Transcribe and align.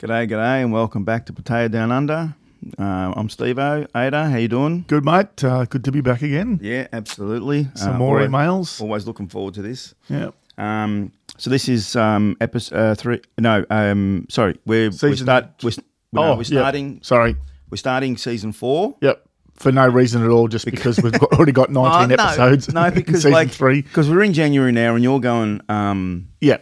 G'day, 0.00 0.28
g'day, 0.30 0.62
and 0.62 0.72
welcome 0.72 1.04
back 1.04 1.26
to 1.26 1.32
Potato 1.32 1.68
Down 1.68 1.92
Under. 1.92 2.34
Uh, 2.78 3.12
I'm 3.16 3.28
Steve-O. 3.28 3.86
Ada, 3.94 4.30
how 4.30 4.36
you 4.36 4.48
doing? 4.48 4.84
Good, 4.88 5.04
mate. 5.04 5.42
Uh, 5.44 5.64
good 5.66 5.84
to 5.84 5.92
be 5.92 6.00
back 6.00 6.22
again. 6.22 6.58
Yeah, 6.62 6.86
absolutely. 6.92 7.68
Some 7.74 7.94
Uh, 7.96 7.98
more 7.98 8.16
always, 8.16 8.30
emails. 8.30 8.80
Always 8.80 9.06
looking 9.06 9.28
forward 9.28 9.54
to 9.54 9.62
this. 9.62 9.94
Yeah. 10.08 10.30
Um, 10.56 11.12
so 11.36 11.50
this 11.50 11.68
is 11.68 11.96
um, 11.96 12.36
episode 12.40 12.76
uh, 12.76 12.94
three. 12.94 13.20
No, 13.38 13.64
um, 13.70 14.26
sorry, 14.30 14.58
we're 14.66 14.88
we 14.90 14.96
Season- 14.96 15.26
start. 15.26 15.46
We're, 15.62 15.70
no, 16.12 16.22
Oh, 16.22 16.30
we're 16.32 16.38
yeah. 16.38 16.44
starting. 16.44 17.00
Sorry. 17.02 17.36
We're 17.70 17.76
starting 17.76 18.16
season 18.16 18.52
four. 18.52 18.96
Yep. 19.00 19.22
For 19.54 19.70
no 19.70 19.86
reason 19.86 20.22
at 20.24 20.30
all, 20.30 20.48
just 20.48 20.64
because 20.64 20.98
we've 21.02 21.12
got, 21.12 21.32
already 21.34 21.52
got 21.52 21.70
19 21.70 21.82
Oh, 22.02 22.06
no, 22.16 22.24
episodes. 22.24 22.72
No, 22.72 22.90
because 22.94 23.16
season 23.16 23.32
like 23.32 23.50
three. 23.50 23.82
because 23.82 24.08
we're 24.08 24.22
in 24.22 24.32
January 24.32 24.72
now, 24.72 24.94
and 24.94 25.04
you're 25.04 25.20
going. 25.20 25.60
Um, 25.68 26.28
Yeah. 26.40 26.58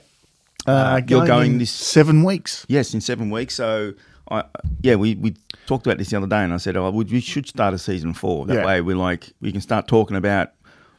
Uh, 0.69 0.71
uh, 0.71 1.01
you're 1.09 1.27
going 1.27 1.53
in 1.53 1.59
this- 1.59 1.71
seven 1.71 2.23
weeks. 2.23 2.67
Yes, 2.69 2.93
in 2.93 3.01
seven 3.01 3.31
weeks. 3.31 3.55
So, 3.55 3.95
I 4.31 4.45
yeah, 4.83 4.97
we, 4.97 5.15
we 5.15 5.35
talked 5.67 5.87
about 5.87 5.99
this 5.99 6.11
the 6.11 6.17
other 6.19 6.27
day, 6.27 6.45
and 6.45 6.53
I 6.53 6.59
said, 6.59 6.77
oh, 6.77 6.91
we, 6.91 7.21
should 7.21 7.49
start 7.49 7.73
a 7.75 7.79
season 7.79 8.13
four. 8.13 8.47
That 8.47 8.57
Yeah. 8.57 8.67
way, 8.67 8.81
we're 8.83 8.97
like 8.97 9.33
we 9.41 9.51
can 9.51 9.61
start 9.63 9.89
talking 9.89 10.17
about 10.17 10.51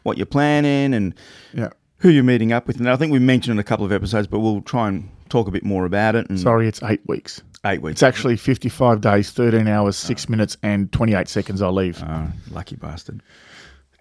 what 0.03 0.17
you're 0.17 0.25
planning 0.25 0.93
and 0.93 1.13
Yeah. 1.53 1.69
who 1.97 2.09
you're 2.09 2.23
meeting 2.23 2.51
up 2.51 2.65
with. 2.65 2.77
And 2.77 2.89
I 2.89 2.95
think 2.95 3.11
we 3.11 3.19
mentioned 3.19 3.53
in 3.53 3.59
a 3.59 3.63
couple 3.63 3.85
of 3.85 3.91
episodes, 3.91 4.27
but 4.27 4.39
we'll 4.39 4.61
try 4.61 4.87
and 4.87 5.09
talk 5.29 5.47
a 5.47 5.51
bit 5.51 5.63
more 5.63 5.85
about 5.85 6.15
it. 6.15 6.27
And 6.29 6.39
Sorry, 6.39 6.67
it's 6.67 6.81
eight 6.81 7.01
weeks. 7.05 7.41
eight 7.65 7.81
weeks. 7.83 7.97
It's 7.97 8.03
actually 8.03 8.37
55 8.37 9.01
days, 9.01 9.29
13 9.29 9.67
hours, 9.67 9.95
six 9.95 10.25
ah. 10.27 10.31
minutes, 10.31 10.57
and 10.63 10.91
28 10.91 11.27
seconds. 11.27 11.61
I 11.61 11.69
leave. 11.69 12.01
Oh, 12.03 12.27
lucky 12.49 12.75
bastard. 12.75 13.21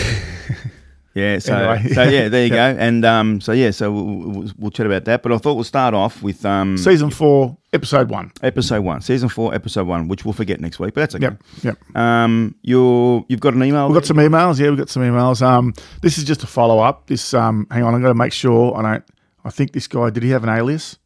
yeah. 1.17 1.39
So, 1.39 1.55
Anyway. 1.55 1.93
so 1.93 2.03
yeah, 2.03 2.29
there 2.29 2.43
you 2.43 2.49
go. 2.49 2.57
And 2.57 3.03
um, 3.03 3.41
so 3.41 3.51
yeah, 3.51 3.71
so 3.71 3.91
we'll, 3.91 4.05
we'll, 4.05 4.51
we'll 4.57 4.71
chat 4.71 4.85
about 4.85 5.05
that. 5.05 5.23
But 5.23 5.31
I 5.31 5.37
thought 5.37 5.55
we'll 5.55 5.63
start 5.63 5.93
off 5.93 6.21
with 6.21 6.45
um, 6.45 6.77
Season 6.77 7.09
four, 7.09 7.57
episode 7.73 8.09
one. 8.09 8.31
episode 8.43 8.81
one, 8.81 9.01
season 9.01 9.29
four, 9.29 9.53
episode 9.53 9.87
one, 9.87 10.07
which 10.07 10.25
we'll 10.25 10.33
forget 10.33 10.59
next 10.59 10.79
week. 10.79 10.93
But 10.93 11.01
that's 11.01 11.15
okay. 11.15 11.23
Yep. 11.23 11.43
Yep. 11.63 11.95
Um, 11.95 12.55
you're 12.61 13.25
you've 13.29 13.39
got 13.39 13.53
an 13.53 13.63
email. 13.63 13.87
We've 13.87 13.95
got 13.95 14.05
some 14.05 14.17
emails. 14.17 14.59
Yeah, 14.59 14.69
we've 14.69 14.77
got 14.77 14.89
some 14.89 15.03
emails. 15.03 15.41
Um, 15.41 15.73
this 16.01 16.17
is 16.17 16.23
just 16.23 16.43
a 16.43 16.47
follow 16.47 16.79
up. 16.79 17.07
This, 17.07 17.33
um, 17.33 17.67
hang 17.71 17.83
on, 17.83 17.95
I'm 17.95 18.01
going 18.01 18.11
to 18.11 18.17
make 18.17 18.33
sure 18.33 18.75
I 18.77 18.81
don't. 18.81 19.03
I 19.43 19.49
think 19.49 19.71
this 19.71 19.87
guy 19.87 20.09
did 20.09 20.23
he 20.23 20.29
have 20.29 20.43
an 20.43 20.49
alias? 20.49 20.97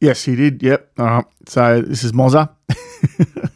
Yes, 0.00 0.24
he 0.24 0.36
did. 0.36 0.62
Yep. 0.62 0.98
So 1.48 1.80
this 1.82 2.04
is 2.04 2.12
Mozza. 2.12 2.50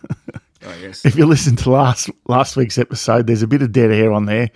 Yes. 0.80 1.04
If 1.04 1.16
you 1.16 1.26
listen 1.26 1.56
to 1.56 1.70
last 1.70 2.10
last 2.28 2.56
week's 2.56 2.78
episode, 2.78 3.26
there's 3.26 3.42
a 3.42 3.46
bit 3.46 3.62
of 3.62 3.72
dead 3.72 3.90
air 3.90 4.12
on 4.12 4.26
there. 4.26 4.50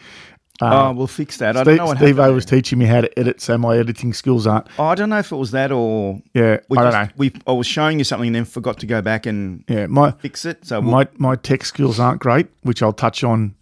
oh, 0.63 0.93
we'll 0.93 1.07
fix 1.09 1.39
that. 1.39 1.57
I 1.57 1.65
don't 1.65 1.73
Steve, 1.75 1.79
know 1.79 1.87
what 1.87 1.97
Steve 1.99 2.17
happened. 2.17 2.35
was 2.37 2.45
teaching 2.47 2.79
me 2.79 2.85
how 2.87 3.01
to 3.01 3.19
edit, 3.19 3.41
so 3.41 3.59
my 3.59 3.77
editing 3.77 4.13
skills 4.13 4.47
aren't. 4.47 4.67
Oh, 4.79 4.85
I 4.85 4.95
don't 4.95 5.11
know 5.11 5.19
if 5.19 5.33
it 5.33 5.37
was 5.37 5.51
that 5.51 5.73
or 5.73 6.21
Yeah, 6.33 6.59
we 6.69 6.79
I 6.79 6.83
just, 6.85 6.93
don't 6.97 7.07
know. 7.07 7.13
We 7.17 7.33
I 7.47 7.53
was 7.53 7.67
showing 7.67 7.99
you 7.99 8.05
something 8.05 8.29
and 8.29 8.37
then 8.37 8.45
forgot 8.45 8.79
to 8.79 8.87
go 8.87 9.03
back 9.03 9.27
and 9.27 9.65
Yeah, 9.69 9.87
my 9.87 10.13
fix 10.13 10.45
it. 10.45 10.65
So 10.65 10.81
we'll, 10.81 10.91
my 10.93 11.09
my 11.17 11.35
tech 11.37 11.65
skills 11.65 11.99
aren't 11.99 12.21
great, 12.21 12.47
which 12.63 12.83
I'll 12.83 12.93
touch 12.93 13.25
on 13.25 13.55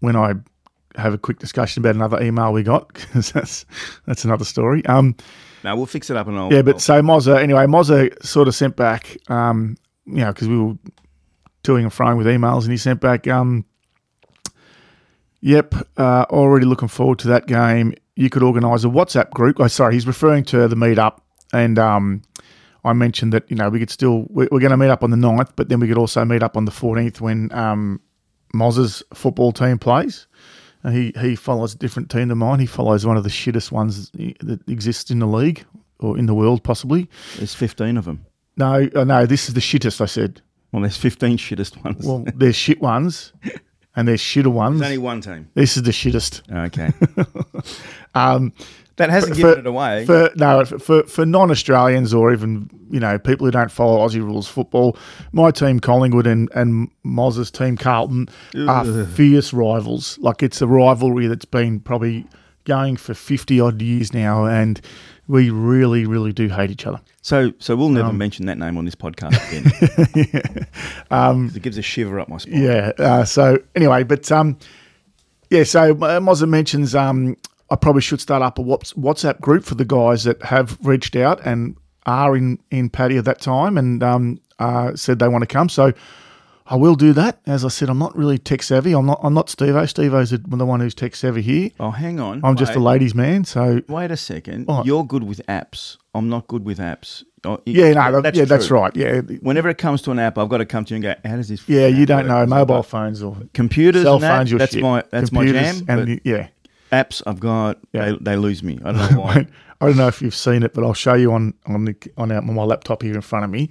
when 0.00 0.14
I 0.14 0.34
have 0.94 1.12
a 1.12 1.18
quick 1.18 1.38
discussion 1.40 1.82
about 1.82 1.94
another 1.94 2.22
email 2.22 2.52
we 2.52 2.62
got 2.62 2.88
because 2.94 3.32
that's 3.32 3.66
that's 4.06 4.24
another 4.24 4.44
story. 4.44 4.86
Um, 4.86 5.16
no, 5.64 5.74
we'll 5.74 5.86
fix 5.86 6.10
it 6.10 6.16
up 6.16 6.28
and 6.28 6.38
I'll. 6.38 6.52
Yeah, 6.52 6.62
but 6.62 6.76
I'll- 6.76 6.80
so 6.80 7.02
Mozza, 7.02 7.42
anyway, 7.42 7.66
Mozza 7.66 8.24
sort 8.24 8.46
of 8.46 8.54
sent 8.54 8.76
back, 8.76 9.16
um, 9.28 9.76
you 10.06 10.18
know, 10.18 10.32
because 10.32 10.46
we 10.46 10.58
were 10.60 10.74
toing 11.66 11.82
and 11.82 11.90
froing 11.90 12.16
with 12.16 12.26
emails, 12.26 12.62
and 12.62 12.70
he 12.72 12.76
sent 12.76 13.00
back, 13.00 13.26
um, 13.28 13.64
yep, 15.40 15.74
uh, 15.96 16.24
already 16.30 16.66
looking 16.66 16.88
forward 16.88 17.18
to 17.20 17.28
that 17.28 17.46
game. 17.46 17.94
You 18.14 18.30
could 18.30 18.42
organise 18.42 18.84
a 18.84 18.88
WhatsApp 18.88 19.30
group. 19.30 19.60
Oh, 19.60 19.66
sorry, 19.68 19.94
he's 19.94 20.06
referring 20.06 20.44
to 20.44 20.68
the 20.68 20.76
meetup, 20.76 21.18
and 21.52 21.78
um, 21.78 22.22
I 22.84 22.92
mentioned 22.92 23.32
that, 23.32 23.50
you 23.50 23.56
know, 23.56 23.68
we 23.68 23.78
could 23.78 23.90
still, 23.90 24.26
we're, 24.30 24.48
we're 24.50 24.60
going 24.60 24.70
to 24.70 24.76
meet 24.76 24.88
up 24.90 25.02
on 25.02 25.10
the 25.10 25.16
9th, 25.16 25.50
but 25.56 25.68
then 25.68 25.80
we 25.80 25.88
could 25.88 25.98
also 25.98 26.24
meet 26.24 26.42
up 26.42 26.56
on 26.56 26.64
the 26.64 26.72
14th 26.72 27.20
when 27.20 27.52
um, 27.52 28.00
Mozza's 28.54 29.02
football 29.14 29.52
team 29.52 29.78
plays. 29.78 30.26
Uh, 30.84 30.90
He 30.90 31.12
he 31.20 31.34
follows 31.36 31.74
a 31.74 31.78
different 31.78 32.10
team 32.10 32.28
than 32.28 32.38
mine. 32.38 32.60
He 32.60 32.66
follows 32.66 33.04
one 33.04 33.16
of 33.16 33.24
the 33.24 33.30
shittest 33.30 33.72
ones 33.72 34.10
that 34.40 34.60
exists 34.68 35.10
in 35.10 35.18
the 35.18 35.26
league 35.26 35.64
or 35.98 36.16
in 36.18 36.26
the 36.26 36.34
world, 36.34 36.62
possibly. 36.62 37.08
there's 37.38 37.54
15 37.54 37.96
of 37.96 38.04
them. 38.04 38.24
No, 38.56 38.88
uh, 38.94 39.04
no, 39.04 39.26
this 39.26 39.48
is 39.48 39.54
the 39.54 39.60
shittest. 39.60 40.00
I 40.00 40.06
said. 40.06 40.40
Well, 40.76 40.82
there's 40.82 40.98
15 40.98 41.38
shittest 41.38 41.82
ones. 41.82 42.04
Well, 42.06 42.22
there's 42.34 42.54
shit 42.54 42.82
ones, 42.82 43.32
and 43.96 44.06
there's 44.06 44.20
shitter 44.20 44.48
ones. 44.52 44.78
there's 44.80 44.90
only 44.90 44.98
one 44.98 45.22
team. 45.22 45.48
This 45.54 45.78
is 45.78 45.84
the 45.84 45.90
shittest. 45.90 46.42
Okay. 46.66 46.92
Um, 48.14 48.52
that 48.96 49.08
hasn't 49.10 49.34
for- 49.36 49.40
given 49.42 49.58
it 49.60 49.66
away. 49.66 50.04
for 50.06 50.30
no 50.36 50.64
for 50.64 51.02
for 51.04 51.24
non-Australians 51.26 52.14
or 52.14 52.32
even 52.32 52.68
you 52.90 52.98
know 53.00 53.18
people 53.18 53.46
who 53.46 53.50
don't 53.50 53.70
follow 53.70 54.06
Aussie 54.06 54.22
rules 54.22 54.48
football. 54.48 54.96
My 55.32 55.50
team 55.50 55.80
Collingwood 55.80 56.26
and 56.26 56.48
and 56.54 56.90
Moz's 57.04 57.50
team 57.50 57.76
Carlton 57.76 58.28
are 58.68 59.04
fierce 59.06 59.52
rivals. 59.52 60.18
Like 60.20 60.42
it's 60.42 60.62
a 60.62 60.66
rivalry 60.66 61.26
that's 61.26 61.44
been 61.44 61.80
probably 61.80 62.26
going 62.64 62.96
for 62.96 63.12
fifty 63.12 63.60
odd 63.60 63.82
years 63.82 64.14
now, 64.14 64.46
and 64.46 64.80
we 65.28 65.50
really 65.50 66.06
really 66.06 66.32
do 66.32 66.48
hate 66.48 66.70
each 66.70 66.86
other. 66.86 67.00
so, 67.22 67.52
so 67.58 67.74
we'll 67.76 67.86
Um, 67.88 67.94
never 67.94 68.12
mention 68.12 68.46
that 68.46 68.58
name 68.58 68.76
on 68.76 68.84
this 68.84 68.94
podcast 68.94 69.36
again. 70.48 70.66
um, 71.10 71.50
it 71.54 71.62
gives 71.62 71.78
a 71.78 71.82
shiver 71.82 72.20
up 72.20 72.28
my 72.28 72.38
spine. 72.38 72.62
Yeah. 72.62 72.92
Uh, 72.98 73.24
so 73.24 73.58
anyway, 73.74 74.02
but 74.04 74.30
um, 74.32 74.56
yeah. 75.50 75.64
So 75.64 75.90
uh, 75.92 76.20
Mozza 76.20 76.48
mentions 76.48 76.94
um, 76.94 77.36
I 77.70 77.76
probably 77.76 78.02
should 78.02 78.20
start 78.20 78.42
up 78.42 78.58
a 78.58 78.62
WhatsApp 78.62 79.40
group 79.40 79.64
for 79.64 79.74
the 79.74 79.84
guys 79.84 80.24
that 80.24 80.42
have 80.42 80.78
reached 80.82 81.16
out 81.16 81.40
and 81.44 81.76
are 82.06 82.36
in 82.36 82.58
in 82.70 82.88
Paddy 82.90 83.16
at 83.18 83.24
that 83.24 83.40
time 83.40 83.76
and 83.76 84.02
um, 84.02 84.40
uh, 84.58 84.94
said 84.94 85.18
they 85.18 85.28
want 85.28 85.42
to 85.42 85.46
come. 85.48 85.68
So 85.68 85.92
I 86.68 86.74
will 86.76 86.96
do 86.96 87.12
that. 87.12 87.40
As 87.46 87.64
I 87.64 87.68
said, 87.68 87.88
I'm 87.88 87.98
not 87.98 88.16
really 88.16 88.38
tech 88.38 88.62
savvy. 88.62 88.92
I'm 88.92 89.06
not. 89.06 89.20
I'm 89.22 89.34
not 89.34 89.48
Steve-O. 89.48 89.86
Steve-O's 89.86 90.30
the 90.30 90.38
the 90.38 90.66
one 90.66 90.80
who's 90.80 90.94
tech 90.94 91.14
savvy 91.14 91.42
here. 91.42 91.70
Oh, 91.78 91.90
hang 91.92 92.18
on. 92.18 92.40
I'm 92.44 92.56
just 92.56 92.74
a 92.74 92.80
ladies' 92.80 93.14
man. 93.14 93.44
So 93.44 93.82
Wait 93.88 94.10
a 94.10 94.16
second. 94.16 94.66
What? 94.66 94.84
You're 94.84 95.04
good 95.04 95.22
with 95.22 95.40
apps. 95.46 95.96
I'm 96.14 96.28
not 96.28 96.48
good 96.48 96.64
with 96.64 96.78
apps. 96.78 97.22
Oh, 97.44 97.60
yeah, 97.66 97.92
no, 97.92 98.20
that- 98.20 98.34
yeah, 98.34 98.44
that's 98.46 98.70
right. 98.72 98.94
Yeah, 98.96 99.20
Whenever 99.42 99.68
it 99.68 99.78
comes 99.78 100.02
to 100.02 100.10
an 100.10 100.18
app, 100.18 100.36
I've 100.38 100.48
got 100.48 100.58
to 100.58 100.66
come 100.66 100.84
to 100.86 100.94
you 100.94 100.96
and 100.96 101.02
go, 101.04 101.14
"How 101.28 101.36
does 101.36 101.48
this?" 101.48 101.68
yeah. 101.68 101.86
You 101.86 102.04
don't 102.04 102.26
know 102.26 102.44
mobile 102.46 102.82
phones 102.82 103.22
or 103.22 103.36
computers, 103.54 104.02
cell 104.02 104.18
that, 104.18 104.36
phones. 104.38 104.50
Your 104.50 104.58
that's 104.58 104.72
shit. 104.72 104.82
my 104.82 105.04
that's 105.10 105.30
Computers 105.30 105.82
my 105.82 105.86
jam. 105.86 105.98
And 106.00 106.08
the- 106.08 106.20
yeah. 106.24 106.48
apps, 106.90 107.22
I've 107.26 107.38
got 107.38 107.78
Yeah. 107.92 108.12
they, 108.12 108.16
they 108.32 108.36
lose 108.36 108.64
me. 108.64 108.80
I 108.84 108.90
don't 108.92 109.10
know 109.12 109.20
why. 109.20 109.46
I 109.80 109.86
don't 109.86 109.98
know 109.98 110.08
if 110.08 110.20
you've 110.22 110.34
seen 110.34 110.62
it, 110.64 110.72
but 110.74 110.82
I'll 110.82 110.94
show 110.94 111.14
you 111.14 111.32
on 111.32 111.54
on 111.66 111.84
the 111.84 111.94
on, 112.16 112.32
our, 112.32 112.38
on 112.38 112.54
my 112.54 112.64
laptop 112.64 113.02
here 113.02 113.14
in 113.14 113.20
front 113.20 113.44
of 113.44 113.50
me. 113.50 113.70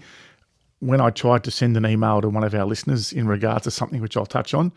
When 0.85 1.01
I 1.01 1.09
tried 1.09 1.43
to 1.45 1.51
send 1.51 1.75
an 1.77 1.85
email 1.85 2.21
to 2.21 2.29
one 2.29 2.43
of 2.43 2.53
our 2.53 2.65
listeners 2.65 3.11
in 3.13 3.27
regards 3.27 3.63
to 3.63 3.71
something 3.71 4.01
which 4.01 4.15
I'll 4.17 4.25
touch 4.25 4.53
on, 4.53 4.71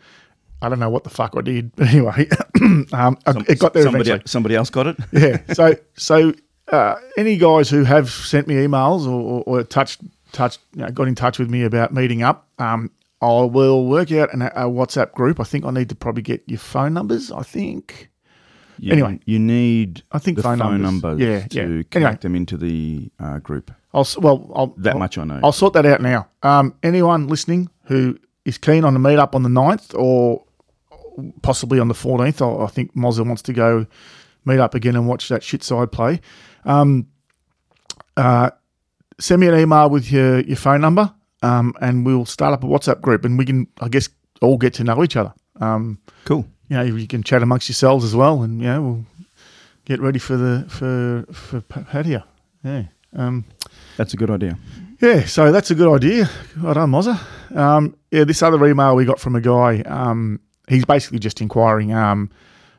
I 0.61 0.69
don't 0.69 0.79
know 0.79 0.89
what 0.89 1.03
the 1.03 1.09
fuck 1.09 1.35
I 1.37 1.41
did, 1.41 1.75
but 1.75 1.87
anyway, 1.87 2.27
um, 2.93 3.17
it 3.47 3.59
got 3.59 3.73
there 3.73 3.83
somebody, 3.83 4.09
eventually. 4.09 4.21
somebody 4.25 4.55
else 4.55 4.69
got 4.69 4.87
it. 4.87 4.97
Yeah. 5.11 5.41
So 5.53 5.75
so 5.95 6.33
uh, 6.69 6.95
any 7.17 7.37
guys 7.37 7.69
who 7.69 7.83
have 7.83 8.09
sent 8.09 8.47
me 8.47 8.55
emails 8.55 9.05
or, 9.07 9.19
or, 9.21 9.43
or 9.59 9.63
touched 9.63 10.01
touched 10.31 10.59
you 10.75 10.81
know, 10.83 10.89
got 10.91 11.07
in 11.07 11.15
touch 11.15 11.39
with 11.39 11.49
me 11.49 11.63
about 11.63 11.93
meeting 11.93 12.21
up, 12.23 12.47
um, 12.59 12.91
I 13.21 13.41
will 13.41 13.85
work 13.87 14.11
out 14.11 14.33
an, 14.33 14.41
a 14.43 14.65
WhatsApp 14.65 15.13
group. 15.13 15.39
I 15.39 15.43
think 15.43 15.65
I 15.65 15.71
need 15.71 15.89
to 15.89 15.95
probably 15.95 16.21
get 16.23 16.43
your 16.47 16.59
phone 16.59 16.93
numbers. 16.93 17.31
I 17.31 17.43
think. 17.43 18.09
You, 18.81 18.93
Anyway. 18.93 19.19
you 19.25 19.39
need 19.39 20.03
I 20.13 20.19
think 20.19 20.37
the 20.37 20.43
phone 20.43 20.57
phone, 20.59 20.81
numbers. 20.81 21.19
numbers 21.19 21.19
Yeah, 21.21 21.47
to 21.47 21.77
yeah. 21.79 21.83
connect 21.91 21.95
Anyway. 21.95 22.17
them 22.21 22.35
into 22.35 22.55
the 22.55 23.11
uh, 23.19 23.39
group. 23.39 23.71
I'll 23.93 24.07
well, 24.17 24.51
I'll, 24.55 24.67
That 24.77 24.93
I'll- 24.93 24.99
much 24.99 25.17
I 25.17 25.23
know. 25.23 25.39
I'll 25.43 25.51
sort 25.51 25.73
that 25.73 25.85
out 25.85 26.01
now. 26.01 26.27
Um, 26.43 26.75
anyone 26.83 27.27
listening 27.27 27.69
who 27.85 28.17
is 28.45 28.57
keen 28.57 28.83
on 28.83 28.93
the 28.93 28.99
meet 28.99 29.17
up 29.19 29.35
on 29.35 29.43
the 29.43 29.49
9th 29.49 29.93
or 29.97 30.43
possibly 31.41 31.79
on 31.79 31.87
the 31.87 31.93
14th, 31.93 32.41
I, 32.61 32.65
I 32.65 32.67
think 32.67 32.95
Mozza 32.95 33.25
wants 33.25 33.41
to 33.43 33.53
go 33.53 33.85
meet 34.45 34.59
up 34.59 34.73
again 34.75 34.95
and 34.95 35.07
watch 35.07 35.27
that 35.29 35.43
shit 35.43 35.63
side 35.63 35.91
play. 35.91 36.21
Um, 36.65 37.07
uh, 38.15 38.51
send 39.19 39.41
me 39.41 39.47
an 39.47 39.59
email 39.59 39.89
with 39.89 40.11
your, 40.11 40.39
your 40.41 40.55
phone 40.57 40.81
number 40.81 41.13
um, 41.41 41.73
and 41.81 42.05
we'll 42.05 42.25
start 42.25 42.53
up 42.53 42.63
a 42.63 42.67
WhatsApp 42.67 43.01
group 43.01 43.25
and 43.25 43.37
we 43.37 43.45
can, 43.45 43.67
I 43.81 43.89
guess, 43.89 44.09
all 44.41 44.57
get 44.57 44.73
to 44.75 44.83
know 44.83 45.03
each 45.03 45.15
other. 45.15 45.33
Um, 45.59 45.99
cool. 46.25 46.45
you 46.69 46.77
know, 46.77 46.83
you 46.83 47.07
can 47.07 47.23
chat 47.23 47.43
amongst 47.43 47.67
yourselves 47.69 48.05
as 48.05 48.15
well 48.15 48.43
and, 48.43 48.61
you 48.61 48.67
know, 48.67 48.81
we'll 48.81 49.05
get 49.85 49.99
ready 49.99 50.19
for 50.19 50.37
the, 50.37 50.65
for, 50.69 51.25
for 51.33 51.61
Pattaya. 51.61 52.23
Yeah. 52.63 52.83
Um, 53.15 53.45
That's 53.97 54.13
a 54.13 54.17
good 54.17 54.29
idea. 54.29 54.57
yeah, 55.01 55.25
so 55.25 55.51
that's 55.51 55.71
a 55.71 55.75
good 55.75 55.93
idea. 55.93 56.29
Well 56.61 56.73
done, 56.73 56.91
Mozza. 56.91 57.19
Um, 57.55 57.95
yeah, 58.11 58.23
this 58.23 58.41
other 58.43 58.63
email 58.67 58.95
we 58.95 59.05
got 59.05 59.19
from 59.19 59.35
a 59.35 59.41
guy, 59.41 59.81
um, 59.81 60.39
he's 60.67 60.85
basically 60.85 61.19
just 61.19 61.41
inquiring, 61.41 61.91
um, 61.93 62.29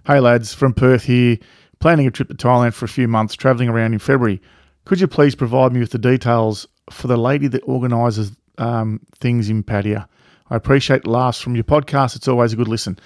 hey 0.06 0.20
lads, 0.20 0.54
from 0.54 0.72
Perth 0.72 1.02
here, 1.04 1.36
planning 1.80 2.06
a 2.06 2.10
trip 2.10 2.28
to 2.28 2.34
Thailand 2.34 2.74
for 2.74 2.84
a 2.84 2.88
few 2.88 3.08
months, 3.08 3.34
travelling 3.34 3.68
around 3.68 3.92
in 3.92 3.98
February. 3.98 4.40
Could 4.84 5.00
you 5.00 5.08
please 5.08 5.34
provide 5.34 5.72
me 5.72 5.80
with 5.80 5.90
the 5.90 5.98
details 5.98 6.66
for 6.90 7.06
the 7.08 7.16
lady 7.16 7.48
that 7.48 7.62
organises 7.64 8.32
um, 8.58 9.00
things 9.18 9.48
in 9.50 9.62
Pattaya? 9.64 10.06
I 10.50 10.56
appreciate 10.56 11.02
the 11.04 11.10
laughs 11.10 11.40
from 11.40 11.54
your 11.54 11.64
podcast. 11.64 12.16
It's 12.16 12.28
always 12.28 12.52
a 12.52 12.56
good 12.56 12.68
listen. 12.68 12.98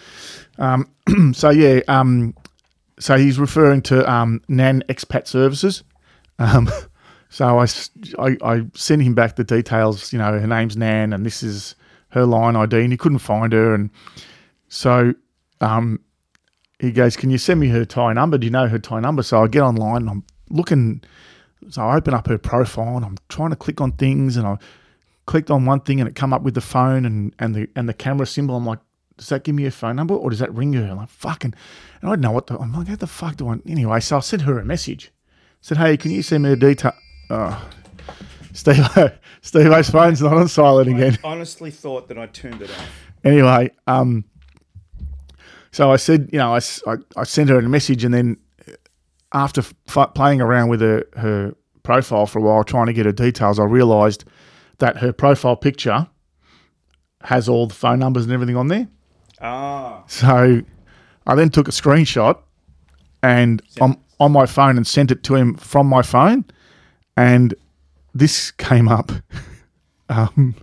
Um, 0.59 0.89
so 1.35 1.51
yeah, 1.51 1.81
um, 1.89 2.35
so 2.99 3.17
he's 3.19 3.39
referring 3.39 3.83
to 3.83 4.11
um, 4.11 4.41
Nan 4.49 4.83
Expat 4.89 5.27
Services. 5.27 5.83
Um, 6.39 6.71
So 7.35 7.59
I 7.59 8.37
I 8.43 8.65
sent 8.75 9.03
him 9.03 9.17
back 9.17 9.35
the 9.35 9.43
details. 9.43 10.13
You 10.13 10.21
know, 10.21 10.39
her 10.39 10.47
name's 10.47 10.77
Nan, 10.77 11.13
and 11.13 11.27
this 11.27 11.43
is 11.43 11.75
her 12.11 12.25
line 12.25 12.55
ID, 12.55 12.83
and 12.83 12.93
he 12.93 12.97
couldn't 12.97 13.19
find 13.19 13.53
her, 13.53 13.75
and 13.75 13.91
so 14.69 15.15
um, 15.61 15.99
he 16.79 16.93
goes, 16.93 17.17
"Can 17.17 17.31
you 17.31 17.39
send 17.39 17.59
me 17.59 17.67
her 17.71 17.85
Thai 17.85 18.13
number? 18.13 18.39
Do 18.39 18.45
you 18.45 18.53
know 18.53 18.69
her 18.69 18.79
Thai 18.79 19.01
number?" 19.01 19.25
So 19.25 19.43
I 19.43 19.49
get 19.49 19.63
online, 19.63 20.03
and 20.03 20.11
I'm 20.11 20.25
looking. 20.49 21.03
So 21.71 21.83
I 21.83 21.97
open 21.97 22.15
up 22.15 22.29
her 22.29 22.39
profile, 22.39 22.95
and 22.95 23.05
I'm 23.05 23.17
trying 23.29 23.51
to 23.51 23.57
click 23.57 23.81
on 23.81 23.91
things, 23.91 24.37
and 24.37 24.47
I 24.47 24.57
clicked 25.27 25.51
on 25.51 25.65
one 25.65 25.81
thing, 25.81 25.99
and 25.99 26.09
it 26.09 26.15
come 26.15 26.33
up 26.33 26.43
with 26.43 26.55
the 26.55 26.61
phone 26.61 27.05
and 27.05 27.35
and 27.41 27.53
the 27.57 27.69
and 27.75 27.89
the 27.89 27.95
camera 27.95 28.27
symbol. 28.27 28.55
I'm 28.55 28.65
like, 28.65 28.79
does 29.17 29.31
that 29.31 29.43
give 29.43 29.57
me 29.57 29.67
a 29.67 29.73
phone 29.73 29.97
number 29.97 30.15
or 30.15 30.31
does 30.31 30.39
that 30.39 30.55
ring 30.55 30.73
her? 30.75 30.85
I'm 30.85 30.99
like, 30.99 31.09
fucking, 31.09 31.55
and 32.01 32.09
I 32.09 32.13
didn't 32.13 32.23
know 32.23 32.31
what 32.31 32.47
the, 32.47 32.61
I'm 32.61 32.73
like, 32.73 32.87
how 32.87 32.95
the 32.95 33.09
fuck 33.09 33.35
do 33.39 33.49
I, 33.49 33.57
anyway, 33.67 33.99
so 33.99 34.19
I 34.19 34.21
sent 34.21 34.43
her 34.43 34.57
a 34.61 34.65
message. 34.65 35.11
said, 35.61 35.79
hey, 35.79 35.97
can 35.97 36.13
you 36.13 36.23
send 36.23 36.45
me 36.45 36.53
a 36.53 36.57
detail? 36.57 36.93
Oh, 37.31 37.69
Steve, 38.53 38.85
Steve 39.43 39.87
phone's 39.87 40.21
not 40.23 40.35
on 40.35 40.49
silent 40.49 40.89
again. 40.91 41.19
I 41.25 41.29
honestly 41.29 41.71
thought 41.71 42.09
that 42.09 42.19
I 42.19 42.27
turned 42.27 42.63
it 42.63 42.71
off. 42.71 42.91
Anyway, 43.25 43.71
um, 43.87 44.25
so 45.73 45.91
I 45.91 45.97
said, 45.97 46.29
you 46.33 46.39
know, 46.39 46.55
I 46.55 46.61
I 47.17 47.25
sent 47.25 47.49
her 47.51 47.59
a 47.59 47.63
message 47.63 48.05
and 48.05 48.13
then 48.15 48.37
after 49.33 49.63
f- 49.89 50.15
playing 50.15 50.41
around 50.41 50.69
with 50.69 50.81
her, 50.81 51.05
her 51.17 51.55
profile 51.83 52.27
for 52.27 52.39
a 52.39 52.43
while, 52.43 52.63
trying 52.65 52.87
to 52.87 52.93
get 52.93 53.07
her 53.07 53.13
details, 53.13 53.59
I 53.59 53.65
realised 53.65 54.25
that 54.79 54.99
her 54.99 55.13
profile 55.13 55.57
picture 55.57 56.07
has 57.23 57.49
all 57.49 57.67
the 57.67 57.75
phone 57.75 57.99
numbers 57.99 58.25
and 58.25 58.33
everything 58.33 58.57
on 58.57 58.69
there. 58.69 58.87
Ah, 59.41 60.05
So 60.07 60.63
I 61.27 61.35
then 61.35 61.49
took 61.51 61.67
a 61.69 61.73
screenshot 61.73 62.39
and 63.23 63.61
on, 63.81 63.99
on 64.21 64.31
my 64.31 64.47
phone 64.47 64.77
and 64.77 64.87
sent 64.87 65.11
it 65.11 65.23
to 65.25 65.35
him 65.35 65.55
from 65.55 65.87
my 65.89 66.03
phone. 66.03 66.45
And 67.17 67.55
this 68.15 68.51
came 68.51 68.89
up. 68.89 69.13
Um, 70.11 70.55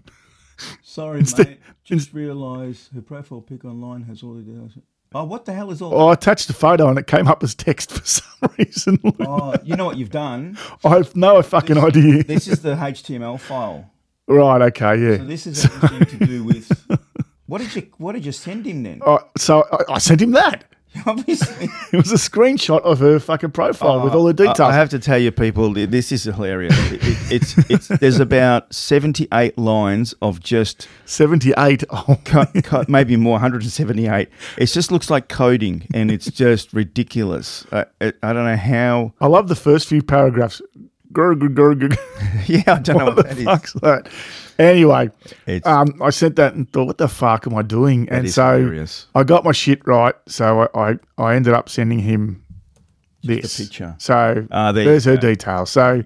Sorry, 0.83 1.23
mate. 1.35 1.57
Just 1.83 2.13
realise 2.13 2.91
her 2.93 3.01
profile 3.01 3.41
pic 3.41 3.65
online 3.65 4.03
has 4.03 4.21
all 4.21 4.35
the 4.35 4.43
details. 4.43 4.73
Oh, 5.15 5.23
what 5.23 5.45
the 5.45 5.53
hell 5.53 5.71
is 5.71 5.81
all? 5.81 5.93
oh, 5.95 6.07
I 6.09 6.13
attached 6.13 6.47
a 6.51 6.53
photo 6.53 6.89
and 6.89 6.99
it 6.99 7.07
came 7.07 7.27
up 7.27 7.41
as 7.41 7.55
text 7.55 7.91
for 7.91 8.05
some 8.05 8.51
reason. 8.59 8.99
Oh, 9.19 9.55
you 9.63 9.75
know 9.75 9.85
what 9.85 9.97
you've 9.97 10.11
done? 10.11 10.59
I 10.85 10.89
have 10.89 11.15
no 11.15 11.41
fucking 11.41 11.77
idea. 11.79 12.23
This 12.23 12.47
is 12.47 12.61
the 12.61 12.75
HTML 12.75 13.39
file. 13.39 13.89
Right, 14.27 14.61
okay, 14.61 14.95
yeah. 15.01 15.17
So 15.17 15.25
this 15.25 15.47
is 15.47 15.65
everything 15.65 16.19
to 16.19 16.25
do 16.27 16.43
with. 16.43 16.71
What 17.47 17.59
did 17.61 17.75
you 17.75 17.87
What 17.97 18.13
did 18.13 18.25
you 18.25 18.31
send 18.31 18.65
him 18.65 18.83
then? 18.83 19.01
Oh, 19.05 19.19
so 19.37 19.67
I, 19.71 19.93
I 19.95 19.97
sent 19.97 20.21
him 20.21 20.31
that. 20.31 20.70
Obviously, 21.05 21.69
It 21.93 21.97
was 21.97 22.11
a 22.11 22.15
screenshot 22.15 22.81
of 22.81 22.99
her 22.99 23.17
fucking 23.19 23.51
profile 23.51 24.01
with 24.03 24.13
all 24.13 24.25
the 24.25 24.33
details. 24.33 24.59
I, 24.59 24.69
I 24.69 24.73
have 24.73 24.89
to 24.89 24.99
tell 24.99 25.17
you, 25.17 25.31
people, 25.31 25.71
this 25.73 26.11
is 26.11 26.23
hilarious. 26.25 26.77
It- 26.91 27.01
it- 27.03 27.17
it's 27.31 27.57
it's 27.69 27.87
there's 27.87 28.19
about 28.19 28.73
seventy 28.73 29.25
eight 29.33 29.57
lines 29.57 30.13
of 30.21 30.41
just 30.41 30.87
78. 31.05 31.83
Oh, 31.89 32.19
co- 32.25 32.45
co- 32.63 32.83
maybe 32.89 33.15
more, 33.15 33.33
178. 33.33 34.27
It 34.57 34.65
just 34.65 34.91
looks 34.91 35.09
like 35.09 35.29
coding, 35.29 35.87
and 35.93 36.11
it's 36.11 36.29
just 36.29 36.73
ridiculous. 36.73 37.65
I, 37.71 37.85
I, 38.01 38.13
I 38.23 38.33
don't 38.33 38.45
know 38.45 38.57
how. 38.57 39.13
I 39.21 39.27
love 39.27 39.47
the 39.47 39.55
first 39.55 39.87
few 39.87 40.01
paragraphs. 40.03 40.61
Grr, 41.11 41.35
grr. 41.35 41.97
Yeah, 42.47 42.63
I 42.67 42.79
don't 42.79 42.97
know 42.97 43.05
what 43.05 43.17
what 43.17 43.27
the 43.29 43.35
that 43.35 43.37
is. 43.37 43.43
fuck's 43.45 43.73
that? 43.73 44.09
Anyway, 44.59 45.09
um, 45.65 45.99
I 46.01 46.09
sent 46.11 46.35
that 46.35 46.53
and 46.53 46.71
thought, 46.71 46.87
what 46.87 46.97
the 46.97 47.07
fuck 47.07 47.47
am 47.47 47.55
I 47.55 47.61
doing? 47.61 48.07
and 48.09 48.25
is 48.25 48.35
so 48.35 48.57
hilarious. 48.59 49.07
I 49.15 49.23
got 49.23 49.43
my 49.43 49.51
shit 49.51 49.85
right. 49.87 50.13
So 50.27 50.67
I, 50.75 50.91
I, 50.91 50.95
I 51.17 51.35
ended 51.35 51.53
up 51.53 51.69
sending 51.69 51.99
him 51.99 52.43
this. 53.23 53.57
picture. 53.59 53.95
So 53.99 54.47
Ah, 54.51 54.71
there 54.71 54.85
there's 54.85 55.05
her 55.05 55.17
details. 55.17 55.69
So 55.69 56.03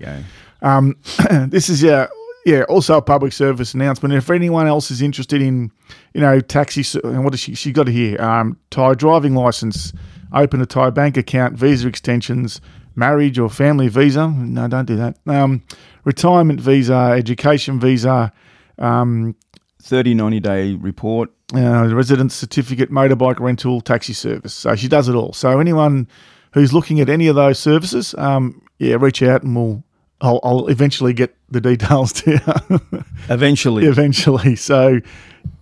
um, 0.61 0.95
this 1.47 1.69
is 1.69 1.81
yeah, 1.83 2.07
yeah. 2.45 2.63
Also 2.63 2.97
a 2.97 3.01
public 3.01 3.33
service 3.33 3.73
announcement. 3.73 4.13
If 4.13 4.29
anyone 4.29 4.67
else 4.67 4.91
is 4.91 5.01
interested 5.01 5.41
in, 5.41 5.71
you 6.13 6.21
know, 6.21 6.39
taxi, 6.39 6.83
and 7.03 7.23
what 7.23 7.31
does 7.31 7.39
she? 7.39 7.55
She 7.55 7.71
got 7.71 7.87
here. 7.87 8.21
Um, 8.21 8.57
Thai 8.71 8.93
driving 8.95 9.35
license, 9.35 9.91
open 10.33 10.61
a 10.61 10.65
Thai 10.65 10.89
bank 10.91 11.17
account, 11.17 11.57
visa 11.57 11.87
extensions, 11.87 12.61
marriage 12.95 13.37
or 13.39 13.49
family 13.49 13.87
visa. 13.87 14.27
No, 14.27 14.67
don't 14.67 14.85
do 14.85 14.95
that. 14.95 15.17
Um, 15.27 15.63
retirement 16.03 16.59
visa, 16.61 17.13
education 17.17 17.79
visa, 17.79 18.31
um, 18.79 19.35
30, 19.83 20.13
90 20.15 20.39
day 20.39 20.73
report. 20.73 21.29
uh, 21.55 21.87
residence 21.93 22.33
certificate, 22.33 22.89
motorbike 22.91 23.39
rental, 23.39 23.79
taxi 23.81 24.13
service. 24.13 24.53
So 24.53 24.75
she 24.75 24.87
does 24.87 25.07
it 25.07 25.15
all. 25.15 25.31
So 25.33 25.59
anyone 25.59 26.07
who's 26.53 26.73
looking 26.73 26.99
at 26.99 27.09
any 27.09 27.27
of 27.27 27.35
those 27.35 27.59
services, 27.59 28.15
um, 28.17 28.61
yeah, 28.79 28.95
reach 28.99 29.21
out 29.21 29.43
and 29.43 29.55
we'll. 29.55 29.83
I'll, 30.21 30.39
I'll 30.43 30.67
eventually 30.67 31.11
get 31.11 31.35
the 31.51 31.59
details 31.59 32.13
to 32.13 32.31
you. 32.31 33.03
Eventually. 33.29 33.85
eventually. 33.85 34.55
So, 34.55 35.01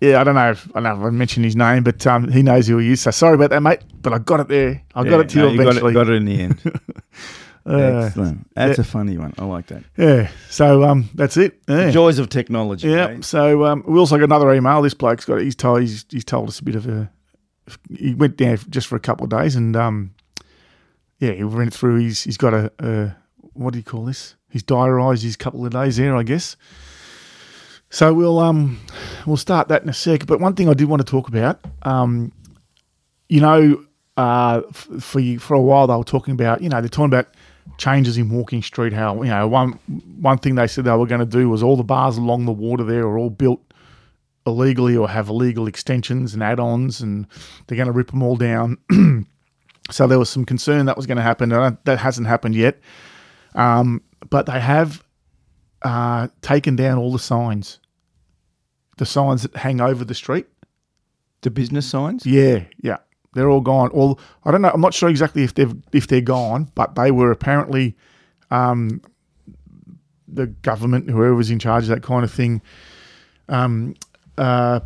yeah, 0.02 0.20
I 0.20 0.24
don't 0.24 0.36
know 0.36 0.52
if 0.52 0.68
I 0.76 0.82
don't 0.82 0.84
know 0.84 1.02
if 1.02 1.08
I 1.08 1.10
mentioned 1.10 1.46
his 1.46 1.56
name, 1.56 1.84
but 1.84 2.06
um, 2.08 2.32
he 2.32 2.44
knows 2.44 2.68
who 2.68 2.78
he 2.78 2.92
is. 2.92 3.02
So 3.02 3.12
sorry 3.12 3.36
about 3.36 3.52
that, 3.52 3.62
mate. 3.62 3.80
But 4.02 4.14
I 4.14 4.20
got 4.20 4.40
it 4.42 4.48
there. 4.48 4.82
I 4.96 5.04
got 5.04 5.22
it 5.22 5.30
to 5.30 5.38
no, 5.38 5.48
you 5.50 5.58
got 5.58 5.68
eventually. 5.68 5.92
it, 5.92 5.94
got 5.94 6.10
it 6.10 6.14
in 6.14 6.26
the 6.26 6.42
end. 6.42 6.80
Uh, 7.66 8.08
Excellent. 8.08 8.46
That's 8.56 8.78
a 8.78 8.84
funny 8.84 9.18
one. 9.18 9.34
I 9.38 9.46
like 9.46 9.68
that. 9.68 9.84
yeah. 9.98 10.30
So 10.50 10.84
um, 10.84 11.10
that's 11.14 11.38
it. 11.38 11.62
Yeah. 11.70 11.92
Joys 11.92 12.20
of 12.20 12.28
technology. 12.28 12.90
Yeah. 12.90 13.22
So 13.22 13.64
um, 13.64 13.86
we 13.88 13.98
also 13.98 14.18
got 14.18 14.26
another 14.26 14.54
email. 14.54 14.82
This 14.82 14.94
bloke's 14.94 15.24
got. 15.24 15.40
He's 15.40 15.56
told. 15.56 15.80
He's, 15.80 16.06
he's 16.10 16.26
told 16.26 16.50
us 16.50 16.60
a 16.60 16.64
bit 16.66 16.76
of 16.76 16.88
a. 16.88 17.10
He 17.98 18.16
went 18.16 18.36
down 18.36 18.58
just 18.70 18.88
for 18.88 18.98
a 18.98 19.00
couple 19.00 19.24
of 19.24 19.30
days, 19.30 19.56
and 19.56 19.78
um, 19.78 20.14
yeah, 21.20 21.32
he 21.32 21.46
went 21.46 21.74
through. 21.74 22.00
He's 22.00 22.24
he's 22.24 22.36
got 22.36 22.54
a, 22.54 22.70
a 22.80 23.16
what 23.54 23.72
do 23.72 23.80
you 23.80 23.84
call 23.86 24.04
this? 24.04 24.36
He's 24.50 24.64
diarised 24.64 25.24
his 25.24 25.38
couple 25.38 25.66
of 25.66 25.72
days 25.72 25.96
there, 25.96 26.18
I 26.18 26.24
guess. 26.24 26.58
So 27.94 28.12
we'll 28.12 28.40
um 28.40 28.80
we'll 29.28 29.38
start 29.38 29.68
that 29.68 29.84
in 29.84 29.90
a 29.90 29.94
sec. 29.94 30.26
But 30.26 30.40
one 30.40 30.56
thing 30.56 30.68
I 30.68 30.74
did 30.74 30.90
want 30.90 31.06
to 31.06 31.10
talk 31.10 31.28
about, 31.28 31.60
um, 31.84 32.32
you 33.30 33.40
know, 33.40 33.86
uh, 34.18 34.62
for 34.72 35.22
for 35.38 35.54
a 35.54 35.62
while 35.62 35.86
they 35.86 35.96
were 35.96 36.04
talking 36.04 36.34
about, 36.34 36.64
you 36.64 36.70
know, 36.70 36.82
they're 36.82 36.90
talking 36.90 37.14
about 37.14 37.28
changes 37.78 38.18
in 38.18 38.32
Walking 38.32 38.64
Street. 38.64 38.94
How 38.94 39.22
you 39.22 39.30
know 39.30 39.48
one 39.48 39.74
one 40.20 40.40
thing 40.40 40.56
they 40.56 40.66
said 40.66 40.86
they 40.86 40.92
were 40.92 41.06
going 41.06 41.20
to 41.20 41.26
do 41.26 41.50
was 41.50 41.62
all 41.62 41.78
the 41.78 41.84
bars 41.84 42.18
along 42.18 42.46
the 42.46 42.52
water 42.52 42.84
there 42.84 43.04
are 43.04 43.16
all 43.16 43.30
built 43.30 43.62
illegally 44.48 44.98
or 44.98 45.08
have 45.08 45.30
illegal 45.30 45.68
extensions 45.68 46.34
and 46.34 46.42
add-ons, 46.42 47.00
and 47.00 47.28
they're 47.68 47.78
going 47.78 47.86
to 47.86 47.94
rip 47.94 48.10
them 48.10 48.24
all 48.24 48.38
down. 48.38 48.76
so 49.92 50.08
there 50.08 50.18
was 50.18 50.32
some 50.32 50.46
concern 50.46 50.88
that 50.88 50.98
was 50.98 51.06
going 51.06 51.18
to 51.18 51.22
happen, 51.22 51.52
and 51.52 51.78
that 51.84 52.00
hasn't 52.00 52.26
happened 52.26 52.56
yet. 52.56 52.80
Um, 53.54 54.02
but 54.32 54.48
they 54.48 54.60
have 54.60 55.04
uh, 55.84 56.30
taken 56.42 56.76
down 56.76 56.98
all 56.98 57.12
the 57.12 57.20
signs, 57.20 57.80
the 58.98 59.06
signs 59.06 59.44
that 59.44 59.56
hang 59.56 59.82
over 59.82 60.06
the 60.06 60.16
street. 60.16 60.48
The 61.42 61.50
business 61.50 61.86
signs? 61.86 62.26
Yeah, 62.26 62.64
yeah, 62.82 62.98
they're 63.34 63.50
all 63.50 63.62
gone. 63.62 63.90
All 63.90 64.20
I 64.46 64.52
don't 64.52 64.62
know. 64.62 64.72
I'm 64.74 64.82
not 64.82 64.94
sure 64.94 65.10
exactly 65.10 65.44
if 65.44 65.54
they've 65.54 65.76
if 65.92 66.08
they're 66.08 66.22
gone, 66.22 66.72
but 66.74 66.96
they 66.96 67.12
were 67.12 67.32
apparently 67.32 67.96
um, 68.50 69.02
the 70.28 70.48
government, 70.48 71.10
whoever 71.10 71.36
was 71.36 71.52
in 71.52 71.60
charge 71.60 71.84
of 71.84 71.90
that 71.90 72.04
kind 72.04 72.24
of 72.24 72.32
thing, 72.32 72.62
um, 73.50 73.96
uh, 74.38 74.80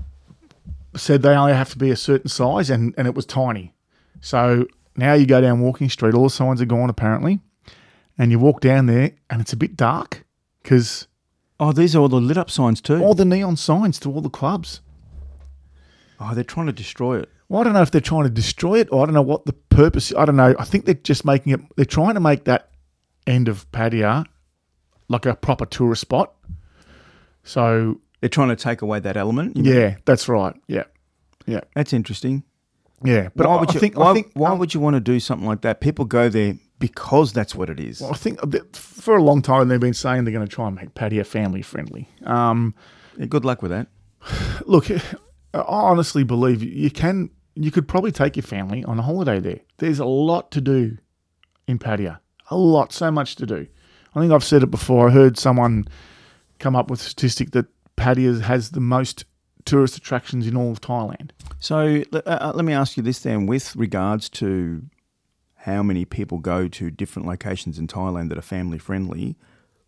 said 0.95 1.21
they 1.21 1.29
only 1.29 1.53
have 1.53 1.69
to 1.71 1.77
be 1.77 1.91
a 1.91 1.95
certain 1.95 2.29
size, 2.29 2.69
and 2.69 2.93
and 2.97 3.07
it 3.07 3.13
was 3.13 3.25
tiny. 3.25 3.73
So 4.21 4.67
now 4.95 5.13
you 5.13 5.25
go 5.25 5.41
down 5.41 5.59
Walking 5.59 5.89
Street, 5.89 6.15
all 6.15 6.23
the 6.23 6.29
signs 6.29 6.61
are 6.61 6.65
gone 6.65 6.89
apparently, 6.89 7.39
and 8.17 8.31
you 8.31 8.39
walk 8.39 8.61
down 8.61 8.87
there, 8.87 9.11
and 9.29 9.41
it's 9.41 9.53
a 9.53 9.57
bit 9.57 9.77
dark 9.77 10.25
because 10.63 11.06
Oh, 11.59 11.71
these 11.71 11.95
are 11.95 11.99
all 11.99 12.09
the 12.09 12.21
lit 12.21 12.37
up 12.37 12.49
signs 12.51 12.81
too. 12.81 13.01
all 13.03 13.13
the 13.15 13.25
neon 13.25 13.55
signs 13.55 13.99
to 13.99 14.11
all 14.11 14.21
the 14.21 14.29
clubs. 14.29 14.81
Oh, 16.19 16.33
they're 16.33 16.43
trying 16.43 16.65
to 16.67 16.71
destroy 16.73 17.19
it. 17.19 17.29
Well, 17.49 17.61
I 17.61 17.63
don't 17.63 17.73
know 17.73 17.81
if 17.81 17.91
they're 17.91 18.01
trying 18.01 18.23
to 18.23 18.29
destroy 18.29 18.79
it 18.79 18.89
or 18.91 19.01
I 19.01 19.05
don't 19.05 19.13
know 19.13 19.21
what 19.21 19.45
the 19.45 19.53
purpose. 19.53 20.13
I 20.17 20.25
don't 20.25 20.35
know. 20.35 20.53
I 20.59 20.65
think 20.65 20.85
they're 20.85 20.93
just 20.95 21.25
making 21.25 21.53
it. 21.53 21.59
They're 21.75 21.85
trying 21.85 22.15
to 22.15 22.19
make 22.19 22.43
that 22.45 22.69
end 23.25 23.47
of 23.47 23.69
Pattaya 23.71 24.25
like 25.09 25.25
a 25.25 25.35
proper 25.35 25.65
tourist 25.65 26.01
spot. 26.01 26.33
So 27.43 28.01
They're 28.19 28.29
trying 28.29 28.49
to 28.49 28.55
take 28.55 28.81
away 28.81 28.99
that 28.99 29.15
element. 29.17 29.57
yeah, 29.57 29.95
that's 30.05 30.27
right. 30.27 30.55
Yeah, 30.67 30.83
yeah, 31.45 31.61
That's 31.75 31.93
interesting. 31.93 32.43
yeah. 33.03 33.29
But 33.35 33.47
why 33.47 33.55
I, 33.55 33.59
would 33.61 33.69
I 33.69 33.73
you? 33.73 33.79
think 33.79 33.97
why 33.97 34.11
I 34.11 34.13
think 34.13 34.31
why 34.33 34.51
um 34.51 34.59
would 34.59 34.73
you 34.73 34.79
want 34.79 34.95
to 34.95 34.99
do 34.99 35.19
something 35.19 35.47
like 35.47 35.61
that? 35.61 35.79
People 35.81 36.05
go 36.05 36.27
there 36.29 36.55
because 36.79 37.33
that's 37.33 37.55
what 37.55 37.69
it 37.69 37.79
is. 37.79 38.01
I 38.01 38.13
think 38.13 38.39
for 38.75 39.15
a 39.15 39.23
long 39.23 39.41
time 39.41 39.67
they've 39.67 39.79
been 39.79 39.93
saying 39.93 40.23
they're 40.23 40.33
going 40.33 40.47
to 40.47 40.53
try 40.53 40.67
and 40.67 40.75
make 40.75 40.93
Pattaya 40.93 41.25
family 41.25 41.61
friendly. 41.61 42.07
Um, 42.23 42.75
Yeah, 43.17 43.25
good 43.25 43.45
luck 43.45 43.61
with 43.61 43.71
that. 43.71 43.87
look, 44.65 44.89
I 44.91 44.99
honestly 45.53 46.23
believe 46.23 46.63
you 46.63 46.91
can. 46.91 47.29
You 47.55 47.71
could 47.71 47.87
probably 47.87 48.11
take 48.11 48.35
your 48.35 48.43
family 48.43 48.83
on 48.83 48.99
a 48.99 49.01
holiday 49.01 49.39
there. 49.39 49.61
There's 49.77 49.99
a 49.99 50.05
lot 50.05 50.51
to 50.51 50.61
do 50.61 50.97
in 51.67 51.79
Pattaya. 51.79 52.19
A 52.51 52.57
lot, 52.57 52.93
so 52.93 53.09
much 53.09 53.35
to 53.37 53.47
do. 53.47 53.65
I 54.13 54.19
think 54.19 54.31
I've 54.31 54.43
said 54.43 54.61
it 54.61 54.71
before. 54.71 55.09
I 55.09 55.11
heard 55.11 55.37
someone 55.37 55.87
come 56.59 56.75
up 56.75 56.91
with 56.91 57.01
a 57.01 57.03
statistic 57.03 57.51
that 57.51 57.65
Pattaya 57.97 58.41
has 58.41 58.71
the 58.71 58.79
most 58.79 59.25
tourist 59.65 59.97
attractions 59.97 60.47
in 60.47 60.55
all 60.55 60.71
of 60.71 60.81
Thailand. 60.81 61.31
So 61.59 62.03
uh, 62.13 62.21
uh, 62.25 62.51
let 62.55 62.63
me 62.63 62.73
ask 62.73 62.95
you 62.95 63.03
this 63.03 63.19
then, 63.19 63.47
with 63.47 63.75
regards 63.75 64.29
to 64.29 64.83
how 65.57 65.83
many 65.83 66.05
people 66.05 66.37
go 66.39 66.67
to 66.67 66.89
different 66.91 67.27
locations 67.27 67.77
in 67.79 67.87
Thailand 67.87 68.29
that 68.29 68.37
are 68.37 68.41
family 68.41 68.77
friendly, 68.77 69.35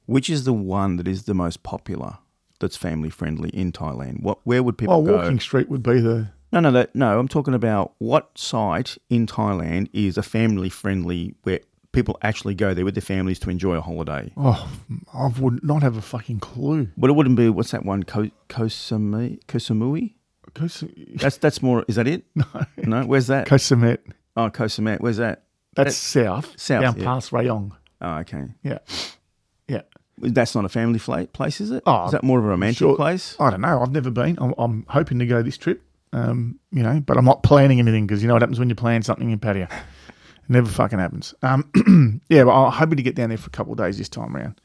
Which 0.06 0.30
is 0.30 0.44
the 0.44 0.54
one 0.54 0.98
that 0.98 1.08
is 1.08 1.24
the 1.24 1.34
most 1.36 1.62
popular? 1.64 2.18
That's 2.60 2.76
family 2.76 3.10
friendly 3.10 3.50
in 3.52 3.72
Thailand. 3.72 4.22
What? 4.24 4.40
Where 4.44 4.62
would 4.64 4.78
people 4.78 5.02
Well, 5.04 5.16
go? 5.18 5.22
Walking 5.24 5.40
Street 5.40 5.70
would 5.70 5.84
be 5.84 6.00
the. 6.02 6.30
No, 6.52 6.60
no, 6.60 6.72
that, 6.72 6.94
no. 6.96 7.20
I'm 7.20 7.28
talking 7.28 7.54
about 7.54 7.94
what 8.00 8.38
site 8.38 8.98
in 9.10 9.28
Thailand 9.28 9.88
is 9.94 10.18
a 10.18 10.24
family 10.24 10.68
friendly 10.70 11.36
where 11.44 11.60
people 11.92 12.18
actually 12.24 12.56
go 12.56 12.74
there 12.74 12.84
with 12.86 12.96
their 12.96 13.02
families 13.04 13.40
to 13.40 13.50
enjoy 13.52 13.76
a 13.76 13.82
holiday. 13.82 14.32
Oh, 14.36 14.68
I 15.14 15.28
would 15.40 15.64
not 15.64 15.84
have 15.84 15.96
a 15.96 16.02
fucking 16.02 16.40
clue. 16.40 16.90
But 16.98 17.10
it 17.12 17.14
wouldn't 17.14 17.36
be 17.38 17.50
what's 17.50 17.72
that 17.72 17.86
one? 17.86 18.02
Ko, 18.04 18.30
Koh 18.50 18.64
Samui? 18.66 19.40
Kosamui? 19.46 20.16
Kos- 20.56 20.84
That's 21.16 21.38
that's 21.38 21.62
more. 21.62 21.86
Is 21.88 21.96
that 21.96 22.08
it? 22.08 22.26
No, 22.36 22.46
no. 22.78 23.06
Where's 23.06 23.28
that? 23.28 23.46
Koh 23.46 23.56
Samet. 23.58 24.00
oh, 24.36 24.50
Koh 24.50 24.66
Samet. 24.66 25.00
Where's 25.02 25.18
that? 25.18 25.44
That's 25.86 25.96
south. 25.98 26.54
south, 26.60 26.82
Down 26.84 26.98
yeah. 26.98 27.04
past 27.04 27.32
Rayong. 27.32 27.72
Oh, 28.02 28.16
okay. 28.20 28.46
Yeah. 28.64 28.80
Yeah. 29.68 29.82
That's 30.18 30.56
not 30.56 30.66
a 30.66 30.70
family 30.70 31.00
fla- 31.00 31.28
place, 31.28 31.62
is 31.62 31.72
it? 31.72 31.84
Oh, 31.86 32.06
is 32.06 32.12
that 32.12 32.24
more 32.24 32.40
of 32.40 32.46
a 32.46 32.48
romantic 32.50 32.78
sure. 32.80 32.96
place? 32.96 33.36
I 33.40 33.50
don't 33.50 33.62
know. 33.62 33.82
I've 33.82 33.92
never 33.92 34.10
been. 34.12 34.38
I'm, 34.42 34.54
I'm 34.58 34.86
hoping 34.90 35.20
to 35.20 35.26
go 35.26 35.42
this 35.42 35.58
trip. 35.58 35.82
Um, 36.12 36.60
you 36.72 36.82
know, 36.82 37.00
but 37.06 37.18
I'm 37.18 37.26
not 37.26 37.44
planning 37.44 37.80
anything 37.80 38.08
because 38.08 38.22
you 38.22 38.28
know 38.28 38.34
what 38.34 38.42
happens 38.42 38.60
when 38.60 38.68
you 38.70 38.76
plan 38.76 39.04
something 39.04 39.30
in 39.30 39.40
Pattaya. 39.40 39.70
It 39.72 40.50
never 40.50 40.68
fucking 40.70 40.98
happens. 41.00 41.34
Um, 41.44 41.70
yeah, 42.30 42.44
but 42.46 42.52
I'm 42.52 42.72
hoping 42.72 42.98
to 42.98 43.04
get 43.04 43.16
down 43.16 43.30
there 43.30 43.38
for 43.38 43.48
a 43.48 43.52
couple 43.52 43.74
of 43.74 43.78
days 43.78 43.98
this 43.98 44.10
time 44.10 44.36
around. 44.36 44.60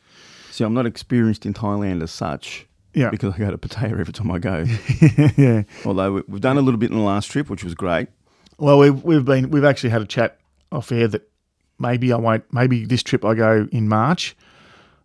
See, 0.50 0.64
I'm 0.64 0.72
not 0.74 0.86
experienced 0.86 1.44
in 1.44 1.52
Thailand 1.52 2.02
as 2.02 2.10
such. 2.10 2.66
Yeah. 2.94 3.10
Because 3.10 3.34
I 3.34 3.38
go 3.38 3.50
to 3.50 3.58
Pattaya 3.58 3.90
every 3.98 4.12
time 4.12 4.30
I 4.30 4.38
go. 4.38 4.64
yeah. 5.36 5.64
Although 5.84 6.12
we- 6.12 6.22
we've 6.28 6.40
done 6.40 6.56
a 6.56 6.62
little 6.62 6.78
bit 6.78 6.90
in 6.90 6.96
the 6.96 7.02
last 7.02 7.30
trip, 7.30 7.50
which 7.50 7.62
was 7.64 7.74
great. 7.74 8.08
Well, 8.56 8.78
we've 8.78 9.02
we've 9.02 9.24
been 9.24 9.50
we've 9.50 9.64
actually 9.64 9.90
had 9.90 10.00
a 10.02 10.06
chat 10.06 10.38
off 10.74 10.92
air 10.92 11.08
that 11.08 11.28
maybe 11.78 12.12
I 12.12 12.16
won't. 12.16 12.44
Maybe 12.52 12.84
this 12.84 13.02
trip 13.02 13.24
I 13.24 13.34
go 13.34 13.68
in 13.72 13.88
March. 13.88 14.36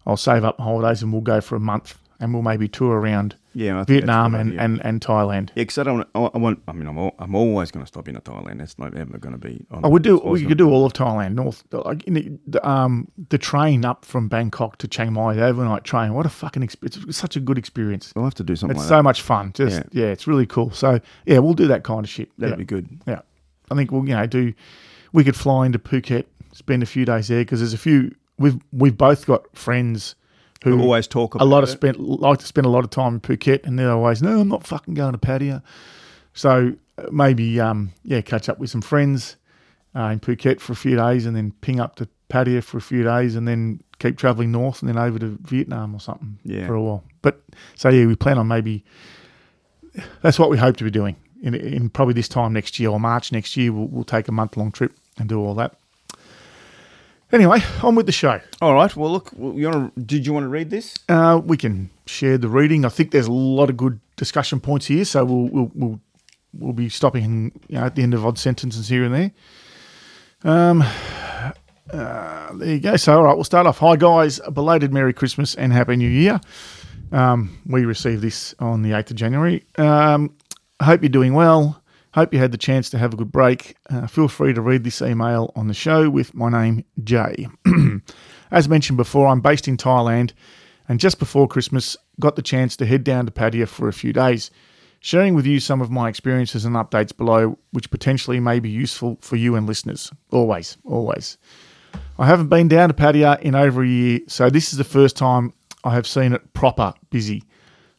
I'll 0.05 0.17
save 0.17 0.43
up 0.43 0.59
holidays 0.59 1.03
and 1.03 1.11
we'll 1.11 1.21
go 1.21 1.41
for 1.41 1.55
a 1.55 1.59
month 1.59 1.97
and 2.19 2.33
we'll 2.33 2.43
maybe 2.43 2.67
tour 2.67 2.99
around 2.99 3.35
Yeah, 3.53 3.83
Vietnam 3.85 4.35
and, 4.35 4.59
and, 4.59 4.83
and 4.83 4.99
Thailand. 4.99 5.49
Yeah, 5.49 5.63
because 5.63 5.77
I 5.77 5.83
don't. 5.83 6.07
I 6.13 6.37
want. 6.37 6.61
I 6.67 6.73
mean, 6.73 6.87
I'm. 6.87 6.97
All, 6.97 7.15
I'm 7.19 7.33
always 7.35 7.71
going 7.71 7.83
to 7.83 7.87
stop 7.87 8.07
in 8.09 8.15
at 8.15 8.25
Thailand. 8.25 8.57
That's 8.57 8.77
not 8.77 8.95
ever 8.97 9.17
going 9.17 9.33
to 9.33 9.39
be. 9.39 9.65
On, 9.71 9.85
I 9.85 9.87
would 9.87 10.03
do. 10.03 10.17
it's 10.17 10.25
We 10.25 10.45
could 10.45 10.57
do 10.57 10.69
all 10.69 10.85
of 10.85 10.93
Thailand, 10.93 11.35
North. 11.35 11.63
Like 11.71 12.03
in 12.03 12.13
the, 12.13 12.31
the, 12.47 12.67
um, 12.67 13.07
the 13.29 13.37
train 13.37 13.85
up 13.85 14.03
from 14.03 14.27
Bangkok 14.27 14.77
to 14.79 14.87
Chiang 14.87 15.13
Mai, 15.13 15.33
the 15.33 15.45
overnight 15.45 15.85
train. 15.85 16.13
What 16.13 16.25
a 16.25 16.29
fucking 16.29 16.63
experience! 16.63 16.97
It's 17.07 17.17
such 17.17 17.35
a 17.37 17.39
good 17.39 17.57
experience. 17.57 18.11
We'll 18.15 18.25
have 18.25 18.35
to 18.35 18.43
do 18.43 18.55
something 18.55 18.75
It's 18.75 18.83
like 18.85 18.89
so 18.89 18.97
that. 18.97 19.03
much 19.03 19.21
fun. 19.21 19.53
Just 19.53 19.77
Yeah. 19.93 20.03
yeah. 20.03 20.07
it's 20.11 20.27
really 20.27 20.45
cool. 20.45 20.71
So 20.71 20.99
yeah, 21.25 21.39
we'll 21.39 21.53
do 21.53 21.67
that 21.67 21.83
kind 21.83 22.03
of 22.03 22.09
shit. 22.09 22.31
That'd 22.37 22.53
yeah. 22.53 22.57
be 22.57 22.65
good. 22.65 22.89
Yeah, 23.07 23.21
I 23.71 23.75
think 23.75 23.91
we'll 23.91 24.07
you 24.07 24.15
know 24.15 24.25
do. 24.25 24.53
We 25.11 25.23
could 25.23 25.35
fly 25.35 25.65
into 25.65 25.79
Phuket, 25.79 26.25
spend 26.53 26.83
a 26.83 26.85
few 26.85 27.05
days 27.05 27.27
there 27.27 27.41
because 27.41 27.59
there's 27.59 27.73
a 27.73 27.77
few. 27.77 28.13
We've 28.37 28.59
we've 28.71 28.97
both 28.97 29.25
got 29.25 29.55
friends 29.55 30.15
who 30.63 30.79
always 30.81 31.07
talk 31.07 31.35
about 31.35 31.43
a 31.43 31.47
lot 31.47 31.63
of 31.63 31.69
it. 31.69 31.73
spent 31.73 31.99
like 31.99 32.39
to 32.39 32.45
spend 32.45 32.65
a 32.65 32.69
lot 32.69 32.83
of 32.83 32.89
time 32.89 33.15
in 33.15 33.19
Phuket, 33.21 33.65
and 33.65 33.77
they're 33.77 33.91
always 33.91 34.21
no, 34.21 34.39
I'm 34.39 34.47
not 34.49 34.65
fucking 34.65 34.93
going 34.93 35.13
to 35.13 35.17
Pattaya. 35.17 35.61
So 36.33 36.73
uh, 36.97 37.03
maybe 37.11 37.59
um 37.59 37.91
yeah, 38.03 38.21
catch 38.21 38.49
up 38.49 38.59
with 38.59 38.69
some 38.69 38.81
friends 38.81 39.35
uh, 39.95 40.03
in 40.03 40.19
Phuket 40.19 40.59
for 40.59 40.73
a 40.73 40.75
few 40.75 40.95
days, 40.95 41.25
and 41.25 41.35
then 41.35 41.51
ping 41.61 41.79
up 41.79 41.95
to 41.95 42.07
Pattaya 42.29 42.63
for 42.63 42.77
a 42.77 42.81
few 42.81 43.03
days, 43.03 43.35
and 43.35 43.47
then 43.47 43.81
keep 43.99 44.17
travelling 44.17 44.51
north, 44.51 44.81
and 44.81 44.89
then 44.89 44.97
over 44.97 45.17
to 45.19 45.37
Vietnam 45.41 45.93
or 45.95 45.99
something 45.99 46.37
Yeah. 46.43 46.67
for 46.67 46.75
a 46.75 46.81
while. 46.81 47.03
But 47.21 47.41
so 47.75 47.89
yeah, 47.89 48.05
we 48.05 48.15
plan 48.15 48.37
on 48.37 48.47
maybe 48.47 48.83
that's 50.21 50.37
what 50.37 50.49
we 50.49 50.57
hope 50.57 50.77
to 50.77 50.83
be 50.83 50.91
doing 50.91 51.15
in, 51.41 51.55
in 51.55 51.89
probably 51.89 52.13
this 52.13 52.27
time 52.27 52.53
next 52.53 52.79
year 52.79 52.89
or 52.89 52.99
March 52.99 53.31
next 53.31 53.55
year. 53.57 53.71
We'll, 53.71 53.87
we'll 53.87 54.03
take 54.03 54.27
a 54.27 54.31
month 54.31 54.57
long 54.57 54.71
trip 54.71 54.93
and 55.17 55.27
do 55.29 55.39
all 55.39 55.55
that. 55.55 55.75
Anyway, 57.31 57.61
on 57.83 57.93
with 57.93 58.07
the 58.07 58.11
show. 58.11 58.41
All 58.61 58.73
right. 58.73 58.95
Well, 58.95 59.11
look. 59.11 59.31
You 59.37 59.69
want 59.69 59.95
to? 59.95 60.01
Did 60.01 60.25
you 60.25 60.33
want 60.33 60.45
to 60.45 60.49
read 60.49 60.71
this? 60.71 60.95
Uh, 61.07 61.39
we 61.43 61.57
can 61.57 61.91
share 62.07 62.39
the 62.39 62.49
reading. 62.49 62.85
I 62.85 62.89
think 62.89 63.11
there's 63.11 63.27
a 63.27 63.31
lot 63.31 63.69
of 63.69 63.77
good 63.77 63.99
discussion 64.15 64.59
points 64.59 64.87
here, 64.87 65.05
so 65.05 65.25
we'll 65.25 65.47
we'll 65.47 65.71
we'll, 65.75 65.99
we'll 66.57 66.73
be 66.73 66.89
stopping 66.89 67.51
you 67.67 67.77
know, 67.77 67.85
at 67.85 67.95
the 67.95 68.01
end 68.01 68.15
of 68.15 68.25
odd 68.25 68.39
sentences 68.39 68.89
here 68.89 69.03
and 69.03 69.13
there. 69.13 69.31
Um, 70.43 70.81
uh, 71.93 72.53
there 72.53 72.73
you 72.73 72.79
go. 72.79 72.95
So, 72.95 73.17
all 73.17 73.23
right, 73.23 73.35
we'll 73.35 73.43
start 73.43 73.67
off. 73.67 73.77
Hi 73.77 73.95
guys, 73.95 74.39
a 74.43 74.49
belated 74.49 74.91
Merry 74.91 75.13
Christmas 75.13 75.53
and 75.53 75.71
Happy 75.71 75.97
New 75.97 76.09
Year. 76.09 76.41
Um, 77.11 77.57
we 77.67 77.85
received 77.85 78.21
this 78.21 78.55
on 78.59 78.81
the 78.81 78.93
eighth 78.93 79.11
of 79.11 79.17
January. 79.17 79.63
Um, 79.77 80.35
I 80.79 80.85
hope 80.85 81.01
you're 81.01 81.09
doing 81.09 81.33
well. 81.33 81.81
Hope 82.13 82.33
you 82.33 82.39
had 82.39 82.51
the 82.51 82.57
chance 82.57 82.89
to 82.89 82.97
have 82.97 83.13
a 83.13 83.17
good 83.17 83.31
break. 83.31 83.75
Uh, 83.89 84.07
feel 84.07 84.27
free 84.27 84.53
to 84.53 84.61
read 84.61 84.83
this 84.83 85.01
email 85.01 85.51
on 85.55 85.67
the 85.67 85.73
show 85.73 86.09
with 86.09 86.33
my 86.33 86.49
name, 86.49 86.83
Jay. 87.03 87.47
As 88.51 88.67
mentioned 88.67 88.97
before, 88.97 89.27
I'm 89.27 89.41
based 89.41 89.67
in 89.67 89.77
Thailand 89.77 90.31
and 90.89 90.99
just 90.99 91.19
before 91.19 91.47
Christmas, 91.47 91.95
got 92.19 92.35
the 92.35 92.41
chance 92.41 92.75
to 92.77 92.85
head 92.85 93.03
down 93.03 93.27
to 93.27 93.31
Pattaya 93.31 93.67
for 93.67 93.87
a 93.87 93.93
few 93.93 94.11
days, 94.11 94.49
sharing 94.99 95.35
with 95.35 95.45
you 95.45 95.59
some 95.59 95.81
of 95.81 95.91
my 95.91 96.09
experiences 96.09 96.65
and 96.65 96.75
updates 96.75 97.15
below, 97.15 97.59
which 97.71 97.91
potentially 97.91 98.39
may 98.39 98.59
be 98.59 98.71
useful 98.71 99.19
for 99.21 99.35
you 99.35 99.55
and 99.55 99.67
listeners. 99.67 100.11
Always, 100.31 100.77
always. 100.83 101.37
I 102.17 102.25
haven't 102.25 102.49
been 102.49 102.67
down 102.67 102.89
to 102.89 102.95
Pattaya 102.95 103.39
in 103.41 103.53
over 103.53 103.83
a 103.83 103.87
year, 103.87 104.19
so 104.27 104.49
this 104.49 104.73
is 104.73 104.77
the 104.77 104.83
first 104.83 105.15
time 105.15 105.53
I 105.83 105.93
have 105.93 106.07
seen 106.07 106.33
it 106.33 106.53
proper 106.53 106.93
busy. 107.11 107.43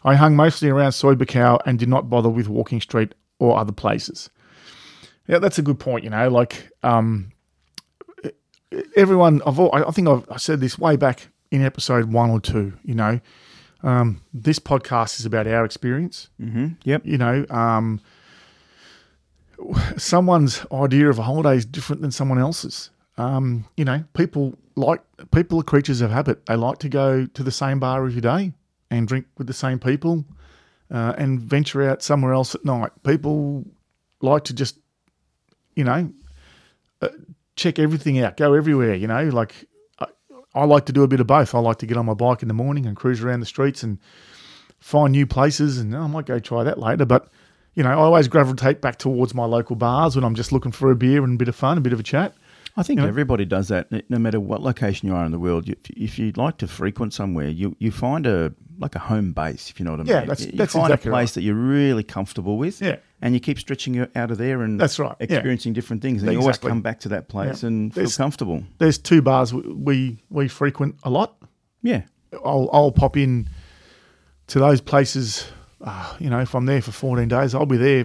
I 0.02 0.14
hung 0.14 0.34
mostly 0.34 0.68
around 0.68 0.92
Soi 0.92 1.14
Buakhao 1.14 1.60
and 1.66 1.78
did 1.78 1.88
not 1.88 2.08
bother 2.08 2.28
with 2.28 2.48
Walking 2.48 2.80
Street 2.80 3.14
or 3.38 3.58
other 3.58 3.72
places. 3.72 4.30
Yeah, 5.26 5.38
that's 5.38 5.58
a 5.58 5.62
good 5.62 5.78
point. 5.78 6.04
You 6.04 6.10
know, 6.10 6.28
like 6.28 6.70
um, 6.82 7.32
everyone. 8.96 9.42
I've 9.46 9.58
al- 9.58 9.74
I 9.74 9.90
think 9.90 10.08
I've 10.08 10.24
I 10.30 10.38
said 10.38 10.60
this 10.60 10.78
way 10.78 10.96
back 10.96 11.28
in 11.50 11.64
episode 11.64 12.12
one 12.12 12.30
or 12.30 12.40
two. 12.40 12.72
You 12.82 12.94
know, 12.94 13.20
um, 13.82 14.20
this 14.32 14.58
podcast 14.58 15.20
is 15.20 15.26
about 15.26 15.46
our 15.46 15.64
experience. 15.64 16.30
Mm-hmm. 16.40 16.68
Yep. 16.84 17.02
You 17.04 17.18
know, 17.18 17.46
um, 17.50 18.00
someone's 19.96 20.64
idea 20.72 21.10
of 21.10 21.18
a 21.18 21.22
holiday 21.22 21.56
is 21.56 21.64
different 21.66 22.02
than 22.02 22.10
someone 22.10 22.38
else's. 22.38 22.90
Um, 23.18 23.66
you 23.76 23.84
know, 23.84 24.02
people 24.14 24.56
like 24.76 25.02
people 25.30 25.60
are 25.60 25.64
creatures 25.64 26.00
of 26.00 26.10
habit. 26.10 26.46
They 26.46 26.56
like 26.56 26.78
to 26.78 26.88
go 26.88 27.26
to 27.26 27.42
the 27.42 27.52
same 27.52 27.80
bar 27.80 28.06
every 28.06 28.22
day 28.22 28.54
and 28.90 29.06
drink 29.06 29.26
with 29.38 29.46
the 29.46 29.52
same 29.52 29.78
people 29.78 30.24
uh, 30.90 31.14
and 31.16 31.40
venture 31.40 31.88
out 31.88 32.02
somewhere 32.02 32.32
else 32.32 32.54
at 32.54 32.64
night. 32.64 32.90
People 33.04 33.64
like 34.20 34.44
to 34.44 34.54
just, 34.54 34.78
you 35.74 35.84
know, 35.84 36.10
uh, 37.00 37.08
check 37.56 37.78
everything 37.78 38.18
out, 38.18 38.36
go 38.36 38.54
everywhere. 38.54 38.94
You 38.94 39.06
know, 39.06 39.24
like 39.28 39.54
I, 39.98 40.06
I 40.54 40.64
like 40.64 40.86
to 40.86 40.92
do 40.92 41.02
a 41.02 41.08
bit 41.08 41.20
of 41.20 41.26
both. 41.26 41.54
I 41.54 41.58
like 41.58 41.78
to 41.78 41.86
get 41.86 41.96
on 41.96 42.06
my 42.06 42.14
bike 42.14 42.42
in 42.42 42.48
the 42.48 42.54
morning 42.54 42.86
and 42.86 42.96
cruise 42.96 43.22
around 43.22 43.40
the 43.40 43.46
streets 43.46 43.82
and 43.82 43.98
find 44.80 45.12
new 45.12 45.26
places, 45.26 45.78
and 45.78 45.94
oh, 45.94 46.02
I 46.02 46.06
might 46.06 46.26
go 46.26 46.38
try 46.38 46.64
that 46.64 46.78
later. 46.78 47.04
But 47.04 47.28
you 47.74 47.82
know, 47.82 47.90
I 47.90 47.94
always 47.94 48.28
gravitate 48.28 48.80
back 48.80 48.98
towards 48.98 49.34
my 49.34 49.44
local 49.44 49.76
bars 49.76 50.16
when 50.16 50.24
I'm 50.24 50.34
just 50.34 50.52
looking 50.52 50.72
for 50.72 50.90
a 50.90 50.96
beer 50.96 51.22
and 51.22 51.34
a 51.34 51.38
bit 51.38 51.48
of 51.48 51.54
fun, 51.54 51.78
a 51.78 51.80
bit 51.80 51.92
of 51.92 52.00
a 52.00 52.04
chat. 52.04 52.34
I 52.80 52.82
think 52.82 52.98
You 52.98 53.02
know? 53.02 53.08
everybody 53.08 53.44
does 53.44 53.68
that, 53.68 53.90
no 54.10 54.18
matter 54.18 54.40
what 54.40 54.62
location 54.62 55.06
you 55.08 55.14
are 55.14 55.24
in 55.24 55.32
the 55.32 55.38
world. 55.38 55.68
You, 55.68 55.76
if 55.96 56.18
you'd 56.18 56.36
like 56.36 56.56
to 56.58 56.66
frequent 56.66 57.12
somewhere, 57.14 57.48
you, 57.48 57.76
you 57.78 57.90
find 57.92 58.26
a 58.26 58.52
like 58.78 58.94
a 58.94 58.98
home 58.98 59.32
base, 59.32 59.68
if 59.68 59.78
you 59.78 59.84
know 59.84 59.90
what 59.90 60.00
I 60.00 60.04
mean. 60.04 60.12
Yeah, 60.12 60.20
that's- 60.20 60.46
you 60.46 60.52
that's 60.52 60.72
find 60.72 60.86
exactly 60.86 61.10
a 61.10 61.12
place 61.12 61.28
right. 61.30 61.34
that 61.34 61.42
you're 61.42 61.54
really 61.54 62.02
comfortable 62.02 62.56
with. 62.56 62.80
Yeah. 62.80 62.96
and 63.20 63.34
you 63.34 63.40
keep 63.40 63.58
stretching 63.58 64.00
out 64.16 64.30
of 64.30 64.38
there 64.38 64.62
and 64.62 64.80
That's 64.80 64.98
right, 64.98 65.14
yeah. 65.20 65.24
experiencing 65.26 65.74
different 65.74 66.00
things, 66.00 66.22
and 66.22 66.32
you 66.32 66.40
always 66.40 66.56
come 66.56 66.80
back 66.80 67.00
to 67.00 67.10
that 67.10 67.28
place 67.28 67.62
Yeah. 67.62 67.66
and 67.68 67.92
feel 67.92 68.02
There's- 68.04 68.16
comfortable. 68.16 68.64
There's 68.78 68.96
two 68.96 69.20
bars 69.20 69.52
we 69.52 69.60
we, 69.88 70.22
we 70.30 70.48
frequent 70.48 70.96
a 71.02 71.10
lot. 71.10 71.36
Yeah, 71.82 72.02
I'll 72.44 72.70
I'll 72.72 72.92
pop 72.92 73.16
in 73.18 73.48
to 74.48 74.58
those 74.58 74.80
places. 74.80 75.46
Uh, 75.82 76.14
you 76.18 76.28
know, 76.30 76.40
if 76.40 76.54
I'm 76.54 76.66
there 76.66 76.80
for 76.82 76.92
14 76.92 77.28
days, 77.28 77.54
I'll 77.54 77.66
be 77.66 77.76
there 77.78 78.04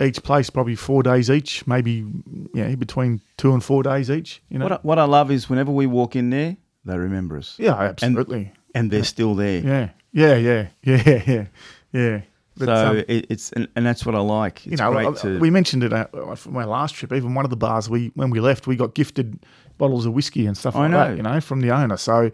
each 0.00 0.22
place 0.22 0.50
probably 0.50 0.74
four 0.74 1.02
days 1.02 1.30
each, 1.30 1.66
maybe 1.66 2.04
yeah, 2.52 2.74
between 2.74 3.20
two 3.36 3.52
and 3.52 3.62
four 3.62 3.82
days 3.82 4.10
each. 4.10 4.42
You 4.48 4.58
know, 4.58 4.64
what 4.64 4.72
I, 4.72 4.78
what 4.82 4.98
I 4.98 5.04
love 5.04 5.30
is 5.30 5.48
whenever 5.48 5.70
we 5.72 5.86
walk 5.86 6.16
in 6.16 6.30
there, 6.30 6.56
they 6.84 6.98
remember 6.98 7.38
us. 7.38 7.54
yeah, 7.58 7.74
absolutely. 7.74 8.52
and 8.74 8.90
they're 8.90 9.04
still 9.04 9.34
there. 9.34 9.60
yeah, 9.60 9.88
yeah, 10.12 10.34
yeah, 10.36 10.68
yeah, 10.82 11.22
yeah, 11.26 11.46
yeah. 11.92 12.20
But, 12.56 12.66
so 12.66 12.72
um, 12.90 12.96
it, 13.08 13.26
it's 13.30 13.50
and, 13.52 13.66
and 13.74 13.84
that's 13.84 14.06
what 14.06 14.14
I 14.14 14.20
like. 14.20 14.58
It's 14.66 14.66
you 14.66 14.76
know, 14.76 14.92
great 14.92 15.06
I- 15.08 15.12
to 15.22 15.38
we 15.40 15.50
mentioned 15.50 15.82
it 15.82 15.92
uh, 15.92 16.06
from 16.36 16.56
our 16.56 16.66
last 16.66 16.94
trip. 16.94 17.12
Even 17.12 17.34
one 17.34 17.44
of 17.44 17.50
the 17.50 17.56
bars, 17.56 17.90
we 17.90 18.12
when 18.14 18.30
we 18.30 18.38
left, 18.40 18.66
we 18.68 18.76
got 18.76 18.94
gifted 18.94 19.44
bottles 19.76 20.06
of 20.06 20.12
whiskey 20.12 20.46
and 20.46 20.56
stuff 20.56 20.76
I 20.76 20.82
like 20.82 20.90
know. 20.92 20.98
that. 21.08 21.16
You 21.16 21.22
know, 21.24 21.40
from 21.40 21.60
the 21.62 21.70
owner. 21.72 21.96
So 21.96 22.30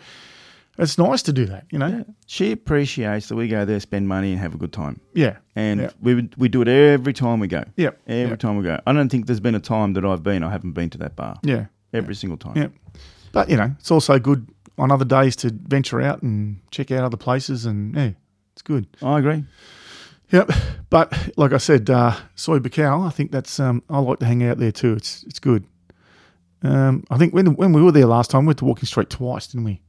it's 0.79 0.97
nice 0.99 1.23
to 1.23 1.33
do 1.33 1.45
that. 1.47 1.67
You 1.71 1.79
know, 1.79 2.05
she 2.27 2.53
appreciates 2.53 3.29
that 3.29 3.37
we 3.37 3.49
go 3.49 3.65
there, 3.65 3.81
spend 3.81 4.09
money, 4.09 4.33
and 4.33 4.41
have 4.41 4.55
a 4.55 4.59
good 4.59 4.73
time. 4.73 5.01
yeah, 5.15 5.37
And 5.57 5.81
yeah. 5.81 5.91
we 6.01 6.29
we 6.39 6.49
do 6.49 6.63
it 6.63 6.69
every 6.69 7.13
time 7.13 7.41
we 7.41 7.49
go. 7.49 7.65
Yeah, 7.77 7.91
Every 8.07 8.31
Yep. 8.31 8.39
time 8.39 8.57
we 8.57 8.65
go. 8.65 8.81
I 8.87 8.93
don't 8.93 9.09
think 9.11 9.27
there's 9.27 9.41
been 9.41 9.55
a 9.55 9.61
time 9.61 9.93
that 9.95 10.05
I've 10.05 10.23
been 10.23 10.43
I 10.43 10.51
haven't 10.51 10.73
been 10.73 10.91
to 10.91 10.99
that 10.99 11.17
bar. 11.17 11.39
yeah, 11.43 11.67
Every 11.93 12.15
single 12.15 12.39
time. 12.39 12.57
yeah. 12.57 12.69
But 13.33 13.49
you 13.51 13.57
know, 13.57 13.75
it's 13.79 13.91
also 13.91 14.19
good 14.19 14.47
on 14.79 14.91
other 14.91 15.05
days 15.05 15.37
to 15.37 15.51
venture 15.69 16.01
out 16.01 16.23
and 16.23 16.61
check 16.71 16.91
out 16.91 17.05
other 17.05 17.17
places, 17.19 17.67
and 17.67 17.95
yeah, 17.95 18.11
it's 18.55 18.63
good. 18.63 18.87
I 19.03 19.19
agree. 19.19 19.45
Yep. 20.33 20.51
But 20.91 21.13
like 21.37 21.53
I 21.53 21.59
said, 21.59 21.91
uh, 21.91 22.15
Soi 22.37 22.59
Buakhao, 22.61 23.07
I 23.07 23.11
think 23.11 23.31
that's 23.33 23.61
um, 23.61 23.83
I 23.91 23.99
like 23.99 24.19
to 24.21 24.27
hang 24.27 24.43
out 24.45 24.59
there 24.59 24.73
too. 24.73 24.95
It's 24.95 25.23
it's 25.25 25.39
good. 25.41 25.65
Um, 26.63 27.05
I 27.11 27.17
think 27.19 27.33
when 27.35 27.55
when 27.57 27.73
we 27.73 27.83
were 27.83 27.93
there 27.93 28.07
last 28.07 28.31
time, 28.31 28.43
we 28.45 28.49
went 28.49 28.59
to 28.61 28.65
Walking 28.65 28.87
Street 28.87 29.11
twice, 29.11 29.47
didn't 29.49 29.65
we? 29.65 29.81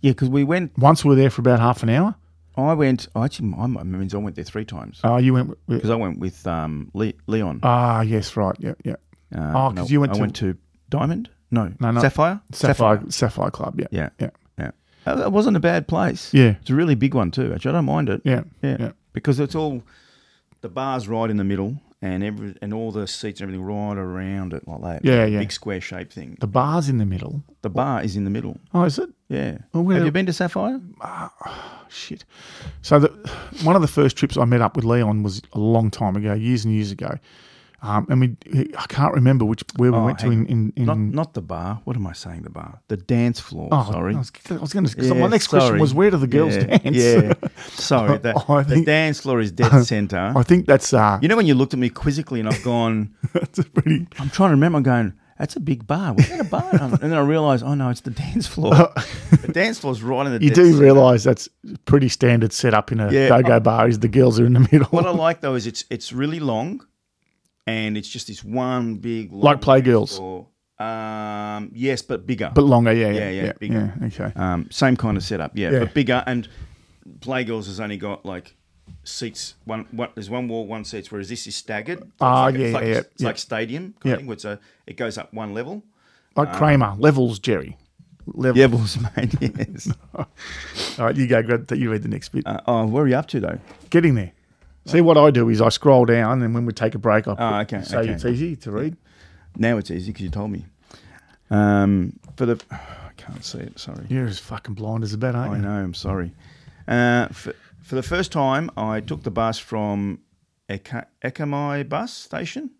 Yeah, 0.00 0.12
because 0.12 0.28
we 0.28 0.44
went. 0.44 0.76
Once 0.78 1.04
we 1.04 1.10
were 1.10 1.16
there 1.16 1.30
for 1.30 1.40
about 1.40 1.60
half 1.60 1.82
an 1.82 1.88
hour. 1.90 2.14
I 2.56 2.72
went. 2.74 3.06
I 3.14 3.24
actually, 3.24 3.54
I 3.56 3.66
means 3.66 4.14
I 4.14 4.18
went 4.18 4.34
there 4.34 4.44
three 4.44 4.64
times 4.64 5.00
Oh, 5.04 5.16
you 5.18 5.32
went. 5.34 5.56
Because 5.68 5.90
I 5.90 5.94
went 5.94 6.18
with 6.18 6.44
um, 6.46 6.90
Le- 6.92 7.12
Leon. 7.28 7.60
ah, 7.62 8.00
yes, 8.00 8.36
right. 8.36 8.56
Yeah, 8.58 8.74
yeah. 8.84 8.96
Uh, 9.34 9.50
oh, 9.50 9.52
'cause 9.70 9.74
no, 9.76 9.84
you 9.86 10.00
went 10.00 10.12
I 10.12 10.14
to- 10.16 10.20
went 10.20 10.36
to 10.36 10.56
Diamond. 10.90 11.30
No, 11.50 11.72
No, 11.80 11.90
no. 11.92 12.00
Sapphire. 12.00 12.40
Sapphire, 12.52 13.00
Sapphire 13.10 13.50
Club. 13.50 13.78
Yeah, 13.80 13.86
Yeah, 13.92 14.08
yeah, 14.18 14.30
yeah. 14.58 14.70
Uh, 15.06 15.22
It 15.26 15.32
wasn't 15.32 15.56
a 15.56 15.60
bad 15.60 15.86
place. 15.88 16.34
Yeah. 16.34 16.56
it's 16.60 16.68
a 16.70 16.74
really 16.74 16.94
big 16.96 17.14
one 17.14 17.30
too. 17.30 17.52
Actually, 17.54 17.70
I 17.70 17.74
don't 17.74 17.84
mind 17.86 18.08
it. 18.08 18.20
yeah, 18.24 18.42
Yeah, 18.62 18.76
yeah. 18.80 18.92
because 19.12 19.38
it's 19.40 19.54
all 19.54 19.82
the 20.60 20.68
bar's 20.68 21.06
right 21.08 21.30
in 21.30 21.36
the 21.36 21.44
middle, 21.44 21.80
and 22.00 22.22
every 22.22 22.54
and 22.62 22.72
all 22.72 22.92
the 22.92 23.06
seats 23.06 23.40
and 23.40 23.48
everything 23.48 23.64
right 23.64 23.96
around 23.98 24.52
it 24.52 24.66
like 24.68 24.80
that. 24.82 25.04
Yeah, 25.04 25.24
yeah. 25.24 25.38
Big 25.40 25.52
square 25.52 25.80
shaped 25.80 26.12
thing. 26.12 26.36
The 26.40 26.46
bar's 26.46 26.88
in 26.88 26.98
the 26.98 27.06
middle. 27.06 27.42
The 27.62 27.70
bar 27.70 28.02
is 28.02 28.16
in 28.16 28.24
the 28.24 28.30
middle. 28.30 28.58
Oh, 28.74 28.84
is 28.84 28.98
it? 28.98 29.10
Yeah. 29.28 29.58
Oh, 29.74 29.80
where- 29.82 29.96
Have 29.96 30.06
you 30.06 30.12
been 30.12 30.26
to 30.26 30.32
Sapphire? 30.32 30.80
Ah, 31.00 31.84
shit. 31.88 32.24
So 32.82 32.98
the 33.00 33.08
one 33.64 33.74
of 33.76 33.82
the 33.82 33.88
first 33.88 34.16
trips 34.16 34.36
I 34.36 34.44
met 34.44 34.60
up 34.62 34.76
with 34.76 34.84
Leon 34.84 35.22
was 35.22 35.42
a 35.52 35.58
long 35.58 35.90
time 35.90 36.16
ago, 36.16 36.34
years 36.34 36.64
and 36.64 36.72
years 36.74 36.90
ago. 36.92 37.18
Um, 37.80 38.06
and 38.10 38.20
we, 38.20 38.74
I 38.76 38.86
can't 38.88 39.14
remember 39.14 39.44
which 39.44 39.62
where 39.76 39.92
we 39.92 39.98
Oh, 39.98 40.04
went 40.04 40.18
to 40.20 40.30
in 40.30 40.46
in, 40.46 40.72
in 40.74 40.84
Not 40.86 40.98
not 40.98 41.34
the 41.34 41.42
bar. 41.42 41.80
What 41.84 41.94
am 41.96 42.06
I 42.08 42.12
saying? 42.12 42.42
The 42.42 42.50
bar. 42.50 42.80
The 42.88 42.96
dance 42.96 43.38
floor. 43.38 43.68
Oh, 43.70 43.88
sorry. 43.92 44.14
I 44.14 44.18
was, 44.18 44.32
was 44.60 44.72
going 44.72 44.84
to. 44.84 45.02
Yeah, 45.04 45.12
my 45.14 45.28
next 45.28 45.46
question 45.46 45.78
was, 45.78 45.94
where 45.94 46.10
do 46.10 46.16
the 46.16 46.26
girls 46.26 46.56
yeah, 46.56 46.76
dance? 46.78 46.96
Yeah. 46.96 47.32
Sorry. 47.68 48.18
The, 48.18 48.34
I 48.48 48.62
the 48.64 48.84
dance 48.84 49.20
floor 49.20 49.40
is 49.40 49.52
dead 49.52 49.84
center. 49.84 50.32
I 50.36 50.42
think 50.42 50.66
that's 50.66 50.92
uh, 50.92 51.18
You 51.22 51.28
know 51.28 51.36
when 51.36 51.46
you 51.46 51.54
looked 51.54 51.72
at 51.72 51.78
me 51.78 51.88
quizzically 51.88 52.40
and 52.40 52.48
I've 52.48 52.62
gone, 52.64 53.14
that's 53.32 53.58
a 53.60 53.64
pretty. 53.64 54.08
I'm 54.18 54.30
trying 54.30 54.48
to 54.48 54.54
remember. 54.56 54.78
I'm 54.78 54.82
going, 54.82 55.12
that's 55.38 55.54
a 55.54 55.60
big 55.60 55.86
bar. 55.86 56.14
Was 56.14 56.28
that 56.30 56.40
a 56.40 56.44
bar? 56.44 56.68
and 56.72 56.92
then 56.98 57.12
I 57.12 57.20
realised, 57.20 57.62
oh 57.64 57.74
no, 57.74 57.90
it's 57.90 58.00
the 58.00 58.10
dance 58.10 58.48
floor. 58.48 58.74
the 58.74 59.50
dance 59.52 59.78
floor's 59.78 60.02
right 60.02 60.26
in 60.26 60.32
the. 60.36 60.44
You 60.44 60.50
do 60.50 60.76
realise 60.80 61.22
that's 61.22 61.48
pretty 61.84 62.08
standard 62.08 62.52
setup 62.52 62.90
in 62.90 62.98
a 62.98 63.10
Yeah, 63.12 63.28
go-go 63.28 63.54
I- 63.56 63.58
bar. 63.60 63.88
Is 63.88 64.00
the 64.00 64.08
girls 64.08 64.40
are 64.40 64.46
in 64.46 64.54
the 64.54 64.60
middle, 64.72 64.88
What 64.90 65.06
I 65.06 65.10
like 65.10 65.42
though 65.42 65.54
is 65.54 65.66
it's 65.68 65.84
it's 65.90 66.12
really 66.12 66.40
long, 66.40 66.84
and 67.68 67.96
it's 67.96 68.08
just 68.08 68.26
this 68.26 68.42
one 68.44 68.96
big 68.96 69.32
long 69.32 69.42
Like 69.42 69.60
Playgirls? 69.60 70.46
Um, 70.80 71.70
yes, 71.74 72.02
but 72.02 72.26
bigger. 72.26 72.50
but 72.54 72.62
longer. 72.64 72.92
Yeah, 72.92 73.08
Yeah, 73.10 73.12
yeah, 73.12 73.30
yeah, 73.30 73.44
yeah. 73.44 73.52
bigger. 73.58 73.94
yeah, 74.00 74.06
okay. 74.06 74.32
um, 74.36 74.68
same 74.70 74.96
kind 74.96 75.16
of 75.16 75.24
setup. 75.24 75.52
Yeah, 75.56 75.78
but 75.80 75.92
bigger. 75.94 76.22
And 76.26 76.48
Playgirls 77.20 77.66
has 77.66 77.80
only 77.80 77.96
got 77.96 78.24
like 78.24 78.54
seats. 79.04 79.54
One, 79.64 79.86
one 79.90 80.10
there's 80.14 80.30
one 80.30 80.46
wall, 80.48 80.66
one 80.66 80.84
seats. 80.84 81.10
Whereas 81.10 81.28
this 81.28 81.46
is 81.46 81.56
staggered. 81.56 81.98
So 82.00 82.06
Ah, 82.20 82.44
like, 82.44 82.54
yeah, 82.56 82.60
it's 82.66 82.74
like, 82.74 82.84
yeah, 82.84 82.98
It's 82.98 83.22
like 83.22 83.38
stadium. 83.38 83.82
Kind 83.94 83.96
Yeah. 84.04 84.12
of 84.12 84.18
thing, 84.18 84.26
where 84.28 84.34
it's 84.34 84.44
a, 84.44 84.60
it 84.86 84.96
goes 84.96 85.18
up 85.18 85.32
one 85.34 85.52
level. 85.52 85.82
Like 86.36 86.52
Kramer 86.52 86.94
levels, 86.98 87.38
Jerry. 87.40 87.76
Levels. 88.26 88.96
Balls, 88.96 88.98
mate. 89.16 89.34
Yes. 89.40 89.90
All 90.14 90.26
right, 90.98 91.16
you 91.16 91.26
go. 91.26 91.42
Grab 91.42 91.66
that. 91.68 91.78
You 91.78 91.90
read 91.90 92.02
the 92.02 92.08
next 92.08 92.28
bit. 92.28 92.46
uh, 92.46 92.60
oh, 92.66 92.86
where 92.86 93.02
are 93.04 93.08
you 93.08 93.16
up 93.16 93.26
to 93.28 93.40
though? 93.40 93.58
Getting 93.90 94.14
there. 94.14 94.32
See 94.88 95.00
what 95.02 95.18
I 95.18 95.30
do 95.30 95.48
is 95.50 95.60
I 95.60 95.68
scroll 95.68 96.04
down, 96.06 96.42
and 96.42 96.54
when 96.54 96.64
we 96.64 96.72
take 96.72 96.94
a 96.94 96.98
break, 96.98 97.28
I 97.28 97.32
put, 97.34 97.40
Oh, 97.40 97.58
okay, 97.60 97.82
so 97.82 97.98
okay. 97.98 98.10
it's 98.12 98.24
easy 98.24 98.56
to 98.56 98.70
read. 98.70 98.96
Now 99.56 99.76
it's 99.76 99.90
easy 99.90 100.12
because 100.12 100.22
you 100.24 100.30
told 100.30 100.50
me. 100.50 100.64
Um, 101.50 102.18
for 102.36 102.46
the, 102.46 102.62
I 102.70 103.10
can't 103.16 103.44
see 103.44 103.58
it. 103.58 103.78
Sorry. 103.78 104.06
You're 104.08 104.26
as 104.26 104.38
fucking 104.38 104.74
blind 104.74 105.04
as 105.04 105.12
a 105.12 105.18
bat, 105.18 105.34
aren't 105.34 105.50
you? 105.50 105.54
I 105.56 105.56
you? 105.58 105.62
know. 105.62 105.84
I'm 105.84 105.94
sorry. 105.94 106.32
Uh, 106.86 107.28
for, 107.28 107.54
for 107.82 107.94
the 107.96 108.02
first 108.02 108.32
time, 108.32 108.70
I 108.76 109.00
took 109.00 109.22
the 109.24 109.30
bus 109.30 109.58
from 109.58 110.20
Ekamai 110.70 111.86
bus 111.88 112.12
station. 112.12 112.64
Is 112.64 112.70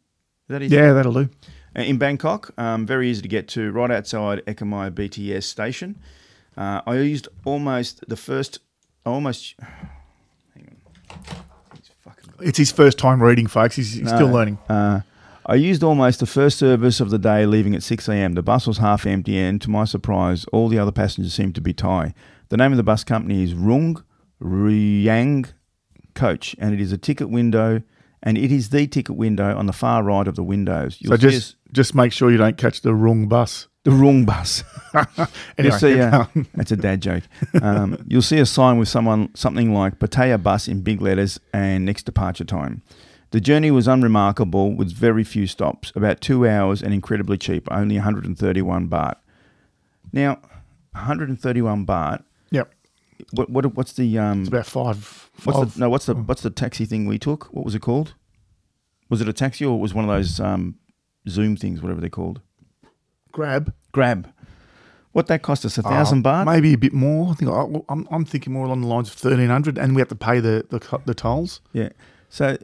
that 0.48 0.62
easy? 0.62 0.76
Yeah, 0.76 0.94
that'll 0.94 1.12
do. 1.12 1.28
Uh, 1.76 1.82
in 1.82 1.98
Bangkok. 1.98 2.52
Um, 2.58 2.86
very 2.86 3.10
easy 3.10 3.20
to 3.22 3.28
get 3.28 3.48
to, 3.48 3.70
right 3.70 3.90
outside 3.90 4.44
Ekamai 4.46 4.90
BTS 4.92 5.42
station. 5.44 5.98
Uh, 6.56 6.80
I 6.86 6.94
used 6.96 7.28
almost 7.44 8.02
the 8.08 8.16
first, 8.16 8.60
I 9.04 9.10
almost. 9.10 9.56
Hang 10.54 10.76
on. 11.10 11.36
It's 12.40 12.58
his 12.58 12.70
first 12.72 12.98
time 12.98 13.22
reading, 13.22 13.46
folks. 13.46 13.76
He's, 13.76 13.94
he's 13.94 14.08
still 14.08 14.28
learning. 14.28 14.58
Uh, 14.68 15.00
I 15.46 15.54
used 15.54 15.82
almost 15.82 16.20
the 16.20 16.26
first 16.26 16.58
service 16.58 17.00
of 17.00 17.10
the 17.10 17.18
day, 17.18 17.46
leaving 17.46 17.74
at 17.74 17.82
6 17.82 18.08
a.m. 18.08 18.34
The 18.34 18.42
bus 18.42 18.66
was 18.66 18.78
half 18.78 19.06
empty, 19.06 19.38
and 19.38 19.60
to 19.62 19.70
my 19.70 19.84
surprise, 19.84 20.44
all 20.52 20.68
the 20.68 20.78
other 20.78 20.92
passengers 20.92 21.32
seemed 21.32 21.54
to 21.54 21.60
be 21.60 21.72
Thai. 21.72 22.12
The 22.50 22.56
name 22.56 22.70
of 22.72 22.76
the 22.76 22.82
bus 22.82 23.02
company 23.02 23.42
is 23.42 23.54
Roong 23.54 24.02
Reuang 24.42 25.50
Coach, 26.14 26.54
and 26.58 26.74
it 26.74 26.80
is 26.80 26.92
a 26.92 26.98
ticket 26.98 27.30
window, 27.30 27.82
and 28.22 28.36
it 28.36 28.52
is 28.52 28.70
the 28.70 28.86
ticket 28.86 29.16
window 29.16 29.56
on 29.56 29.66
the 29.66 29.72
far 29.72 30.02
right 30.02 30.28
of 30.28 30.36
the 30.36 30.42
windows. 30.42 30.98
You'll 31.00 31.12
So 31.12 31.16
just 31.16 31.56
just 31.72 31.94
make 31.94 32.12
sure 32.12 32.30
you 32.30 32.38
don't 32.38 32.56
catch 32.56 32.82
the 32.82 32.94
wrong 32.94 33.26
bus. 33.28 33.68
The 33.88 33.94
Rung 33.96 34.24
bus. 34.24 34.64
Anyway, 34.94 35.38
you'll 35.58 35.72
see 35.78 35.92
keep 35.94 35.98
a, 36.00 36.28
that's 36.54 36.72
a 36.72 36.76
dad 36.76 37.02
joke. 37.02 37.22
Um, 37.62 38.02
you'll 38.08 38.22
see 38.22 38.38
a 38.38 38.46
sign 38.46 38.78
with 38.78 38.88
someone 38.88 39.28
something 39.34 39.72
like 39.74 39.98
Pattaya 39.98 40.42
bus 40.42 40.66
in 40.66 40.80
big 40.80 41.00
letters 41.02 41.38
and 41.52 41.84
next 41.84 42.04
departure 42.04 42.44
time. 42.44 42.82
The 43.30 43.40
journey 43.40 43.70
was 43.70 43.86
unremarkable 43.86 44.74
with 44.74 44.90
very 44.90 45.24
few 45.24 45.46
stops, 45.46 45.92
about 45.94 46.20
two 46.22 46.48
hours 46.48 46.82
and 46.82 46.94
incredibly 46.94 47.36
cheap, 47.36 47.68
only 47.70 47.96
131 47.96 48.88
baht. 48.88 49.16
Now, 50.12 50.38
131 50.92 51.84
baht. 51.84 52.22
Yep, 52.50 52.72
What, 53.32 53.50
what 53.50 53.74
what's 53.74 53.92
the 53.92 54.18
um 54.18 54.40
it's 54.40 54.48
about 54.48 54.66
five. 54.66 55.30
what's 55.44 55.74
the 55.74 55.80
no 55.80 55.90
what's 55.90 56.06
the 56.06 56.14
what's 56.14 56.42
the 56.42 56.50
taxi 56.50 56.86
thing 56.86 57.06
we 57.06 57.18
took? 57.18 57.44
What 57.52 57.64
was 57.66 57.74
it 57.74 57.82
called? 57.82 58.14
Was 59.10 59.20
it 59.20 59.28
a 59.28 59.32
taxi 59.34 59.64
or 59.66 59.78
was 59.78 59.92
one 59.92 60.04
of 60.04 60.10
those 60.10 60.40
um 60.40 60.76
Zoom 61.28 61.56
things, 61.56 61.82
whatever 61.82 62.00
they're 62.00 62.10
called? 62.10 62.40
grab. 63.30 63.72
Grab. 63.92 64.32
What 65.12 65.26
that 65.28 65.42
cost 65.42 65.64
us? 65.64 65.78
A 65.78 65.82
thousand 65.82 66.26
Uh, 66.26 66.30
baht. 66.30 66.46
maybe 66.46 66.74
a 66.74 66.78
bit 66.78 66.92
more. 66.92 67.30
I 67.30 67.34
think 67.34 67.50
I, 67.50 67.64
I'm, 67.88 68.06
I'm 68.10 68.24
thinking 68.24 68.52
more 68.52 68.66
along 68.66 68.82
the 68.82 68.86
lines 68.86 69.08
of 69.08 69.14
thirteen 69.14 69.48
hundred, 69.48 69.78
and 69.78 69.94
we 69.94 70.00
have 70.00 70.08
to 70.08 70.14
pay 70.14 70.38
the 70.40 70.66
the, 70.70 71.00
the 71.06 71.14
tolls. 71.14 71.60
Yeah. 71.72 71.88
So, 72.28 72.56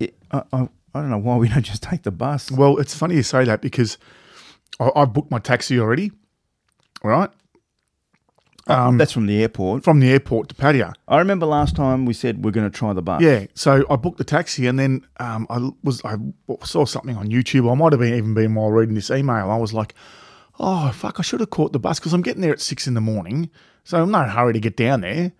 it, 0.00 0.14
I, 0.32 0.42
I, 0.52 0.68
I 0.94 1.00
don't 1.00 1.10
know 1.10 1.18
why 1.18 1.36
we 1.36 1.48
don't 1.48 1.62
just 1.62 1.82
take 1.82 2.02
the 2.02 2.10
bus. 2.10 2.50
Well, 2.50 2.76
it's 2.78 2.94
funny 2.94 3.14
you 3.14 3.22
say 3.22 3.44
that 3.44 3.60
because 3.62 3.98
I, 4.80 4.90
I 4.96 5.04
booked 5.04 5.30
my 5.30 5.38
taxi 5.38 5.78
already, 5.78 6.10
right? 7.04 7.30
Um, 8.68 8.98
That's 8.98 9.12
from 9.12 9.26
the 9.26 9.40
airport. 9.42 9.84
from 9.84 10.00
the 10.00 10.10
airport 10.10 10.48
to 10.48 10.54
Pattaya. 10.56 10.92
I 11.06 11.18
remember 11.18 11.46
last 11.46 11.76
time 11.76 12.04
we 12.04 12.12
said 12.12 12.44
we're 12.44 12.50
going 12.50 12.68
to 12.68 12.76
try 12.76 12.92
the 12.92 13.00
bus. 13.00 13.22
Yeah, 13.22 13.46
so 13.54 13.84
I 13.88 13.94
booked 13.94 14.18
the 14.18 14.24
taxi, 14.24 14.66
and 14.66 14.76
then 14.76 15.06
um, 15.20 15.46
I 15.48 15.70
was 15.84 16.04
I 16.04 16.16
saw 16.64 16.84
something 16.84 17.16
on 17.16 17.28
YouTube. 17.28 17.70
I 17.70 17.74
might 17.76 17.92
have 17.92 18.00
been 18.00 18.14
even 18.14 18.34
been 18.34 18.56
while 18.56 18.72
reading 18.72 18.96
this 18.96 19.08
email. 19.12 19.50
I 19.52 19.56
was 19.56 19.72
like, 19.72 19.94
"Oh 20.58 20.90
fuck! 20.92 21.18
I 21.18 21.22
should 21.22 21.40
have 21.40 21.50
caught 21.50 21.72
the 21.72 21.78
bus 21.78 21.98
because 21.98 22.12
I'm 22.12 22.22
getting 22.22 22.42
there 22.42 22.52
at 22.52 22.60
six 22.60 22.86
in 22.86 22.94
the 22.94 23.00
morning, 23.00 23.50
so 23.84 24.02
I'm 24.02 24.10
no 24.10 24.22
hurry 24.24 24.52
to 24.54 24.60
get 24.60 24.76
down 24.76 25.00
there. 25.02 25.32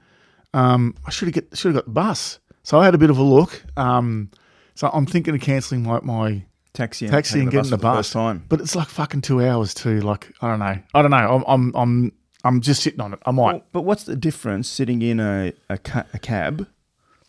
Um, 0.54 0.94
I 1.04 1.10
should 1.10 1.28
have 1.28 1.34
get 1.34 1.56
should 1.56 1.68
have 1.74 1.76
got 1.76 1.84
the 1.86 1.90
bus. 1.92 2.38
So 2.62 2.78
I 2.80 2.84
had 2.84 2.94
a 2.94 2.98
bit 2.98 3.10
of 3.10 3.18
a 3.18 3.22
look. 3.22 3.62
Um, 3.76 4.30
so 4.74 4.90
I'm 4.92 5.06
thinking 5.06 5.34
of 5.34 5.40
cancelling 5.40 5.82
my, 5.84 6.00
my 6.02 6.44
Taxi 6.74 7.06
and, 7.06 7.12
taxi 7.14 7.40
and 7.40 7.50
getting 7.50 7.70
the 7.70 7.76
the 7.78 7.82
bus. 7.82 7.96
first 7.96 8.12
time. 8.12 8.44
but 8.50 8.60
it's 8.60 8.76
like 8.76 8.88
fucking 8.88 9.22
two 9.22 9.42
hours 9.42 9.72
too. 9.72 10.00
Like 10.00 10.32
I 10.42 10.50
don't 10.50 10.58
know. 10.58 10.78
I 10.94 11.02
don't 11.02 11.10
know. 11.10 11.16
I'm 11.16 11.44
I'm 11.46 11.72
I'm 11.76 12.12
I'm 12.44 12.60
just 12.60 12.82
sitting 12.82 13.00
on 13.00 13.12
it. 13.14 13.18
I 13.24 13.30
might. 13.30 13.52
Well, 13.52 13.62
but 13.72 13.82
what's 13.82 14.04
the 14.04 14.14
difference 14.16 14.68
sitting 14.68 15.00
in 15.02 15.18
a, 15.18 15.52
a, 15.70 15.78
ca- 15.78 16.04
a 16.12 16.18
cab, 16.18 16.68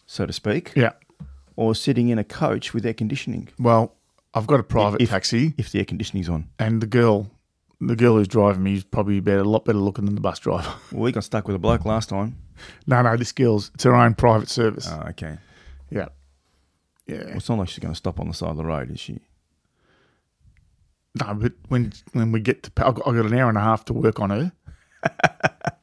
so 0.06 0.26
to 0.26 0.34
speak, 0.34 0.74
yeah. 0.76 0.92
or 1.56 1.74
sitting 1.76 2.10
in 2.10 2.20
a 2.20 2.24
coach 2.26 2.74
with 2.74 2.86
air 2.86 2.94
conditioning? 2.94 3.48
Well, 3.58 3.96
I've 4.34 4.46
got 4.48 4.60
a 4.60 4.64
private 4.64 5.02
if- 5.02 5.10
taxi. 5.10 5.54
If 5.58 5.72
the 5.72 5.80
air 5.80 5.86
conditioning's 5.86 6.30
on. 6.30 6.50
and 6.60 6.82
the 6.82 6.88
girl, 6.88 7.32
the 7.80 7.96
girl 7.96 8.16
who's 8.16 8.28
driving 8.28 8.64
me 8.64 8.76
is 8.76 8.84
probably 8.84 9.20
better, 9.20 9.40
a 9.40 9.44
lot 9.44 9.66
better 9.66 9.78
looking 9.78 10.06
than 10.06 10.16
the 10.16 10.22
bus 10.22 10.40
driver. 10.40 10.74
Well, 10.92 11.02
we 11.04 11.12
got 11.12 11.24
stuck 11.24 11.48
with 11.48 11.56
a 11.56 11.60
bloke 11.60 11.86
last 11.86 12.10
time. 12.10 12.38
no, 12.88 13.02
no, 13.02 13.16
this 13.18 13.32
girl's 13.32 13.72
it's 13.76 13.84
her 13.84 13.96
own 13.96 14.14
private 14.16 14.50
service. 14.50 14.88
Oh, 14.92 15.04
okay. 15.10 15.38
yeah, 15.92 16.08
yeah. 17.06 17.26
Well, 17.26 17.36
it's 17.38 17.50
not 17.50 17.60
like 17.60 17.70
she's 17.70 17.80
going 17.80 17.94
to 17.94 17.98
stop 17.98 18.20
on 18.20 18.28
the 18.28 18.34
side 18.34 18.50
of 18.50 18.58
the 18.58 18.66
road, 18.66 18.90
is 18.92 19.00
she? 19.00 19.20
No, 21.20 21.34
but 21.34 21.54
when 21.68 21.94
when 22.14 22.32
we 22.32 22.40
get 22.42 22.64
to, 22.64 22.72
I 22.86 22.92
got, 22.92 23.08
I 23.08 23.12
got 23.16 23.26
an 23.26 23.34
hour 23.34 23.50
and 23.50 23.58
a 23.58 23.62
half 23.62 23.86
to 23.86 23.94
work 23.94 24.20
on 24.20 24.30
her. 24.30 24.52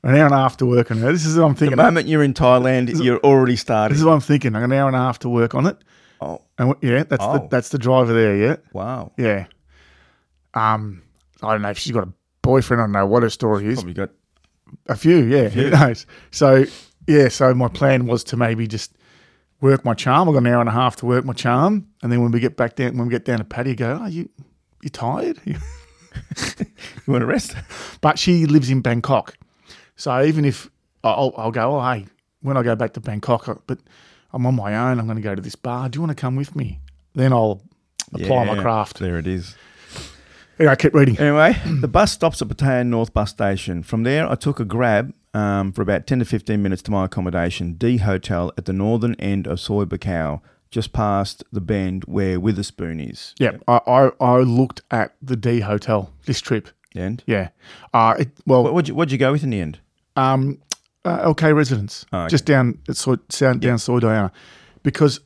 an 0.03 0.15
hour 0.17 0.27
and 0.27 0.35
a 0.35 0.37
half 0.37 0.57
to 0.59 0.67
work 0.67 0.91
on 0.91 0.99
her. 0.99 1.11
This 1.13 1.25
is 1.27 1.37
what 1.37 1.47
I'm 1.47 1.55
thinking. 1.55 1.77
The 1.77 1.83
moment 1.83 2.07
you're 2.09 2.23
in 2.23 2.35
Thailand, 2.35 3.03
you're 3.03 3.19
already 3.21 3.57
starting. 3.57 3.95
This 3.95 4.01
is 4.01 4.05
what 4.05 4.13
I'm 4.15 4.21
thinking. 4.21 4.55
I 4.55 4.61
got 4.61 4.65
an 4.67 4.73
hour 4.73 4.87
and 4.89 4.97
a 4.97 5.01
half 5.01 5.19
to 5.21 5.29
work 5.29 5.55
on 5.55 5.67
it. 5.67 5.77
Oh, 6.21 6.43
And 6.59 6.71
w- 6.75 6.93
yeah, 6.95 7.03
that's 7.05 7.25
the 7.25 7.43
Oh. 7.43 7.49
that's 7.51 7.69
the 7.71 7.79
driver 7.79 8.13
there. 8.13 8.37
Yeah, 8.37 8.57
wow. 8.73 9.13
yeah. 9.17 9.47
Um, 10.55 11.03
I 11.45 11.53
don't 11.53 11.63
know 11.63 11.71
if 11.71 11.79
she's 11.79 11.93
got 11.93 12.09
a 12.09 12.13
boyfriend. 12.43 12.81
I 12.81 12.85
don't 12.85 12.93
know 12.93 13.07
what 13.07 13.23
her 13.23 13.31
story 13.31 13.67
is. 13.67 13.77
Probably 13.77 13.95
got. 13.95 14.11
A 14.89 14.97
few, 14.97 15.19
yeah. 15.25 15.49
Who 15.49 15.71
knows? 15.71 16.05
So, 16.31 16.65
yeah. 17.07 17.29
So 17.29 17.55
my 17.55 17.69
plan 17.69 18.07
was 18.07 18.25
to 18.25 18.37
maybe 18.37 18.67
just 18.67 18.93
work 19.61 19.85
my 19.85 19.95
charm. 19.95 20.29
I 20.29 20.33
got 20.33 20.39
an 20.39 20.47
hour 20.49 20.61
and 20.61 20.69
a 20.69 20.73
half 20.73 20.97
to 20.97 21.07
work 21.07 21.25
my 21.25 21.33
charm, 21.33 21.87
and 22.03 22.11
then 22.11 22.23
when 22.23 22.33
we 22.33 22.41
get 22.41 22.57
back 22.57 22.75
down, 22.77 22.97
when 22.99 23.07
we 23.07 23.11
get 23.13 23.25
down 23.25 23.39
to 23.39 23.45
Paddy, 23.45 23.75
go, 23.77 24.01
"Oh, 24.03 24.07
you, 24.07 24.29
you 24.83 24.91
tired?" 24.91 25.41
You 25.47 27.13
want 27.13 27.23
to 27.23 27.27
rest? 27.27 27.57
but 28.01 28.19
she 28.19 28.47
lives 28.47 28.71
in 28.71 28.81
Bangkok, 28.81 29.37
so 29.97 30.23
even 30.23 30.45
if 30.45 30.71
I'll, 31.03 31.33
I'll 31.37 31.51
go, 31.51 31.77
"Oh, 31.79 31.93
hey, 31.93 32.07
when 32.41 32.57
I 32.57 32.63
go 32.63 32.75
back 32.77 32.93
to 32.95 33.01
Bangkok, 33.01 33.49
I- 33.49 33.57
but 33.67 33.79
I'm 34.33 34.47
on 34.47 34.55
my 34.57 34.75
own. 34.77 34.99
I'm 34.99 35.07
going 35.07 35.17
to 35.17 35.23
go 35.23 35.35
to 35.35 35.43
this 35.43 35.57
bar. 35.57 35.89
Do 35.89 35.97
you 35.99 36.01
want 36.03 36.17
to 36.17 36.21
come 36.21 36.37
with 36.37 36.55
me?" 36.57 36.81
Then 37.15 37.33
I'll 37.33 37.63
apply 38.13 38.45
my 38.45 38.55
craft. 38.63 38.99
There 39.01 39.19
it 39.19 39.27
is. 39.27 39.57
Yeah, 40.59 40.71
I 40.71 40.77
kept 40.77 40.95
reading. 40.95 41.19
Anyway, 41.19 41.57
the 41.81 41.89
bus 41.89 42.13
stops 42.13 42.41
at 42.41 42.49
Pattaya 42.49 42.87
North 42.87 43.13
Bus 43.13 43.31
Station. 43.31 43.83
From 43.83 44.05
there, 44.05 44.31
I 44.31 44.35
took 44.37 44.61
a 44.61 44.65
grab 44.65 45.13
um, 45.33 45.73
for 45.73 45.83
about 45.83 46.07
10 46.07 46.21
to 46.21 46.25
15 46.25 46.63
minutes 46.63 46.81
to 46.83 46.91
my 46.91 47.07
accommodation, 47.07 47.73
D 47.75 47.97
Hotel 47.99 48.53
at 48.57 48.65
the 48.67 48.73
northern 48.73 49.15
end 49.17 49.47
of 49.49 49.59
Soi 49.59 49.85
Buakhao, 49.85 50.41
just 50.71 50.93
past 50.93 51.43
the 51.53 51.61
bend 51.61 52.05
where 52.05 52.39
Witherspoon 52.39 53.01
is. 53.01 53.35
Yeah, 53.39 53.57
I, 53.67 53.81
I, 53.87 54.11
I 54.25 54.37
looked 54.41 54.83
at 54.93 55.15
the 55.21 55.35
D 55.37 55.61
Hotel 55.61 56.13
this 56.27 56.41
trip. 56.41 56.69
And 56.95 57.23
Yeah. 57.27 57.49
Uh, 57.93 58.15
it, 58.21 58.31
well, 58.47 58.63
what, 58.63 58.75
what'd, 58.75 58.89
you, 58.89 58.95
what'd 58.95 59.11
you 59.11 59.19
go 59.19 59.33
with 59.33 59.43
in 59.43 59.51
the 59.51 59.61
end? 59.61 59.81
um, 60.17 60.61
uh, 61.05 61.29
LK 61.35 61.55
residence, 61.55 62.07
Oh, 62.15 62.21
okay. 62.21 62.29
just 62.31 62.47
down 62.47 62.79
at 62.89 62.97
Soy, 62.97 63.17
down, 63.29 63.59
down 63.59 63.79
Soi 63.79 63.99
Diana, 64.01 64.33
because 64.85 65.21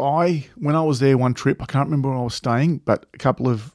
I 0.00 0.46
when 0.56 0.76
I 0.76 0.82
was 0.82 1.00
there 1.00 1.18
one 1.18 1.34
trip, 1.34 1.60
I 1.60 1.66
can't 1.66 1.86
remember 1.86 2.10
where 2.10 2.18
I 2.18 2.22
was 2.22 2.34
staying, 2.34 2.78
but 2.84 3.06
a 3.14 3.18
couple 3.18 3.48
of 3.48 3.73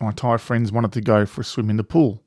my 0.00 0.12
Thai 0.12 0.36
friends 0.36 0.72
wanted 0.72 0.92
to 0.92 1.00
go 1.00 1.26
for 1.26 1.40
a 1.40 1.44
swim 1.44 1.70
in 1.70 1.76
the 1.76 1.84
pool, 1.84 2.22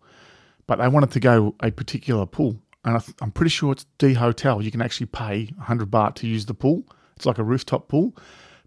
but 0.65 0.79
they 0.79 0.87
wanted 0.87 1.11
to 1.11 1.19
go 1.19 1.55
a 1.61 1.71
particular 1.71 2.25
pool, 2.25 2.59
and 2.85 2.97
I 2.97 3.01
I'm 3.21 3.31
pretty 3.31 3.49
sure 3.49 3.71
it's 3.71 3.85
D 3.97 4.13
Hotel. 4.13 4.61
You 4.61 4.71
can 4.71 4.81
actually 4.81 5.07
pay 5.07 5.49
hundred 5.59 5.91
baht 5.91 6.15
to 6.15 6.27
use 6.27 6.45
the 6.45 6.53
pool. 6.53 6.83
It's 7.15 7.25
like 7.25 7.37
a 7.37 7.43
rooftop 7.43 7.87
pool, 7.87 8.15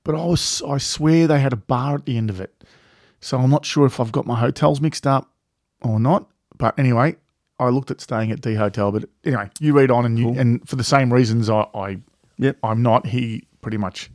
but 0.04 0.14
I 0.14 0.24
was 0.24 0.62
I 0.62 0.78
swear 0.78 1.26
they 1.26 1.40
had 1.40 1.52
a 1.52 1.56
bar 1.56 1.96
at 1.96 2.06
the 2.06 2.16
end 2.16 2.30
of 2.30 2.40
it, 2.40 2.64
so 3.20 3.38
I'm 3.38 3.50
not 3.50 3.64
sure 3.64 3.86
if 3.86 4.00
I've 4.00 4.12
got 4.12 4.26
my 4.26 4.38
hotels 4.38 4.80
mixed 4.80 5.06
up 5.06 5.30
or 5.82 6.00
not. 6.00 6.28
But 6.58 6.78
anyway, 6.78 7.16
I 7.58 7.68
looked 7.70 7.90
at 7.90 8.00
staying 8.00 8.30
at 8.32 8.40
D 8.40 8.54
Hotel, 8.54 8.92
but 8.92 9.04
anyway, 9.24 9.50
you 9.60 9.72
read 9.72 9.90
on, 9.90 10.04
and 10.04 10.18
you, 10.18 10.30
and 10.30 10.68
for 10.68 10.76
the 10.76 10.84
same 10.84 11.12
reasons, 11.12 11.48
I, 11.48 11.66
I 11.74 11.98
Yep. 12.40 12.56
I'm 12.62 12.82
not. 12.82 13.06
He 13.06 13.46
pretty 13.60 13.76
much 13.76 14.10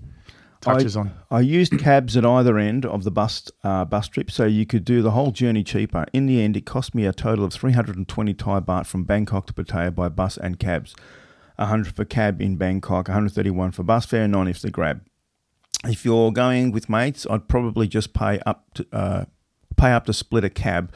touches 0.65 0.97
I, 0.97 1.01
on. 1.01 1.12
I 1.32 1.39
used 1.39 1.80
cabs 1.80 2.17
at 2.17 2.25
either 2.25 2.58
end 2.58 2.86
of 2.86 3.04
the 3.04 3.12
bus 3.12 3.49
uh, 3.63 3.86
bus 3.86 4.08
trip, 4.08 4.30
so 4.30 4.45
you 4.45 4.65
could 4.65 4.84
do 4.84 5.01
the 5.01 5.12
whole 5.12 5.32
journey 5.32 5.63
cheaper. 5.63 6.06
In 6.12 6.25
the 6.25 6.41
end, 6.41 6.58
it 6.58 6.65
cost 6.65 6.93
me 6.93 7.06
a 7.06 7.13
total 7.13 7.45
of 7.45 7.54
320 7.54 8.34
Thai 8.34 8.60
baht 8.60 8.86
from 8.86 9.04
Bangkok 9.04 9.47
to 9.47 9.54
Pattaya 9.54 9.93
by 9.93 10.10
bus 10.10 10.38
and 10.38 10.60
cabs. 10.60 10.95
100 11.58 11.95
for 11.95 12.04
cab 12.04 12.41
in 12.41 12.58
Bangkok, 12.58 13.08
131 13.08 13.71
for 13.71 13.84
bus 13.84 14.06
fare, 14.06 14.28
90 14.28 14.54
for 14.54 14.60
the 14.60 14.71
grab. 14.71 15.01
If 15.86 16.04
you're 16.04 16.32
going 16.32 16.71
with 16.71 16.89
mates, 16.89 17.25
I'd 17.30 17.47
probably 17.47 17.88
just 17.88 18.13
pay 18.13 18.39
up 18.45 18.73
to 18.73 18.88
uh, 18.91 19.25
pay 19.78 19.91
up 19.91 20.06
to 20.06 20.13
split 20.13 20.43
a 20.43 20.49
cab. 20.49 20.91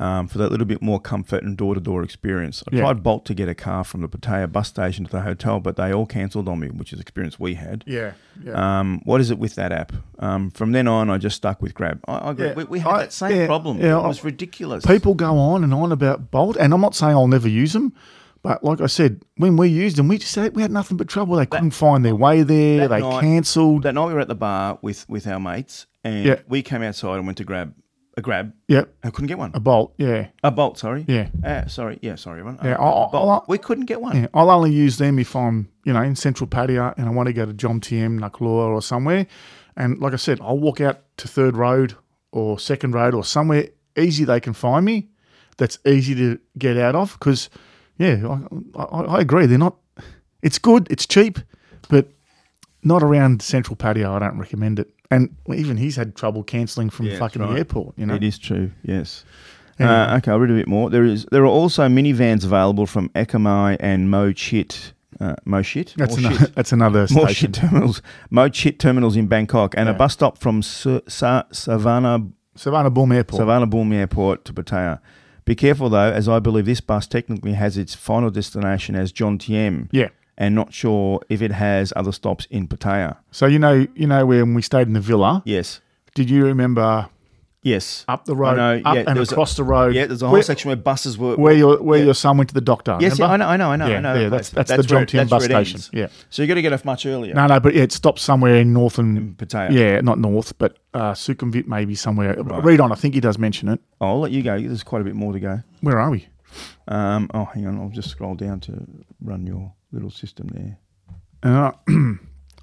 Um, 0.00 0.28
for 0.28 0.38
that 0.38 0.50
little 0.50 0.64
bit 0.66 0.80
more 0.80 0.98
comfort 0.98 1.42
and 1.42 1.58
door 1.58 1.74
to 1.74 1.80
door 1.80 2.02
experience. 2.02 2.62
I 2.72 2.74
Yeah. 2.74 2.80
tried 2.84 3.02
Bolt 3.02 3.26
to 3.26 3.34
get 3.34 3.50
a 3.50 3.54
car 3.54 3.84
from 3.84 4.00
the 4.00 4.08
Pattaya 4.08 4.50
bus 4.50 4.68
station 4.68 5.04
to 5.04 5.10
the 5.10 5.20
hotel, 5.20 5.60
but 5.60 5.76
they 5.76 5.92
all 5.92 6.06
cancelled 6.06 6.48
on 6.48 6.58
me, 6.58 6.68
which 6.68 6.94
is 6.94 6.98
the 6.98 7.02
experience 7.02 7.38
we 7.38 7.56
had. 7.56 7.84
Yeah, 7.86 8.12
yeah. 8.42 8.78
Um, 8.80 9.02
what 9.04 9.20
is 9.20 9.30
it 9.30 9.38
with 9.38 9.56
that 9.56 9.72
app? 9.72 9.92
Um, 10.18 10.50
from 10.52 10.72
then 10.72 10.88
on, 10.88 11.10
I 11.10 11.18
just 11.18 11.36
stuck 11.36 11.60
with 11.60 11.74
Grab. 11.74 12.00
I, 12.08 12.14
I. 12.14 12.32
Yeah, 12.32 12.54
we, 12.54 12.64
we 12.64 12.78
had 12.78 12.92
I- 12.94 12.98
that 13.00 13.12
same 13.12 13.36
yeah, 13.36 13.46
problem. 13.46 13.78
yeah, 13.78 13.98
it 13.98 14.02
I- 14.02 14.06
was 14.08 14.24
ridiculous. 14.24 14.86
People 14.86 15.14
go 15.14 15.36
on 15.38 15.62
and 15.64 15.74
on 15.74 15.92
about 15.92 16.30
Bolt, 16.30 16.56
and 16.56 16.72
I'm 16.72 16.80
not 16.80 16.94
saying 16.94 17.12
I'll 17.14 17.28
never 17.28 17.48
use 17.48 17.74
them, 17.74 17.92
but 18.42 18.64
like 18.64 18.80
I 18.80 18.86
said, 18.86 19.20
when 19.36 19.58
we 19.58 19.68
used 19.68 19.96
them, 19.98 20.08
we 20.08 20.16
just 20.16 20.32
said 20.32 20.56
we 20.56 20.62
had 20.62 20.70
nothing 20.72 20.96
but 20.96 21.08
trouble. 21.08 21.36
They 21.36 21.44
couldn't 21.44 21.72
find 21.72 22.06
their 22.06 22.16
way 22.16 22.42
there. 22.42 22.88
They 22.88 23.00
night- 23.00 23.20
cancelled. 23.20 23.82
that 23.82 23.92
night 23.94 24.06
we 24.06 24.14
were 24.14 24.20
at 24.20 24.28
the 24.28 24.34
bar 24.34 24.78
with, 24.80 25.06
with 25.10 25.26
our 25.26 25.38
mates, 25.38 25.84
and 26.02 26.24
Yeah. 26.24 26.36
we 26.48 26.62
came 26.62 26.82
outside 26.82 27.16
and 27.18 27.26
went 27.26 27.36
to 27.36 27.44
grab 27.44 27.74
a 28.20 28.22
Grab. 28.22 28.52
Yep, 28.68 28.94
I 29.02 29.10
couldn't 29.10 29.26
get 29.28 29.38
one. 29.38 29.50
a 29.54 29.60
Bolt. 29.60 29.94
Yeah, 29.98 30.28
A 30.44 30.50
Bolt, 30.52 30.78
sorry. 30.78 31.04
yeah. 31.08 31.28
Uh, 31.44 31.66
sorry. 31.66 31.98
Yeah, 32.02 32.14
sorry, 32.14 32.40
everyone. 32.40 32.60
Yeah, 32.62 32.76
Uh, 32.76 32.82
I- 32.84 33.02
I- 33.04 33.08
a 33.08 33.10
Bolt. 33.10 33.42
I- 33.42 33.50
we 33.50 33.58
couldn't 33.58 33.86
get 33.86 34.00
one. 34.00 34.16
Yeah, 34.16 34.26
I'll 34.34 34.50
only 34.50 34.72
use 34.72 34.98
them 34.98 35.18
if 35.18 35.34
I'm, 35.34 35.68
you 35.84 35.92
know, 35.92 36.02
in 36.02 36.14
Central 36.14 36.46
Pattaya 36.46 36.94
and 36.96 37.06
I 37.06 37.10
want 37.10 37.26
to 37.26 37.32
go 37.32 37.44
to 37.46 37.52
Jomtien, 37.52 38.20
Naklua 38.20 38.68
or 38.68 38.82
somewhere. 38.82 39.26
And 39.76 39.98
like 39.98 40.12
I 40.12 40.16
said, 40.16 40.38
I'll 40.40 40.58
walk 40.58 40.80
out 40.80 41.00
to 41.18 41.26
Third 41.28 41.56
Road 41.56 41.94
or 42.32 42.58
Second 42.58 42.94
Road 42.94 43.14
or 43.14 43.24
somewhere 43.24 43.68
easy 43.98 44.24
they 44.24 44.38
can 44.40 44.52
find 44.52 44.84
me 44.84 45.08
that's 45.56 45.78
easy 45.86 46.14
to 46.14 46.38
get 46.58 46.76
out 46.76 46.94
of. 46.94 47.14
Because, 47.18 47.50
yeah, 47.98 48.38
I, 48.76 48.82
I, 48.82 49.00
I 49.16 49.20
agree. 49.20 49.46
They're 49.46 49.58
not, 49.58 49.76
it's 50.42 50.58
good, 50.58 50.86
it's 50.90 51.06
cheap, 51.06 51.38
but 51.88 52.08
not 52.82 53.02
around 53.02 53.42
Central 53.42 53.76
Pattaya. 53.76 54.08
I 54.10 54.18
don't 54.20 54.38
recommend 54.38 54.78
it. 54.78 54.90
And 55.10 55.34
even 55.52 55.76
he's 55.76 55.96
had 55.96 56.14
trouble 56.14 56.42
cancelling 56.44 56.88
from 56.90 57.06
Yeah, 57.06 57.18
fucking 57.18 57.42
right. 57.42 57.52
the 57.52 57.58
airport, 57.58 57.98
you 57.98 58.06
know. 58.06 58.14
It 58.14 58.22
is 58.22 58.38
true, 58.38 58.70
yes. 58.82 59.24
Uh, 59.78 60.16
okay, 60.18 60.30
I'll 60.30 60.38
read 60.38 60.50
a 60.50 60.54
bit 60.54 60.68
more. 60.68 60.90
There 60.90 61.04
is 61.04 61.24
there 61.32 61.42
are 61.42 61.46
also 61.46 61.88
minivans 61.88 62.44
available 62.44 62.86
from 62.86 63.08
Ekamai 63.10 63.78
and 63.80 64.10
Mo 64.10 64.32
Chit. 64.32 64.92
Uh, 65.18 65.34
Mo 65.44 65.60
Shit? 65.62 65.94
That's, 65.96 66.16
another, 66.16 66.38
shit. 66.38 66.54
that's 66.54 66.72
another 66.72 67.06
station. 67.06 67.28
shit 67.28 67.54
terminals. 67.54 68.00
Mo 68.30 68.48
Chit 68.48 68.78
terminals 68.78 69.16
in 69.16 69.26
Bangkok 69.26 69.74
and 69.76 69.88
a 69.88 69.94
bus 69.94 70.12
stop 70.14 70.38
from 70.38 70.62
Sa- 70.62 71.00
Sa- 71.08 71.44
Savannah 71.52 72.26
Suvarnabhumi 72.56 73.16
Airport. 73.16 73.42
Suvarnabhumi 73.42 73.94
Airport 73.96 74.44
to 74.46 74.52
Pattaya. 74.54 74.98
Be 75.44 75.54
careful 75.54 75.88
though, 75.90 76.10
as 76.12 76.28
I 76.28 76.38
believe 76.38 76.66
this 76.66 76.80
bus 76.80 77.06
technically 77.06 77.52
has 77.54 77.76
its 77.76 77.94
final 77.94 78.30
destination 78.30 78.94
as 78.94 79.12
Jomtien, 79.12 79.88
yeah. 79.92 80.08
And 80.40 80.54
not 80.54 80.72
sure 80.72 81.20
if 81.28 81.42
it 81.42 81.52
has 81.52 81.92
other 81.94 82.12
stops 82.12 82.46
in 82.50 82.66
Pattaya. 82.66 83.18
So 83.30 83.46
you 83.46 83.58
know, 83.60 83.86
you 83.94 84.06
know 84.08 84.26
when 84.26 84.54
we 84.54 84.62
stayed 84.62 84.88
in 84.88 84.94
the 84.94 85.00
villa, 85.00 85.42
Yes, 85.44 85.80
did 86.14 86.28
you 86.30 86.46
remember 86.46 87.08
yes. 87.62 88.06
up 88.08 88.24
the 88.24 88.34
road, 88.34 88.56
know, 88.56 88.80
up 88.86 88.96
yeah, 88.96 89.04
and 89.06 89.18
was 89.18 89.30
a- 89.30 89.34
across 89.34 89.54
the 89.56 89.62
road? 89.64 89.94
Yeah, 89.94 90.06
there's 90.06 90.22
a 90.22 90.26
whole 90.26 90.32
where, 90.32 90.42
section 90.42 90.68
where 90.70 90.76
buses 90.76 91.18
were. 91.18 91.36
where 91.36 91.52
your 91.52 91.82
where 91.82 91.98
yeah. 91.98 92.06
your 92.06 92.14
son 92.14 92.38
went 92.38 92.48
to 92.48 92.54
the 92.54 92.62
doctor. 92.62 92.96
Yes, 93.00 93.18
yeah, 93.18 93.26
I 93.26 93.36
know, 93.36 93.46
I 93.46 93.56
know, 93.58 93.70
I 93.70 93.76
know, 93.76 93.86
Yeah, 93.86 93.96
I 93.98 94.00
know. 94.00 94.14
yeah, 94.14 94.24
the 94.24 94.30
that's 94.30 94.48
that's, 94.48 94.70
the 94.74 94.82
John 94.82 95.06
that's 95.12 95.28
bus 95.30 95.44
station. 95.44 95.76
ends. 95.76 95.90
Yeah, 95.92 96.08
So 96.30 96.40
you 96.42 96.48
got 96.48 96.54
to 96.54 96.62
get 96.62 96.72
off 96.72 96.84
much 96.86 97.04
earlier. 97.04 97.34
no, 97.34 97.46
no, 97.46 97.60
but 97.60 97.74
yeah, 97.74 97.82
it 97.82 97.92
stops 97.92 98.22
somewhere 98.22 98.56
in 98.56 98.72
north 98.72 98.98
and 98.98 99.18
in 99.18 99.34
Pattaya. 99.34 99.70
yeah, 99.70 100.00
not 100.00 100.18
north, 100.18 100.56
but 100.58 100.78
uh, 100.94 101.12
Sukhumvit 101.12 101.66
maybe 101.66 101.94
somewhere. 101.94 102.34
Read 102.42 102.80
on, 102.80 102.92
I 102.92 102.94
think 102.94 103.12
he 103.14 103.20
does 103.20 103.38
mention 103.38 103.68
it. 103.68 103.80
Oh, 104.00 104.06
I'll 104.06 104.20
let 104.20 104.32
you 104.32 104.42
go. 104.42 104.58
There's 104.58 104.82
quite 104.82 105.02
a 105.02 105.04
bit 105.04 105.14
more 105.14 105.32
to 105.34 105.40
go. 105.40 105.60
Where 105.82 106.00
are 106.00 106.10
we? 106.10 106.26
Um, 106.88 107.30
oh, 107.34 107.44
hang 107.44 107.66
on. 107.66 107.78
I'll 107.78 107.90
just 107.90 108.08
scroll 108.10 108.34
down 108.34 108.58
to 108.60 108.72
run 109.20 109.46
your 109.46 109.72
little 109.92 110.10
system 110.10 110.48
there. 110.48 110.78
Uh, 111.42 111.72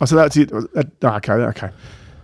oh, 0.02 0.06
so 0.06 0.16
that's 0.16 0.38
it. 0.38 0.50
That, 0.50 0.92
oh, 1.04 1.16
okay, 1.16 1.34
okay. 1.34 1.70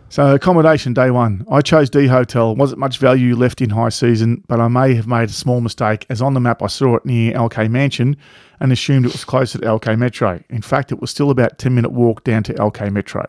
So 0.09 0.35
accommodation 0.35 0.93
day 0.93 1.09
one. 1.09 1.43
I 1.49 1.61
chose 1.61 1.89
D 1.89 2.05
Hotel. 2.05 2.55
Wasn't 2.55 2.79
much 2.79 2.99
value 2.99 3.35
left 3.35 3.61
in 3.61 3.71
high 3.71 3.89
season, 3.89 4.43
but 4.47 4.59
I 4.59 4.67
may 4.67 4.93
have 4.93 5.07
made 5.07 5.29
a 5.29 5.33
small 5.33 5.59
mistake 5.59 6.05
as 6.09 6.21
on 6.21 6.35
the 6.35 6.39
map 6.39 6.61
I 6.61 6.67
saw 6.67 6.97
it 6.97 7.05
near 7.05 7.33
LK 7.33 7.71
Mansion 7.71 8.15
and 8.59 8.71
assumed 8.71 9.07
it 9.07 9.11
was 9.11 9.25
closer 9.25 9.57
to 9.57 9.65
LK 9.65 9.97
Metro. 9.97 10.39
In 10.51 10.61
fact, 10.61 10.91
it 10.91 11.01
was 11.01 11.09
still 11.09 11.31
about 11.31 11.57
10 11.57 11.73
minute 11.73 11.91
walk 11.91 12.23
down 12.23 12.43
to 12.43 12.53
LK 12.53 12.91
Metro. 12.93 13.25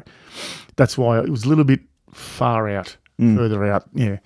That's 0.76 0.98
why 0.98 1.20
it 1.20 1.30
was 1.30 1.44
a 1.44 1.48
little 1.48 1.64
bit 1.64 1.80
far 2.12 2.68
out, 2.68 2.98
further 3.18 3.64
out. 3.64 3.84
Yeah. 3.94 4.18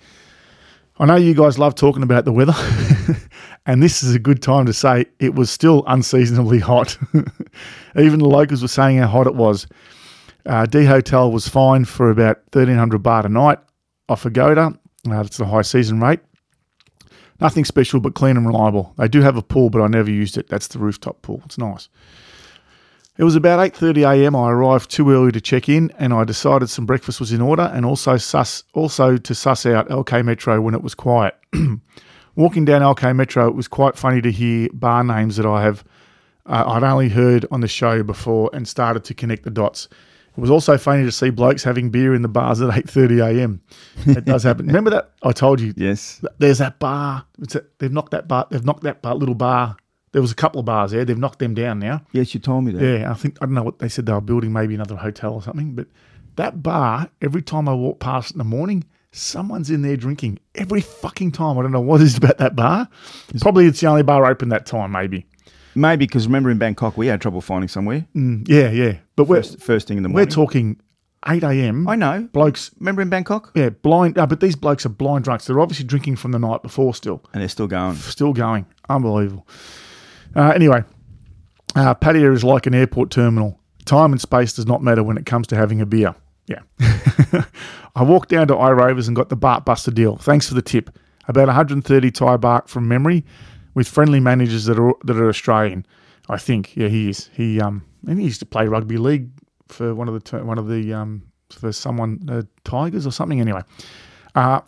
I 1.01 1.05
know 1.05 1.15
you 1.15 1.33
guys 1.33 1.57
love 1.57 1.75
talking 1.75 2.03
about 2.03 2.25
the 2.25 2.33
weather, 2.33 2.53
and 3.65 3.81
this 3.81 4.03
is 4.03 4.13
a 4.13 4.19
good 4.19 4.41
time 4.41 4.65
to 4.65 4.73
say 4.73 5.05
it 5.19 5.33
was 5.33 5.49
still 5.49 5.85
unseasonably 5.87 6.59
hot. 6.59 6.97
Even 7.97 8.19
the 8.19 8.27
locals 8.27 8.61
were 8.61 8.67
saying 8.67 8.97
how 8.97 9.07
hot 9.07 9.25
it 9.25 9.35
was. 9.35 9.65
Uh, 10.45 10.65
D 10.65 10.83
Hotel 10.83 11.31
was 11.31 11.47
fine 11.47 11.85
for 11.85 12.11
about 12.11 12.39
1300 12.51 13.01
baht 13.01 13.23
a 13.23 13.29
night 13.29 13.59
off 14.09 14.25
Agoda. 14.25 14.77
Uh, 15.07 15.23
that's 15.23 15.37
the 15.37 15.45
high 15.45 15.61
season 15.61 16.01
rate. 16.01 16.19
Nothing 17.39 17.63
special, 17.63 18.01
but 18.01 18.15
clean 18.15 18.35
and 18.35 18.45
reliable. 18.45 18.93
They 18.97 19.07
do 19.07 19.21
have 19.21 19.37
a 19.37 19.41
pool, 19.41 19.69
but 19.69 19.81
I 19.81 19.87
never 19.87 20.11
used 20.11 20.37
it. 20.37 20.49
That's 20.49 20.67
the 20.67 20.79
rooftop 20.79 21.21
pool. 21.21 21.41
It's 21.45 21.57
nice. 21.57 21.87
It 23.19 23.25
was 23.25 23.35
about 23.35 23.59
8:30 23.59 24.23
a.m. 24.23 24.33
I 24.33 24.49
arrived 24.49 24.89
too 24.89 25.11
early 25.11 25.33
to 25.33 25.41
check 25.41 25.67
in, 25.67 25.91
and 25.99 26.13
I 26.13 26.23
decided 26.23 26.69
some 26.69 26.85
breakfast 26.85 27.19
was 27.19 27.33
in 27.33 27.41
order, 27.41 27.69
and 27.73 27.85
also 27.85 28.15
suss 28.15 28.63
also 28.73 29.17
to 29.17 29.35
suss 29.35 29.65
out 29.65 29.89
LK 29.89 30.23
Metro 30.23 30.61
when 30.61 30.73
it 30.73 30.81
was 30.81 30.95
quiet. 30.95 31.35
Walking 32.37 32.63
down 32.63 32.81
LK 32.81 33.13
Metro, 33.13 33.45
it 33.49 33.55
was 33.55 33.67
quite 33.67 33.97
funny 33.97 34.21
to 34.21 34.31
hear 34.31 34.69
bar 34.71 35.03
names 35.03 35.35
that 35.35 35.45
I 35.45 35.61
have 35.63 35.83
uh, 36.45 36.63
I'd 36.65 36.83
only 36.83 37.09
heard 37.09 37.45
on 37.51 37.59
the 37.59 37.67
show 37.67 38.03
before, 38.03 38.49
and 38.53 38.65
started 38.65 39.03
to 39.03 39.13
connect 39.13 39.43
the 39.43 39.51
dots. 39.51 39.89
It 40.37 40.39
was 40.39 40.49
also 40.49 40.77
funny 40.77 41.03
to 41.03 41.11
see 41.11 41.29
blokes 41.29 41.63
having 41.65 41.89
beer 41.89 42.13
in 42.15 42.21
the 42.21 42.29
bars 42.29 42.61
at 42.61 42.69
8:30 42.69 43.19
a.m. 43.37 43.61
It 44.05 44.23
does 44.23 44.43
happen. 44.43 44.65
Remember 44.67 44.91
that 44.91 45.11
I 45.23 45.33
told 45.33 45.59
you 45.59 45.73
Yes. 45.75 46.21
there's 46.37 46.59
that 46.59 46.79
bar. 46.79 47.25
It's 47.41 47.55
a, 47.55 47.65
they've 47.79 47.91
knocked 47.91 48.11
that 48.11 48.29
bar. 48.29 48.47
They've 48.49 48.63
knocked 48.63 48.83
that 48.83 49.01
bar, 49.01 49.15
little 49.15 49.35
bar. 49.35 49.75
There 50.11 50.21
was 50.21 50.31
a 50.31 50.35
couple 50.35 50.59
of 50.59 50.65
bars 50.65 50.91
there. 50.91 51.05
They've 51.05 51.17
knocked 51.17 51.39
them 51.39 51.53
down 51.53 51.79
now. 51.79 52.01
Yes, 52.11 52.33
you 52.33 52.39
told 52.39 52.63
me 52.65 52.71
that. 52.73 52.83
Yeah, 52.83 53.11
I 53.11 53.13
think 53.13 53.37
I 53.41 53.45
don't 53.45 53.53
know 53.53 53.63
what 53.63 53.79
they 53.79 53.89
said 53.89 54.05
they 54.05 54.13
were 54.13 54.21
building, 54.21 54.51
maybe 54.51 54.73
another 54.75 54.95
hotel 54.95 55.33
or 55.33 55.41
something. 55.43 55.73
But 55.75 55.87
that 56.35 56.63
bar, 56.63 57.09
every 57.21 57.41
time 57.41 57.69
I 57.69 57.73
walk 57.73 57.99
past 57.99 58.31
in 58.31 58.37
the 58.39 58.43
morning, 58.43 58.85
someone's 59.11 59.69
in 59.69 59.81
there 59.81 59.97
drinking. 59.97 60.39
Every 60.55 60.81
fucking 60.81 61.31
time. 61.33 61.57
I 61.59 61.61
don't 61.61 61.71
know 61.71 61.79
what 61.81 62.01
it 62.01 62.05
is 62.05 62.17
about 62.17 62.37
that 62.39 62.55
bar. 62.55 62.87
Probably 63.41 63.65
it's 63.67 63.79
the 63.81 63.87
only 63.87 64.03
bar 64.03 64.25
open 64.25 64.49
that 64.49 64.65
time, 64.65 64.91
maybe. 64.91 65.25
Maybe 65.75 66.07
because 66.07 66.25
remember 66.25 66.49
in 66.49 66.57
Bangkok 66.57 66.97
we 66.97 67.05
had 67.07 67.21
trouble 67.21 67.41
finding 67.41 67.67
somewhere 67.67 68.05
Mm, 68.15 68.47
yeah, 68.49 68.71
yeah. 68.71 68.97
But 69.15 69.25
we're 69.25 69.37
first, 69.43 69.61
first 69.61 69.87
thing 69.87 69.97
in 69.97 70.03
the 70.03 70.09
morning. 70.09 70.25
we're 70.27 70.31
talking 70.31 70.81
eight 71.27 71.43
a.m. 71.43 71.87
I 71.87 71.95
know. 71.95 72.27
blokes. 72.33 72.71
Remember 72.79 73.03
in 73.03 73.09
Bangkok? 73.09 73.51
Yeah, 73.53 73.69
blind. 73.69 74.15
No, 74.15 74.25
but 74.25 74.39
these 74.39 74.55
blokes 74.55 74.85
are 74.87 74.89
blind 74.89 75.25
drunks. 75.25 75.45
They're 75.45 75.59
obviously 75.59 75.85
drinking 75.85 76.15
from 76.15 76.31
the 76.31 76.39
night 76.39 76.63
before 76.63 76.95
still. 76.95 77.23
And 77.33 77.41
they're 77.41 77.49
still 77.49 77.67
going. 77.67 77.95
Still 77.97 78.33
going. 78.33 78.65
Unbelievable. 78.89 79.45
Uh, 80.35 80.49
anyway, 80.49 80.83
uh, 81.75 81.95
Pattaya 81.95 82.33
is 82.33 82.43
like 82.43 82.65
an 82.65 82.75
airport 82.75 83.11
terminal. 83.11 83.59
Time 83.85 84.11
and 84.11 84.21
space 84.21 84.53
does 84.53 84.65
not 84.65 84.83
matter 84.83 85.03
when 85.03 85.17
it 85.17 85.25
comes 85.25 85.47
to 85.47 85.55
having 85.55 85.81
a 85.81 85.85
beer. 85.85 86.13
Yeah. 86.47 86.61
I 87.95 88.03
walked 88.03 88.29
down 88.29 88.47
to 88.47 88.55
iRovers 88.55 89.07
and 89.07 89.15
got 89.15 89.29
the 89.29 89.35
Bart 89.35 89.65
Buster 89.65 89.91
deal. 89.91 90.17
Thanks 90.17 90.47
for 90.47 90.53
the 90.53 90.61
tip. 90.61 90.89
About 91.27 91.47
130 91.47 92.11
Thai 92.11 92.37
baht 92.37 92.67
from 92.67 92.87
memory 92.87 93.23
with 93.75 93.87
friendly 93.87 94.19
managers 94.19 94.65
that 94.65 94.79
are, 94.79 94.93
that 95.03 95.17
are 95.17 95.29
Australian. 95.29 95.85
I 96.29 96.37
think. 96.37 96.75
Yeah, 96.75 96.87
he 96.87 97.09
is. 97.09 97.29
He 97.33 97.59
um, 97.59 97.83
and 98.07 98.19
he 98.19 98.25
used 98.25 98.39
to 98.39 98.45
play 98.45 98.67
rugby 98.67 98.97
league 98.97 99.29
for 99.67 99.95
one 99.95 100.07
of 100.07 100.23
the 100.23 100.43
one 100.45 100.59
of 100.59 100.67
the 100.67 100.93
um 100.93 101.23
for 101.49 101.71
someone 101.71 102.23
uh, 102.29 102.43
Tigers 102.63 103.07
or 103.07 103.11
something. 103.11 103.41
Anyway, 103.41 103.61
uh, 104.35 104.61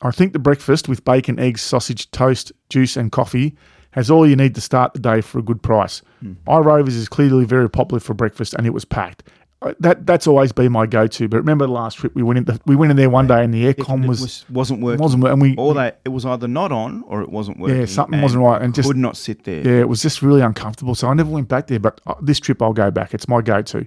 I 0.00 0.10
think 0.12 0.32
the 0.32 0.38
breakfast 0.38 0.88
with 0.88 1.04
bacon, 1.04 1.38
eggs, 1.40 1.60
sausage, 1.60 2.10
toast, 2.12 2.52
juice, 2.70 2.96
and 2.96 3.10
coffee 3.10 3.56
has 3.92 4.10
all 4.10 4.26
you 4.28 4.36
need 4.36 4.54
to 4.54 4.60
start 4.60 4.92
the 4.92 4.98
day 5.00 5.20
for 5.20 5.38
a 5.38 5.42
good 5.42 5.62
price. 5.62 6.02
Hmm. 6.20 6.32
iRovers 6.46 6.88
is 6.96 7.08
clearly 7.08 7.44
very 7.44 7.70
popular 7.70 8.00
for 8.00 8.14
breakfast, 8.14 8.54
and 8.54 8.66
it 8.66 8.70
was 8.70 8.84
packed. 8.84 9.22
Uh, 9.60 9.74
That 9.80 10.06
that's 10.06 10.26
always 10.28 10.52
been 10.52 10.70
my 10.70 10.86
go-to. 10.86 11.26
But 11.28 11.38
remember 11.38 11.66
the 11.66 11.72
last 11.72 11.98
trip 11.98 12.14
we 12.14 12.22
went 12.22 12.38
in 12.38 12.44
the, 12.44 12.60
we 12.66 12.76
went 12.76 12.90
in 12.92 12.96
there 12.96 13.10
one 13.10 13.26
day 13.26 13.42
and 13.42 13.52
the 13.52 13.64
aircon 13.72 14.06
was, 14.06 14.20
was, 14.20 14.44
wasn't 14.50 14.80
working. 14.82 15.02
wasn't 15.02 15.24
and 15.24 15.40
we 15.42 15.56
or 15.56 15.74
they, 15.74 15.90
it 16.04 16.10
was 16.10 16.24
either 16.24 16.46
not 16.46 16.70
on 16.70 17.02
or 17.08 17.22
it 17.22 17.28
wasn't 17.28 17.58
working. 17.58 17.80
Yeah, 17.80 17.86
something 17.86 18.20
wasn't 18.20 18.44
right, 18.44 18.62
and 18.62 18.72
just- 18.72 18.88
could 18.88 18.96
not 18.96 19.16
sit 19.16 19.42
there. 19.44 19.62
Yeah, 19.66 19.80
it 19.80 19.88
was 19.88 20.00
just 20.00 20.22
really 20.22 20.42
uncomfortable. 20.42 20.94
So 20.94 21.08
I 21.08 21.14
never 21.14 21.30
went 21.30 21.48
back 21.48 21.66
there. 21.66 21.80
But 21.80 22.00
uh, 22.06 22.14
this 22.20 22.38
trip, 22.38 22.62
I'll 22.62 22.72
go 22.72 22.90
back. 22.92 23.14
It's 23.14 23.26
my 23.26 23.40
go 23.42 23.60
to. 23.62 23.84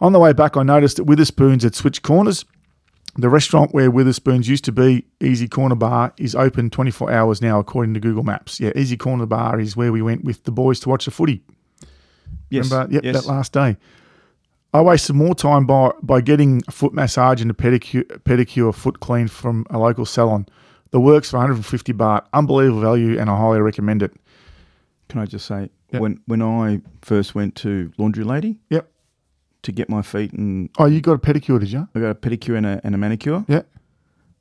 On 0.00 0.12
the 0.14 0.18
way 0.18 0.32
back, 0.32 0.56
I 0.56 0.62
noticed 0.62 0.96
that 0.96 1.04
Witherspoons 1.04 1.62
had 1.62 1.74
switched 1.74 2.00
corners. 2.02 2.46
The 3.16 3.28
restaurant 3.28 3.74
where 3.74 3.90
Witherspoons 3.90 4.48
used 4.48 4.64
to 4.66 4.72
be, 4.72 5.04
Easy 5.20 5.48
Corner 5.48 5.74
Bar, 5.74 6.12
is 6.16 6.34
open 6.34 6.70
24 6.70 7.10
hours 7.10 7.42
now, 7.42 7.58
according 7.58 7.94
to 7.94 8.00
Google 8.00 8.22
Maps. 8.22 8.60
Yeah, 8.60 8.70
Easy 8.76 8.96
Corner 8.96 9.26
Bar 9.26 9.58
is 9.58 9.76
where 9.76 9.92
we 9.92 10.00
went 10.00 10.24
with 10.24 10.44
the 10.44 10.52
boys 10.52 10.78
to 10.80 10.88
watch 10.88 11.06
the 11.06 11.10
footy. 11.10 11.42
Yes, 12.50 12.70
Remember? 12.70 12.92
Yep, 12.94 13.04
yes. 13.04 13.14
that 13.24 13.28
last 13.30 13.52
day. 13.52 13.76
I 14.72 14.80
wasted 14.80 15.16
more 15.16 15.34
time 15.34 15.66
by, 15.66 15.90
by 16.02 16.20
getting 16.20 16.62
a 16.68 16.70
foot 16.70 16.94
massage 16.94 17.42
and 17.42 17.50
a 17.50 17.54
pedicure, 17.54 18.04
pedicure 18.22 18.72
foot 18.72 19.00
clean 19.00 19.26
from 19.26 19.66
a 19.70 19.78
local 19.78 20.06
salon. 20.06 20.46
The 20.92 21.00
works 21.00 21.30
for 21.30 21.38
150 21.38 21.92
baht. 21.92 22.26
Unbelievable 22.32 22.80
value, 22.80 23.18
and 23.18 23.28
I 23.28 23.36
highly 23.36 23.60
recommend 23.60 24.02
it. 24.04 24.12
Can 25.08 25.20
I 25.20 25.26
just 25.26 25.46
say, 25.46 25.70
Yep. 25.92 26.00
when 26.02 26.20
when 26.26 26.40
I 26.40 26.80
first 27.02 27.34
went 27.34 27.56
to 27.56 27.90
Laundry 27.98 28.22
Lady 28.22 28.60
Yep. 28.70 28.88
To 29.64 29.72
get 29.72 29.88
my 29.90 30.00
feet 30.02 30.32
and 30.32 30.70
Oh, 30.78 30.86
you 30.86 31.00
got 31.02 31.12
a 31.12 31.18
pedicure, 31.18 31.60
did 31.60 31.70
you? 31.70 31.86
I 31.94 32.00
got 32.00 32.10
a 32.10 32.14
pedicure 32.14 32.56
and 32.56 32.64
a, 32.66 32.80
and 32.82 32.94
a 32.94 32.98
manicure, 32.98 33.44
Yeah. 33.48 33.62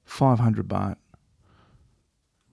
five 0.06 0.40
hundred 0.40 0.68
baht. 0.70 0.96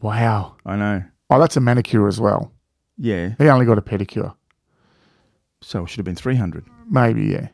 Wow. 0.00 0.56
I 0.64 0.76
know. 0.76 1.04
Oh, 1.30 1.38
that's 1.40 1.56
a 1.56 1.60
manicure 1.60 2.06
as 2.08 2.20
well. 2.20 2.52
Yeah, 2.98 3.34
He 3.38 3.48
only 3.48 3.66
got 3.66 3.78
a 3.78 3.82
pedicure. 3.82 4.34
so 5.60 5.84
it 5.84 5.88
should 5.88 5.98
have 5.98 6.04
been 6.04 6.14
three 6.16 6.36
hundred. 6.36 6.64
Maybe, 6.90 7.26
yeah. 7.26 7.48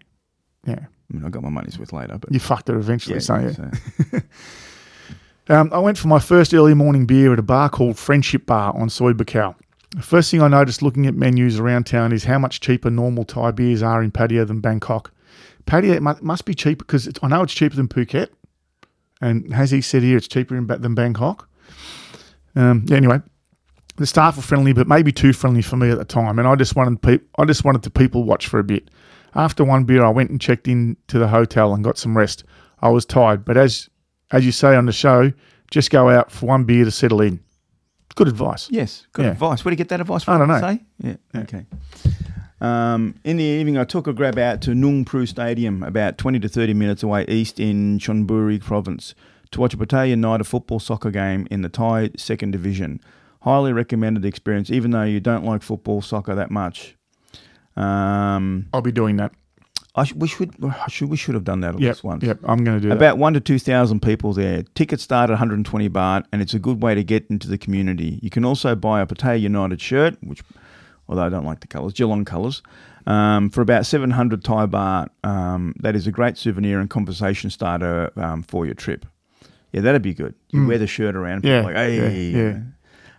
Yeah. 0.66 0.79
I 0.81 1.14
mean, 1.16 1.25
I 1.25 1.29
got 1.29 1.42
my 1.42 1.48
money's 1.51 1.79
worth 1.79 1.92
later, 1.92 2.16
but 2.18 2.33
You 2.33 2.40
fucked 2.40 2.68
it 2.70 2.75
eventually, 2.77 3.16
yeah, 3.16 3.20
so 3.20 3.35
yeah. 3.38 3.53
so- 3.53 4.20
Um, 5.48 5.70
I 5.72 5.79
went 5.81 5.98
for 5.98 6.07
my 6.09 6.20
first 6.20 6.55
early 6.55 6.72
morning 6.72 7.05
beer 7.05 7.33
at 7.33 7.38
a 7.38 7.42
bar 7.42 7.68
called 7.68 7.98
Friendship 7.98 8.46
Bar 8.46 8.75
on 8.77 8.88
Soi 8.88 9.12
Buakhao. 9.12 9.57
The 9.95 10.03
first 10.03 10.31
thing 10.31 10.41
I 10.41 10.49
noticed 10.49 10.83
looking 10.83 11.07
at 11.07 11.15
menus 11.15 11.59
around 11.59 11.85
town 11.85 12.13
is 12.13 12.25
how 12.25 12.39
much 12.39 12.61
cheaper 12.61 12.91
normal 12.91 13.25
Thai 13.25 13.51
beers 13.51 13.83
are 13.83 14.03
in 14.03 14.11
Pattaya 14.11 14.47
than 14.47 14.61
Bangkok. 14.61 15.13
Pattaya 15.67 16.01
mu- 16.01 16.23
must 16.23 16.45
be 16.47 16.55
cheaper 16.55 16.85
because 16.85 17.09
I 17.23 17.29
know 17.29 17.43
it's 17.43 17.53
cheaper 17.53 17.77
than 17.77 17.89
Phuket. 17.89 18.29
And 19.21 19.53
as 19.53 19.71
he 19.71 19.83
said 19.83 20.03
here, 20.03 20.17
it's 20.17 20.29
cheaper 20.29 20.57
in, 20.57 20.67
than 20.67 20.95
Bangkok. 20.95 21.49
Um, 22.57 22.87
anyway, 22.91 23.21
the 23.97 24.07
staff 24.07 24.37
were 24.37 24.43
friendly, 24.43 24.73
but 24.73 24.89
maybe 24.89 25.13
too 25.13 25.33
friendly 25.33 25.63
for 25.63 25.77
me 25.77 25.91
at 25.91 25.99
the 25.99 26.05
time, 26.05 26.39
and 26.39 26.49
I 26.49 26.57
just 26.57 26.75
wanted 26.75 27.01
pe- 27.01 27.25
I 27.39 27.45
just 27.45 27.65
wanted 27.65 27.83
to 27.85 27.91
people 27.91 28.25
watch 28.25 28.47
for 28.47 28.59
a 28.59 28.65
bit. 28.65 28.91
After 29.35 29.65
one 29.65 29.85
beer, 29.85 30.05
I 30.05 30.11
went 30.11 30.31
and 30.31 30.41
checked 30.41 30.69
in 30.69 30.97
to 31.09 31.19
the 31.19 31.29
hotel 31.29 31.73
and 31.73 31.85
got 31.85 31.99
some 31.99 32.17
rest. 32.17 32.45
I 32.81 32.89
was 32.89 33.07
tired, 33.07 33.45
but 33.45 33.57
as 33.57 33.89
as 34.31 34.45
you 34.45 34.53
say 34.53 34.75
on 34.75 34.87
the 34.87 34.93
show, 34.93 35.33
just 35.71 35.91
go 35.91 36.09
out 36.09 36.31
for 36.33 36.47
one 36.47 36.65
beer 36.65 36.85
to 36.85 36.91
settle 36.91 37.21
in. 37.21 37.41
Good 38.14 38.29
advice. 38.29 38.68
yes, 38.70 39.07
good 39.12 39.25
Yeah. 39.25 39.31
advice. 39.33 39.64
Where 39.64 39.70
do 39.70 39.75
you 39.75 39.79
get 39.79 39.88
that 39.88 40.01
advice 40.01 40.22
from? 40.25 40.35
I 40.35 40.38
don't 40.38 40.48
know. 40.48 40.61
Say? 40.61 40.81
Yeah, 40.98 41.16
okay. 41.42 41.64
Um, 42.61 43.14
in 43.25 43.38
the 43.38 43.44
evening, 43.44 43.77
I 43.77 43.85
took 43.85 44.07
a 44.07 44.12
grab 44.12 44.38
out 44.38 44.61
to 44.62 44.75
Nong 44.75 45.05
Prue 45.05 45.27
Stadium, 45.27 45.83
about 45.83 46.16
20 46.18 46.38
to 46.40 46.48
30 46.48 46.75
minutes 46.75 47.03
away 47.03 47.25
east 47.27 47.59
in 47.59 47.98
Chonburi 47.98 48.61
province, 48.61 49.14
to 49.51 49.61
watch 49.61 49.75
a 49.75 49.77
Pattaya 49.77 50.40
of 50.40 50.46
football 50.46 50.79
soccer 50.79 51.11
game 51.11 51.46
in 51.51 51.62
the 51.62 51.68
Thai 51.68 52.11
second 52.16 52.53
division. 52.53 53.01
Highly 53.40 53.72
recommended 53.72 54.25
experience, 54.25 54.70
even 54.70 54.92
though 54.92 55.03
you 55.03 55.18
don't 55.18 55.44
like 55.44 55.62
football 55.62 56.01
soccer 56.03 56.35
that 56.37 56.51
much. 56.53 56.96
Um, 57.77 58.66
I'll 58.72 58.83
be 58.83 58.92
doing 58.92 59.16
that. 59.16 59.33
I 59.95 60.05
sh- 60.05 60.15
we 60.15 60.27
should, 60.27 60.55
I 60.65 60.89
should 60.89 61.11
we 61.11 61.17
should 61.19 61.35
have 61.35 61.45
done 61.45 61.61
that 61.61 61.75
at 61.75 61.81
Yep, 61.81 61.91
least 61.91 62.05
once. 62.05 62.23
yep. 62.25 62.39
I'm 62.45 62.65
going 62.65 62.79
to 62.79 62.81
do 62.81 62.89
that. 62.89 62.97
About 62.97 63.19
one 63.19 63.35
to 63.35 63.41
two 63.41 63.59
thousand 63.59 64.01
people 64.01 64.33
there. 64.33 64.63
Tickets 64.75 65.03
start 65.03 65.29
at 65.29 65.35
120 65.35 65.89
baht, 65.91 66.25
and 66.33 66.41
it's 66.41 66.55
a 66.55 66.59
good 66.59 66.83
way 66.83 66.95
to 66.95 67.05
get 67.05 67.27
into 67.29 67.47
the 67.49 67.59
community. 67.59 68.19
You 68.23 68.31
can 68.31 68.45
also 68.45 68.75
buy 68.75 69.01
a 69.03 69.07
Pattaya 69.07 69.39
United 69.41 69.81
shirt, 69.83 70.17
which, 70.23 70.43
although 71.09 71.23
I 71.25 71.29
don't 71.29 71.45
like 71.45 71.61
the 71.61 71.67
colours, 71.67 71.93
Geelong 71.93 72.25
colours, 72.25 72.63
um, 73.07 73.51
for 73.51 73.61
about 73.61 73.85
700 73.85 74.43
Thai 74.43 74.65
baht. 74.67 75.09
Um, 75.25 75.75
that 75.81 75.95
is 75.95 76.07
a 76.07 76.11
great 76.13 76.39
souvenir 76.39 76.81
and 76.81 76.89
conversation 76.89 77.51
starter 77.51 78.11
um, 78.17 78.43
for 78.45 78.65
your 78.65 78.75
trip. 78.75 79.05
Yeah, 79.73 79.83
that'd 79.83 80.01
be 80.03 80.15
good. 80.15 80.35
You 80.51 80.67
wear 80.67 80.79
the 80.79 80.87
shirt 80.87 81.15
around, 81.17 81.43
Mm. 81.43 81.49
Yeah, 81.49 81.61
like, 81.63 81.75
hey, 81.77 82.31
yeah, 82.31 82.59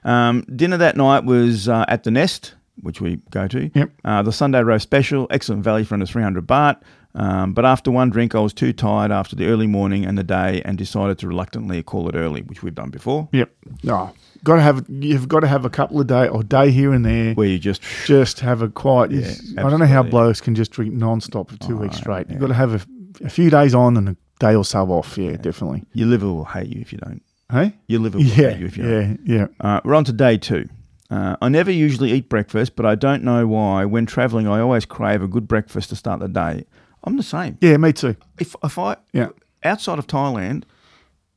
Um, 0.04 0.42
dinner 0.56 0.78
that 0.78 0.98
night 0.98 1.24
was 1.24 1.68
uh, 1.70 1.86
at 1.88 2.04
the 2.04 2.12
Nest, 2.12 2.56
which 2.82 3.02
we 3.02 3.18
go 3.32 3.48
to. 3.48 3.70
Yep. 3.74 3.92
Uh, 4.04 4.22
the 4.24 4.32
Sunday 4.32 4.62
roast 4.64 4.84
special, 4.84 5.28
excellent 5.30 5.64
value 5.64 5.86
for 5.86 5.94
under 5.96 6.06
300 6.06 6.46
baht. 6.48 6.82
Um, 7.16 7.54
but 7.54 7.64
after 7.64 7.92
one 7.92 8.10
drink, 8.10 8.34
I 8.34 8.40
was 8.40 8.54
too 8.54 8.74
tired 8.74 9.12
after 9.12 9.36
the 9.36 9.46
early 9.46 9.68
morning 9.68 10.04
and 10.06 10.18
the 10.18 10.24
day, 10.24 10.64
and 10.66 10.78
decided 10.80 11.20
to 11.20 11.28
reluctantly 11.28 11.84
call 11.84 12.10
it 12.10 12.16
early, 12.16 12.42
which 12.42 12.64
we've 12.64 12.74
done 12.74 12.90
before. 12.90 13.30
Yep. 13.32 13.52
No. 13.84 14.12
Got 14.44 14.56
to 14.56 14.62
have 14.62 14.86
you've 14.90 15.28
got 15.28 15.42
to 15.42 15.48
have 15.48 15.64
a 15.64 15.70
couple 15.70 16.02
of 16.02 16.08
day 16.08 16.28
or 16.28 16.42
day 16.44 16.72
here 16.72 16.92
and 16.92 17.06
there. 17.06 17.34
Where 17.36 17.48
you 17.48 17.60
just 17.60 17.82
Just 18.06 18.40
have 18.40 18.62
a 18.64 18.68
quiet. 18.68 19.12
Yeah, 19.12 19.32
I 19.64 19.70
don't 19.70 19.80
know 19.80 19.86
how 19.86 20.02
blokes 20.04 20.42
can 20.42 20.56
just 20.56 20.72
drink 20.72 20.92
non-stop 20.94 21.52
for 21.52 21.58
two 21.58 21.76
Oh, 21.78 21.82
weeks 21.82 21.98
straight. 21.98 22.26
yeah. 22.28 22.34
You've 22.34 22.42
got 22.42 22.48
to 22.48 22.54
have 22.56 22.74
a, 22.74 23.26
a 23.26 23.30
few 23.30 23.50
days 23.52 23.76
on 23.76 23.96
and 23.96 24.10
a 24.10 24.18
day 24.40 24.56
or 24.56 24.66
so 24.66 24.86
off. 24.92 25.16
Yeah, 25.18 25.38
definitely. 25.38 25.84
your 25.94 26.08
liver 26.08 26.26
will 26.26 26.46
hate 26.46 26.68
you 26.68 26.82
if 26.82 26.92
you 26.92 26.98
don't. 26.98 27.22
Hey. 27.52 27.76
Your 27.88 28.02
liver 28.02 28.18
will 28.18 28.26
Yeah. 28.26 28.50
hate 28.50 28.60
you 28.60 28.66
if 28.66 28.76
you 28.78 28.84
don't. 28.84 29.20
Yeah. 29.24 29.38
Yeah. 29.38 29.48
Uh, 29.62 29.82
we're 29.86 29.94
on 29.96 30.04
to 30.06 30.14
day 30.14 30.38
two. 30.38 30.68
Uh, 31.13 31.36
I 31.41 31.49
never 31.49 31.71
usually 31.71 32.12
eat 32.12 32.28
breakfast, 32.30 32.76
but 32.76 32.86
I 32.86 32.95
don't 32.95 33.23
know 33.23 33.45
why. 33.47 33.86
When 33.86 34.06
traveling, 34.06 34.47
I 34.47 34.60
always 34.60 34.86
crave 34.86 35.21
a 35.21 35.28
good 35.28 35.47
breakfast 35.47 35.89
to 35.89 35.95
start 35.95 36.19
the 36.21 36.28
day. 36.28 36.65
I'm 37.04 37.17
the 37.17 37.23
same. 37.23 37.58
Yeah. 37.62 37.78
Me 37.78 37.93
too. 37.93 38.15
If 38.39 38.56
if 38.63 38.80
I 38.80 38.95
Yeah. 39.12 39.30
outside 39.63 39.99
of 39.99 40.08
Thailand, 40.08 40.63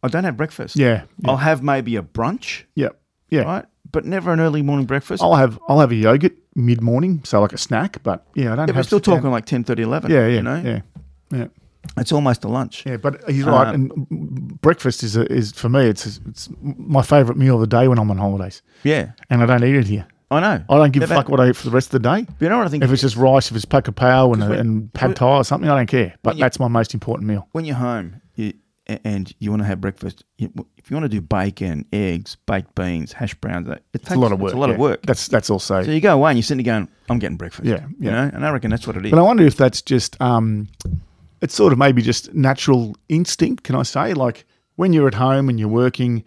I 0.02 0.08
don't 0.08 0.24
have 0.24 0.36
breakfast. 0.36 0.76
Yeah. 0.76 1.02
Yeah. 1.18 1.30
I'll 1.30 1.36
have 1.50 1.62
maybe 1.62 1.96
a 1.96 2.02
brunch, 2.02 2.64
yeah. 2.74 2.90
Yeah. 3.28 3.42
right? 3.42 3.64
But 3.92 4.04
never 4.04 4.32
an 4.32 4.40
early 4.40 4.62
morning 4.62 4.86
breakfast. 4.86 5.22
I'll 5.22 5.34
have 5.34 5.58
I'll 5.68 5.80
have 5.80 5.90
a 5.92 5.96
yogurt 5.96 6.36
mid 6.54 6.80
morning, 6.80 7.20
so 7.24 7.40
like 7.42 7.52
a 7.52 7.58
snack. 7.58 8.02
But 8.02 8.24
yeah, 8.34 8.52
I 8.52 8.56
don't 8.56 8.68
yeah, 8.68 8.74
have. 8.74 8.76
we're 8.76 8.82
still 8.84 9.00
down- 9.00 9.16
talking 9.16 9.30
like 9.30 9.44
10, 9.46 9.64
30, 9.64 9.82
11. 9.82 10.10
Yeah. 10.10 10.26
Yeah. 10.26 10.34
You 10.36 10.42
know? 10.42 10.62
Yeah. 10.64 10.80
Yeah. 11.38 11.46
It's 11.96 12.12
almost 12.12 12.44
a 12.44 12.48
lunch. 12.48 12.84
Yeah, 12.86 12.96
but 12.96 13.28
he's 13.28 13.44
right. 13.44 13.68
Uh, 13.68 13.72
and 13.74 14.60
breakfast 14.60 15.02
is 15.02 15.16
a, 15.16 15.30
is 15.32 15.52
for 15.52 15.68
me. 15.68 15.86
It's 15.86 16.06
it's 16.28 16.48
my 16.60 17.02
favourite 17.02 17.38
meal 17.38 17.54
of 17.56 17.60
the 17.60 17.66
day 17.66 17.88
when 17.88 17.98
I'm 17.98 18.10
on 18.10 18.18
holidays, 18.18 18.62
Yeah. 18.84 19.12
and 19.30 19.42
I 19.42 19.46
don't 19.46 19.64
eat 19.64 19.76
it 19.76 19.86
here. 19.86 20.06
I 20.30 20.40
know. 20.40 20.64
I 20.68 20.76
don't 20.78 20.92
give 20.92 21.04
a 21.04 21.06
fuck 21.06 21.28
what 21.28 21.38
I 21.38 21.50
eat 21.50 21.56
for 21.56 21.64
the 21.66 21.70
rest 21.70 21.94
of 21.94 22.02
the 22.02 22.08
day. 22.16 22.24
but 22.26 22.44
you 22.44 22.48
know 22.48 22.58
what 22.58 22.66
I 22.66 22.70
think? 22.70 22.82
If 22.82 22.90
it's 22.90 23.02
just 23.02 23.16
rice, 23.16 23.48
if 23.50 23.56
it's 23.56 23.64
pakapao 23.64 24.32
and, 24.34 24.48
when- 24.48 24.58
and 24.58 24.92
pad 24.92 25.14
thai 25.14 25.26
or 25.36 25.44
something, 25.44 25.70
I 25.70 25.76
don't 25.76 25.86
care. 25.86 26.14
But 26.24 26.34
you- 26.36 26.40
that's 26.40 26.58
my 26.58 26.68
most 26.68 26.94
important 26.94 27.28
meal. 27.28 27.46
when 27.52 27.64
you're 27.64 27.76
home 27.76 28.20
you, 28.34 28.52
and 29.04 29.32
you 29.38 29.50
want 29.50 29.62
to 29.62 29.66
have 29.66 29.80
breakfast, 29.80 30.24
you, 30.38 30.50
if 30.78 30.90
you 30.90 30.96
want 30.96 31.04
to 31.04 31.08
do 31.08 31.20
bacon, 31.20 31.84
eggs, 31.92 32.36
baked 32.46 32.74
beans, 32.74 33.12
hash 33.12 33.34
browns, 33.34 33.68
it 33.68 33.82
takes 33.92 34.06
It's 34.06 34.10
a 34.14 34.18
lot 34.18 34.32
of 34.32 34.40
work. 34.40 34.50
It's 34.50 34.56
a 34.56 34.60
lot 34.60 34.70
of 34.70 34.78
work. 34.78 35.02
That's 35.06 35.26
that's 35.28 35.48
also. 35.50 35.82
so 35.84 35.90
you 35.90 36.00
go 36.00 36.14
away 36.14 36.30
and 36.32 36.38
you're 36.38 36.42
sitting 36.44 36.64
there 36.64 36.74
going, 36.74 36.88
I'm 37.08 37.18
getting 37.20 37.36
breakfast. 37.36 37.66
Yeah, 37.66 37.86
You 37.98 38.10
yeah. 38.10 38.10
know? 38.12 38.30
And 38.34 38.44
I 38.44 38.50
reckon 38.50 38.70
that's 38.70 38.86
what 38.86 38.96
it 38.96 39.04
is. 39.04 39.10
But 39.12 39.18
I 39.20 39.22
wonder 39.22 39.44
if 39.44 39.56
that's 39.56 39.80
just 39.82 40.20
um, 40.20 40.68
it's 41.42 41.54
sort 41.54 41.72
of 41.72 41.78
maybe 41.78 42.02
just 42.02 42.32
natural 42.34 42.96
instinct. 43.08 43.64
Can 43.64 43.74
I 43.74 43.82
say 43.82 44.14
like 44.14 44.44
when 44.76 44.92
you're 44.92 45.08
at 45.08 45.14
home 45.14 45.48
and 45.48 45.58
you're 45.58 45.68
working, 45.68 46.24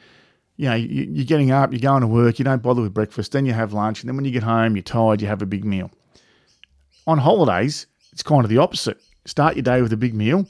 you 0.58 0.70
know, 0.70 0.76
you, 0.76 1.04
you're 1.12 1.26
getting 1.26 1.52
up, 1.52 1.72
you're 1.72 1.80
going 1.80 2.02
to 2.02 2.08
work, 2.08 2.40
you 2.40 2.46
don't 2.46 2.62
bother 2.62 2.82
with 2.82 2.94
breakfast, 2.94 3.32
then 3.32 3.46
you 3.46 3.54
have 3.54 3.74
lunch, 3.74 4.02
and 4.02 4.10
then 4.10 4.16
when 4.16 4.26
you 4.26 4.32
get 4.32 4.44
home, 4.44 4.76
you're 4.76 4.84
tired, 4.84 5.22
you 5.22 5.28
have 5.28 5.42
a 5.42 5.46
big 5.46 5.64
meal. 5.66 5.90
On 7.08 7.18
holidays, 7.18 7.88
it's 8.12 8.24
kind 8.24 8.44
of 8.44 8.50
the 8.50 8.58
opposite. 8.58 8.98
Start 9.26 9.56
your 9.56 9.64
day 9.64 9.82
with 9.82 9.94
a 9.94 9.98
big 9.98 10.14
meal. 10.14 10.48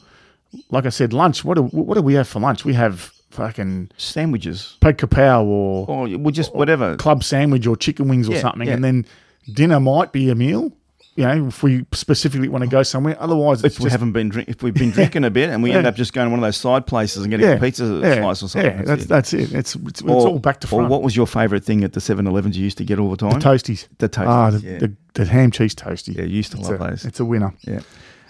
Like 0.71 0.85
I 0.85 0.89
said, 0.89 1.13
lunch. 1.13 1.45
What 1.45 1.55
do 1.55 1.63
what 1.63 1.95
do 1.95 2.01
we 2.01 2.15
have 2.15 2.27
for 2.27 2.39
lunch? 2.39 2.65
We 2.65 2.73
have 2.73 3.11
fucking 3.29 3.91
Sandwiches. 3.97 4.77
pad 4.81 4.97
kapow 4.97 5.43
or 5.45 5.85
Or 5.87 6.07
we'll 6.17 6.31
just 6.31 6.53
whatever. 6.55 6.95
club 6.97 7.23
sandwich 7.23 7.67
or 7.67 7.75
chicken 7.75 8.07
wings 8.07 8.27
or 8.27 8.33
Yeah, 8.33 8.41
something, 8.41 8.67
yeah. 8.67 8.73
and 8.73 8.83
then 8.83 9.05
dinner 9.53 9.79
might 9.79 10.11
be 10.11 10.29
a 10.31 10.35
meal. 10.35 10.71
You 11.19 11.25
know, 11.25 11.47
if 11.47 11.63
we 11.63 11.85
specifically 11.91 12.47
want 12.47 12.63
to 12.63 12.69
go 12.69 12.81
somewhere. 12.81 13.17
Otherwise, 13.19 13.61
it's 13.61 13.75
If 13.75 13.79
we 13.81 13.83
just 13.87 13.91
haven't 13.91 14.13
been 14.13 14.29
drink, 14.29 14.47
if 14.47 14.63
we've 14.63 14.73
been 14.73 14.91
drinking 14.91 15.25
a 15.25 15.29
bit 15.29 15.49
and 15.49 15.61
we 15.61 15.71
end 15.77 15.85
up 15.85 15.95
just 15.95 16.13
going 16.13 16.27
to 16.27 16.29
one 16.29 16.39
of 16.39 16.43
those 16.47 16.55
side 16.55 16.87
places 16.87 17.23
and 17.23 17.29
getting 17.29 17.45
yeah, 17.45 17.55
a 17.55 17.59
pizza 17.59 17.83
yeah, 18.01 18.15
slice 18.21 18.41
or 18.41 18.47
something. 18.47 18.71
Yeah, 18.77 18.83
that's 18.83 19.03
it. 19.03 19.07
that's 19.09 19.33
it. 19.33 19.51
It's 19.53 19.75
it's, 19.75 19.99
it's 19.99 20.03
all 20.03 20.39
back 20.39 20.61
to 20.61 20.67
Or 20.67 20.79
front. 20.79 20.89
what 20.89 21.01
was 21.01 21.17
your 21.17 21.27
favourite 21.27 21.65
thing 21.65 21.83
at 21.83 21.91
the 21.91 21.99
7-Elevens 21.99 22.57
you 22.57 22.63
used 22.63 22.77
to 22.77 22.85
get 22.85 22.99
all 22.99 23.09
the 23.11 23.17
time? 23.17 23.41
toasties. 23.41 23.87
The 23.97 24.07
toasties, 24.07 24.27
Ah, 24.27 24.49
the, 24.51 24.59
yeah. 24.59 24.77
the, 24.77 24.95
the 25.15 25.25
ham 25.25 25.51
cheese 25.51 25.75
toasty. 25.75 26.15
yeah, 26.15 26.23
you 26.23 26.37
used 26.37 26.53
to 26.53 26.57
it's 26.57 26.69
love 26.69 26.79
a, 26.79 26.87
those. 26.91 27.03
It's 27.03 27.19
a 27.19 27.25
winner. 27.25 27.53
Yeah. 27.67 27.81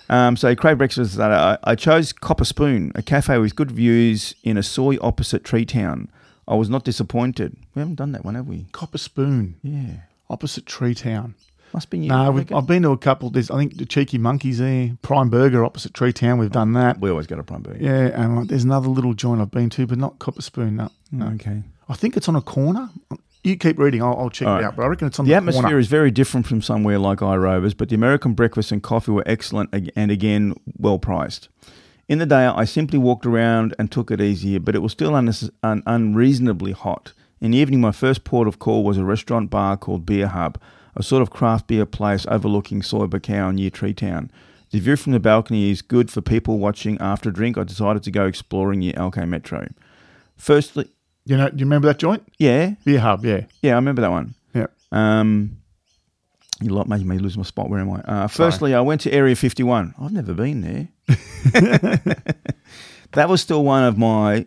Um, 0.09 0.35
so 0.35 0.55
crave 0.55 0.79
breakfast. 0.79 1.15
That 1.17 1.31
I, 1.31 1.59
I 1.63 1.75
chose 1.75 2.11
Copper 2.11 2.45
Spoon, 2.45 2.91
a 2.95 3.03
cafe 3.03 3.37
with 3.37 3.55
good 3.55 3.69
views 3.69 4.33
in 4.43 4.57
a 4.57 4.63
soy 4.63 4.97
opposite 4.99 5.43
Tree 5.43 5.65
Town. 5.65 6.09
I 6.47 6.55
was 6.55 6.67
not 6.71 6.85
disappointed. 6.85 7.55
We 7.75 7.81
haven't 7.81 7.95
done 7.97 8.13
that 8.13 8.25
one, 8.25 8.33
have 8.33 8.47
we? 8.47 8.65
Copper 8.71 8.97
spoon 8.97 9.57
Yeah. 9.61 9.97
opposite 10.27 10.65
Tree 10.65 10.95
Town. 10.95 11.35
Must 11.73 11.89
be 11.89 11.99
new. 11.99 12.07
No, 12.07 12.15
I 12.25 12.29
we've. 12.29 12.51
I've 12.51 12.65
been 12.65 12.81
to 12.83 12.91
a 12.91 12.97
couple. 12.97 13.29
There's, 13.29 13.51
I 13.51 13.57
think, 13.57 13.77
the 13.77 13.85
Cheeky 13.85 14.17
Monkeys 14.17 14.57
there, 14.57 14.91
Prime 15.01 15.29
Burger 15.29 15.63
opposite 15.63 15.93
Tree 15.93 16.11
Town. 16.13 16.39
We've 16.39 16.51
done 16.51 16.73
that. 16.73 16.99
we 16.99 17.09
always 17.09 17.27
go 17.27 17.35
to 17.35 17.43
Prime 17.43 17.61
Burger. 17.61 17.77
Yeah, 17.83 18.21
and 18.21 18.35
like, 18.37 18.47
there's 18.47 18.63
another 18.63 18.87
little 18.89 19.13
joint 19.13 19.39
I've 19.41 19.51
been 19.51 19.69
to, 19.71 19.85
but 19.85 19.97
not 19.97 20.17
Copper 20.19 20.41
Spoon. 20.41 20.77
No, 20.77 20.89
no. 21.11 21.27
Okay. 21.35 21.61
I 21.87 21.93
think 21.93 22.17
it's 22.17 22.27
on 22.27 22.35
a 22.35 22.41
corner. 22.41 22.89
You 23.43 23.55
keep 23.55 23.77
reading. 23.79 24.01
I'll, 24.03 24.17
I'll 24.17 24.29
check 24.29 24.47
All 24.47 24.55
it 24.55 24.57
right. 24.57 24.65
out. 24.65 24.75
But 24.75 24.83
I 24.83 24.87
reckon 24.87 25.07
it's 25.07 25.19
on 25.19 25.25
The 25.25 25.31
corner. 25.31 25.41
the, 25.41 25.49
atmosphere 25.49 25.61
corner. 25.63 25.79
is 25.79 25.87
very 25.87 26.11
different 26.11 26.45
from 26.47 26.61
somewhere 26.61 26.97
like 26.99 27.19
iRovers, 27.19 27.75
but 27.77 27.89
the 27.89 27.95
American 27.95 28.33
breakfast 28.33 28.71
and 28.71 28.81
coffee 28.83 29.11
were 29.11 29.23
excellent 29.25 29.69
and 29.95 30.11
again 30.11 30.55
well 30.77 30.99
priced. 30.99 31.49
In 32.07 32.17
the 32.17 32.25
day, 32.25 32.45
I 32.47 32.65
simply 32.65 32.97
walked 32.97 33.25
around 33.27 33.75
and 33.77 33.91
took 33.91 34.09
it 34.09 34.19
easier, 34.19 34.59
but 34.59 34.75
it 34.75 34.79
was 34.79 34.91
still 34.91 35.11
unnecess- 35.11 35.51
un- 35.61 35.83
unreasonably 35.85 36.71
hot. 36.71 37.13
In 37.39 37.51
the 37.51 37.57
evening, 37.59 37.79
my 37.79 37.91
first 37.91 38.23
port 38.23 38.47
of 38.47 38.59
call 38.59 38.83
was 38.83 38.97
a 38.97 39.05
restaurant 39.05 39.49
bar 39.49 39.77
called 39.77 40.05
Beer 40.05 40.27
Hub, 40.27 40.59
a 40.95 41.03
sort 41.03 41.21
of 41.21 41.29
craft 41.29 41.67
beer 41.67 41.85
place 41.85 42.25
overlooking 42.29 42.81
Soi 42.81 43.05
Buakhao 43.05 43.53
near 43.53 43.69
Treetown. 43.69 44.31
The 44.71 44.79
view 44.79 44.95
from 44.95 45.13
the 45.13 45.19
balcony 45.19 45.71
is 45.71 45.81
good 45.81 46.11
for 46.11 46.21
people 46.21 46.59
watching 46.59 46.97
after 46.99 47.29
a 47.29 47.33
drink. 47.33 47.57
I 47.57 47.63
decided 47.63 48.03
to 48.03 48.11
go 48.11 48.25
exploring 48.25 48.79
near 48.79 48.93
LK 48.93 49.27
Metro. 49.27 49.67
Firstly, 50.35 50.87
You 51.25 51.37
know, 51.37 51.49
do 51.49 51.57
you 51.57 51.65
remember 51.65 51.87
that 51.87 51.97
joint? 51.99 52.23
yeah, 52.37 52.75
Beer 52.85 52.99
Hub. 52.99 53.25
Yeah, 53.25 53.45
yeah, 53.61 53.71
I 53.73 53.75
remember 53.75 54.01
that 54.01 54.11
one. 54.11 54.35
yeah. 54.53 54.67
Um, 54.91 55.57
you 56.61 56.69
lot 56.71 56.87
making 56.89 57.07
me 57.07 57.17
lose 57.19 57.37
my 57.37 57.43
spot. 57.43 57.69
Where 57.69 57.79
am 57.79 57.89
I? 57.91 58.01
Uh, 58.01 58.27
firstly, 58.27 58.75
I 58.75 58.81
went 58.81 59.01
to 59.01 59.11
Area 59.13 59.35
51. 59.35 59.95
I've 59.99 60.11
never 60.11 60.33
been 60.33 60.61
there. 60.61 60.87
that 63.13 63.27
was 63.29 63.41
still 63.41 63.63
one 63.63 63.83
of 63.83 63.97
my 63.97 64.45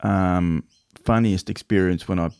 um, 0.00 0.64
funniest 1.04 1.50
experience 1.50 2.06
when 2.08 2.18
I 2.18 2.30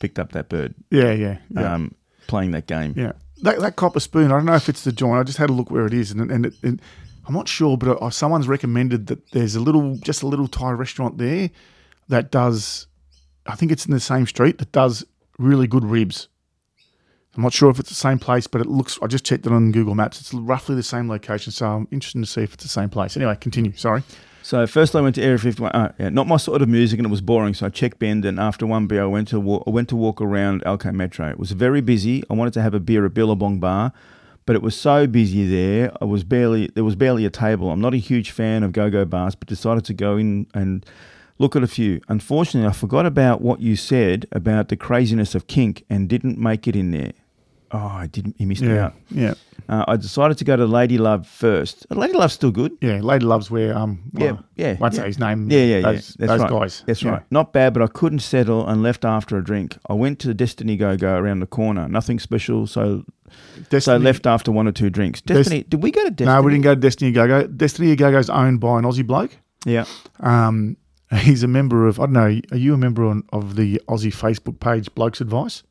picked 0.00 0.18
up 0.18 0.32
that 0.32 0.48
bird 0.48 0.74
Yeah, 0.90 1.12
yeah, 1.12 1.38
yeah. 1.50 1.74
um, 1.74 1.94
playing 2.26 2.52
that 2.52 2.66
game. 2.66 2.94
yeah. 2.96 3.12
That, 3.42 3.60
that 3.60 3.76
copper 3.76 4.00
spoon. 4.00 4.32
I 4.32 4.36
don't 4.36 4.46
know 4.46 4.54
if 4.54 4.70
it's 4.70 4.82
the 4.82 4.92
joint. 4.92 5.20
I 5.20 5.22
just 5.22 5.36
had 5.36 5.50
a 5.50 5.52
look 5.52 5.70
where 5.70 5.84
it 5.86 5.92
is, 5.92 6.10
and 6.10 6.30
and, 6.30 6.46
it, 6.46 6.54
and 6.62 6.80
I'm 7.26 7.34
not 7.34 7.48
sure, 7.48 7.76
but 7.76 8.00
uh, 8.00 8.08
someone's 8.10 8.48
recommended 8.48 9.08
that 9.08 9.30
there's 9.32 9.54
a 9.56 9.60
little, 9.60 9.96
just 9.96 10.22
a 10.22 10.26
little 10.26 10.48
Thai 10.48 10.70
restaurant 10.70 11.18
there 11.18 11.50
that 12.08 12.30
does. 12.30 12.86
I 13.44 13.54
think 13.54 13.72
it's 13.72 13.84
in 13.84 13.92
the 13.92 14.00
same 14.00 14.26
street 14.26 14.58
that 14.58 14.72
does 14.72 15.04
really 15.38 15.66
good 15.66 15.84
ribs. 15.84 16.28
I'm 17.36 17.42
not 17.42 17.52
sure 17.52 17.68
if 17.68 17.78
it's 17.78 17.90
the 17.90 17.94
same 17.94 18.18
place, 18.18 18.46
but 18.46 18.62
it 18.62 18.66
looks. 18.66 18.98
I 19.02 19.06
just 19.06 19.24
checked 19.24 19.44
it 19.44 19.52
on 19.52 19.70
Google 19.70 19.94
Maps. 19.94 20.20
It's 20.20 20.32
roughly 20.32 20.74
the 20.74 20.82
same 20.82 21.08
location, 21.08 21.52
so 21.52 21.66
I'm 21.66 21.88
interested 21.90 22.20
to 22.20 22.26
see 22.26 22.42
if 22.42 22.54
it's 22.54 22.62
the 22.62 22.70
same 22.70 22.88
place. 22.88 23.16
Anyway, 23.16 23.36
continue. 23.38 23.72
Sorry. 23.76 24.02
So 24.46 24.64
first 24.64 24.94
I 24.94 25.00
went 25.00 25.16
to 25.16 25.22
Area 25.22 25.38
51. 25.38 25.72
Uh, 25.72 25.92
yeah, 25.98 26.08
not 26.08 26.28
my 26.28 26.36
sort 26.36 26.62
of 26.62 26.68
music, 26.68 27.00
and 27.00 27.06
it 27.06 27.10
was 27.10 27.20
boring. 27.20 27.52
So 27.52 27.66
I 27.66 27.68
checked 27.68 27.98
Bend, 27.98 28.24
and 28.24 28.38
after 28.38 28.64
one 28.64 28.86
beer, 28.86 29.02
I 29.02 29.06
went 29.06 29.26
to 29.28 29.40
walk, 29.40 29.64
I 29.66 29.70
went 29.70 29.88
to 29.88 29.96
walk 29.96 30.20
around 30.20 30.62
LK 30.62 30.94
Metro. 30.94 31.28
It 31.28 31.36
was 31.36 31.50
very 31.50 31.80
busy. 31.80 32.22
I 32.30 32.34
wanted 32.34 32.52
to 32.52 32.62
have 32.62 32.72
a 32.72 32.78
beer 32.78 33.04
at 33.04 33.12
Billabong 33.12 33.58
Bar, 33.58 33.92
but 34.44 34.54
it 34.54 34.62
was 34.62 34.78
so 34.78 35.08
busy 35.08 35.48
there. 35.48 35.90
I 36.00 36.04
was 36.04 36.22
barely 36.22 36.68
there 36.76 36.84
was 36.84 36.94
barely 36.94 37.26
a 37.26 37.30
table. 37.30 37.72
I'm 37.72 37.80
not 37.80 37.92
a 37.92 37.96
huge 37.96 38.30
fan 38.30 38.62
of 38.62 38.70
go-go 38.70 39.04
bars, 39.04 39.34
but 39.34 39.48
decided 39.48 39.84
to 39.86 39.94
go 39.94 40.16
in 40.16 40.46
and 40.54 40.86
look 41.38 41.56
at 41.56 41.64
a 41.64 41.66
few. 41.66 42.00
Unfortunately, 42.06 42.68
I 42.68 42.72
forgot 42.72 43.04
about 43.04 43.40
what 43.40 43.58
you 43.58 43.74
said 43.74 44.28
about 44.30 44.68
the 44.68 44.76
craziness 44.76 45.34
of 45.34 45.48
kink 45.48 45.84
and 45.90 46.08
didn't 46.08 46.38
make 46.38 46.68
it 46.68 46.76
in 46.76 46.92
there. 46.92 47.14
Oh, 47.72 47.78
I 47.78 48.06
didn't. 48.06 48.36
You 48.40 48.46
missed 48.46 48.62
me 48.62 48.68
Yeah, 48.68 48.86
out. 48.86 48.94
yeah, 49.10 49.34
Uh, 49.68 49.84
I 49.88 49.96
decided 49.96 50.38
to 50.38 50.44
go 50.44 50.54
to 50.56 50.66
Lady 50.66 50.98
Love 50.98 51.26
first. 51.26 51.84
Lady 51.90 52.12
Love's 52.14 52.34
still 52.34 52.52
good. 52.52 52.72
yeah. 52.80 53.00
Lady 53.00 53.24
loves 53.24 53.50
where 53.50 53.76
um. 53.76 53.98
Yeah, 54.12 54.32
well, 54.32 54.44
yeah, 54.54 54.76
Won't 54.78 54.94
yeah. 54.94 55.00
say 55.00 55.06
his 55.06 55.18
name. 55.18 55.50
Yeah, 55.50 55.58
yeah, 55.64 55.76
yeah. 55.78 55.82
those, 55.92 56.14
That's 56.18 56.30
those 56.30 56.40
right. 56.42 56.50
guys. 56.50 56.82
That's 56.86 57.02
Yeah. 57.02 57.10
right. 57.10 57.22
Not 57.30 57.52
bad, 57.52 57.72
but 57.74 57.82
I 57.82 57.88
couldn't 57.88 58.20
settle 58.20 58.66
and 58.68 58.82
left 58.82 59.04
after 59.04 59.36
a 59.36 59.42
drink. 59.42 59.76
I 59.88 59.94
went 59.94 60.18
to 60.20 60.28
the 60.28 60.34
Destiny 60.34 60.76
Go 60.76 60.96
Go 60.96 61.16
around 61.16 61.40
the 61.40 61.46
corner. 61.46 61.88
Nothing 61.88 62.20
special, 62.20 62.66
so 62.68 63.04
so 63.28 63.62
Destiny, 63.70 64.04
left 64.04 64.26
after 64.26 64.52
one 64.52 64.68
or 64.68 64.72
two 64.72 64.88
drinks. 64.90 65.20
Destiny, 65.20 65.64
did 65.64 65.82
we 65.82 65.90
go 65.90 66.04
to 66.04 66.10
Destiny? 66.10 66.36
No, 66.36 66.42
we 66.42 66.52
didn't 66.52 66.64
go 66.64 66.74
to 66.76 66.80
Destiny 66.80 67.10
Go 67.10 67.26
Go. 67.26 67.46
Destiny 67.48 67.96
Go 67.96 68.12
Go 68.12 68.18
is 68.18 68.30
owned 68.30 68.60
by 68.60 68.78
an 68.78 68.84
Aussie 68.84 69.04
bloke. 69.06 69.36
Yeah. 69.64 69.86
Um, 70.20 70.76
he's 71.18 71.42
a 71.42 71.48
member 71.48 71.88
of. 71.88 71.98
I 71.98 72.04
don't 72.04 72.12
know. 72.12 72.40
Are 72.52 72.56
you 72.56 72.74
a 72.74 72.78
member 72.78 73.04
on, 73.04 73.24
of 73.32 73.56
the 73.56 73.82
Aussie 73.88 74.14
Facebook 74.14 74.60
page 74.60 74.94
Blokes 74.94 75.20
Advice? 75.20 75.64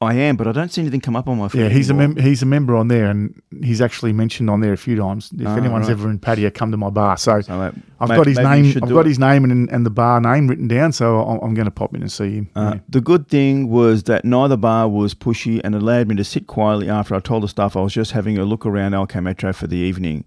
I 0.00 0.14
am, 0.14 0.36
but 0.36 0.46
I 0.46 0.52
don't 0.52 0.70
see 0.72 0.80
anything 0.82 1.00
come 1.00 1.14
up 1.16 1.28
on 1.28 1.38
my 1.38 1.48
phone. 1.48 1.62
Yeah, 1.62 1.68
he's 1.68 1.88
a 1.88 1.94
anymore. 1.94 2.14
mem- 2.16 2.24
he's 2.24 2.42
a 2.42 2.46
member 2.46 2.74
on 2.76 2.88
there, 2.88 3.06
and 3.06 3.40
he's 3.62 3.80
actually 3.80 4.12
mentioned 4.12 4.50
on 4.50 4.60
there 4.60 4.72
a 4.72 4.76
few 4.76 4.96
times. 4.96 5.30
If 5.38 5.46
Ah, 5.46 5.56
anyone's 5.56 5.86
right. 5.86 5.92
ever 5.92 6.10
in 6.10 6.18
Pattaya, 6.18 6.52
come 6.52 6.72
to 6.72 6.76
my 6.76 6.90
bar. 6.90 7.16
So 7.16 7.40
So, 7.40 7.72
I've 8.00 8.08
got 8.08 8.26
his 8.26 8.38
name. 8.38 8.66
I've 8.82 8.88
got 8.90 9.00
it. 9.00 9.06
his 9.06 9.18
name 9.18 9.44
and, 9.44 9.70
and 9.70 9.86
the 9.86 9.90
bar 9.90 10.20
name 10.20 10.48
written 10.48 10.66
down. 10.68 10.92
So 10.92 11.20
I'm, 11.24 11.38
I'm 11.40 11.54
going 11.54 11.66
to 11.66 11.70
pop 11.70 11.94
in 11.94 12.02
and 12.02 12.10
see 12.12 12.36
him. 12.38 12.50
Uh, 12.56 12.72
Yeah. 12.74 12.80
The 12.88 13.00
good 13.00 13.28
thing 13.28 13.68
was 13.70 14.02
that 14.02 14.24
neither 14.24 14.56
bar 14.56 14.88
was 14.88 15.14
pushy 15.14 15.60
and 15.64 15.74
allowed 15.74 16.08
me 16.08 16.16
to 16.16 16.24
sit 16.24 16.48
quietly 16.48 16.90
after 16.90 17.14
I 17.14 17.20
told 17.20 17.44
the 17.44 17.48
staff 17.48 17.76
I 17.76 17.80
was 17.80 17.92
just 17.94 18.10
having 18.12 18.36
a 18.36 18.44
look 18.44 18.66
around 18.66 18.92
LK 18.92 19.22
Metro 19.22 19.52
for 19.52 19.68
the 19.68 19.76
evening. 19.78 20.24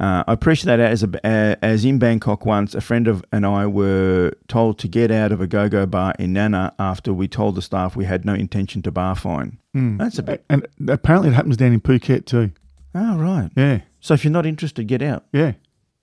Uh, 0.00 0.24
I 0.26 0.32
appreciate 0.32 0.74
that 0.76 0.80
as 0.80 1.02
a, 1.02 1.58
as 1.62 1.84
in 1.84 1.98
Bangkok 1.98 2.46
once, 2.46 2.74
a 2.74 2.80
friend 2.80 3.06
of 3.06 3.22
and 3.32 3.44
I 3.44 3.66
were 3.66 4.32
told 4.48 4.78
to 4.78 4.88
get 4.88 5.10
out 5.10 5.30
of 5.30 5.42
a 5.42 5.46
go-go 5.46 5.84
bar 5.84 6.14
in 6.18 6.32
Nana 6.32 6.74
after 6.78 7.12
we 7.12 7.28
told 7.28 7.54
the 7.54 7.60
staff 7.62 7.94
we 7.96 8.06
had 8.06 8.24
no 8.24 8.32
intention 8.32 8.80
to 8.82 8.90
bar 8.90 9.14
fine. 9.14 9.58
Hmm. 9.74 9.98
That's 9.98 10.18
a 10.18 10.22
bit. 10.22 10.42
And 10.48 10.66
apparently 10.88 11.28
it 11.28 11.34
happens 11.34 11.58
down 11.58 11.72
in 11.74 11.80
Phuket 11.82 12.24
too. 12.24 12.50
Oh 12.94 13.18
right. 13.18 13.50
Yeah, 13.54 13.80
So 14.00 14.14
if 14.14 14.24
you're 14.24 14.32
not 14.32 14.46
interested, 14.46 14.86
get 14.86 15.02
out. 15.02 15.26
yeah, 15.32 15.52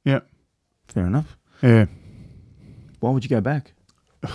yeah, 0.05 0.19
Fair 0.88 1.07
enough. 1.07 1.36
yeah. 1.63 1.88
Why 2.99 3.10
would 3.10 3.23
you 3.23 3.29
go 3.29 3.41
back? 3.41 3.73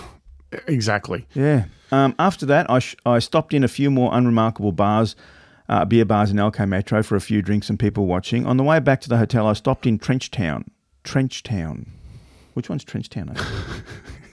Exactly. 0.67 1.25
Yeah. 1.33 1.65
Um, 1.91 2.13
after 2.19 2.45
that, 2.45 2.69
I, 2.69 2.77
sh- 2.79 2.95
I 3.07 3.17
stopped 3.19 3.53
in 3.55 3.63
a 3.63 3.67
few 3.67 3.89
more 3.89 4.11
unremarkable 4.13 4.71
bars, 4.71 5.15
uh, 5.69 5.85
beer 5.85 6.05
bars 6.05 6.31
in 6.31 6.37
LK 6.37 6.67
Metro 6.67 7.01
for 7.03 7.15
a 7.15 7.21
few 7.21 7.41
drinks 7.41 7.69
and 7.69 7.79
people 7.79 8.05
watching. 8.05 8.45
On 8.45 8.57
the 8.57 8.63
way 8.63 8.79
back 8.79 9.01
to 9.01 9.09
the 9.09 9.17
hotel, 9.17 9.47
I 9.47 9.53
stopped 9.53 9.85
in 9.85 9.97
Trenchtown. 9.99 10.65
Trenchtown. 11.03 11.87
Which 12.53 12.69
one's 12.69 12.85
Trenchtown? 12.85 13.39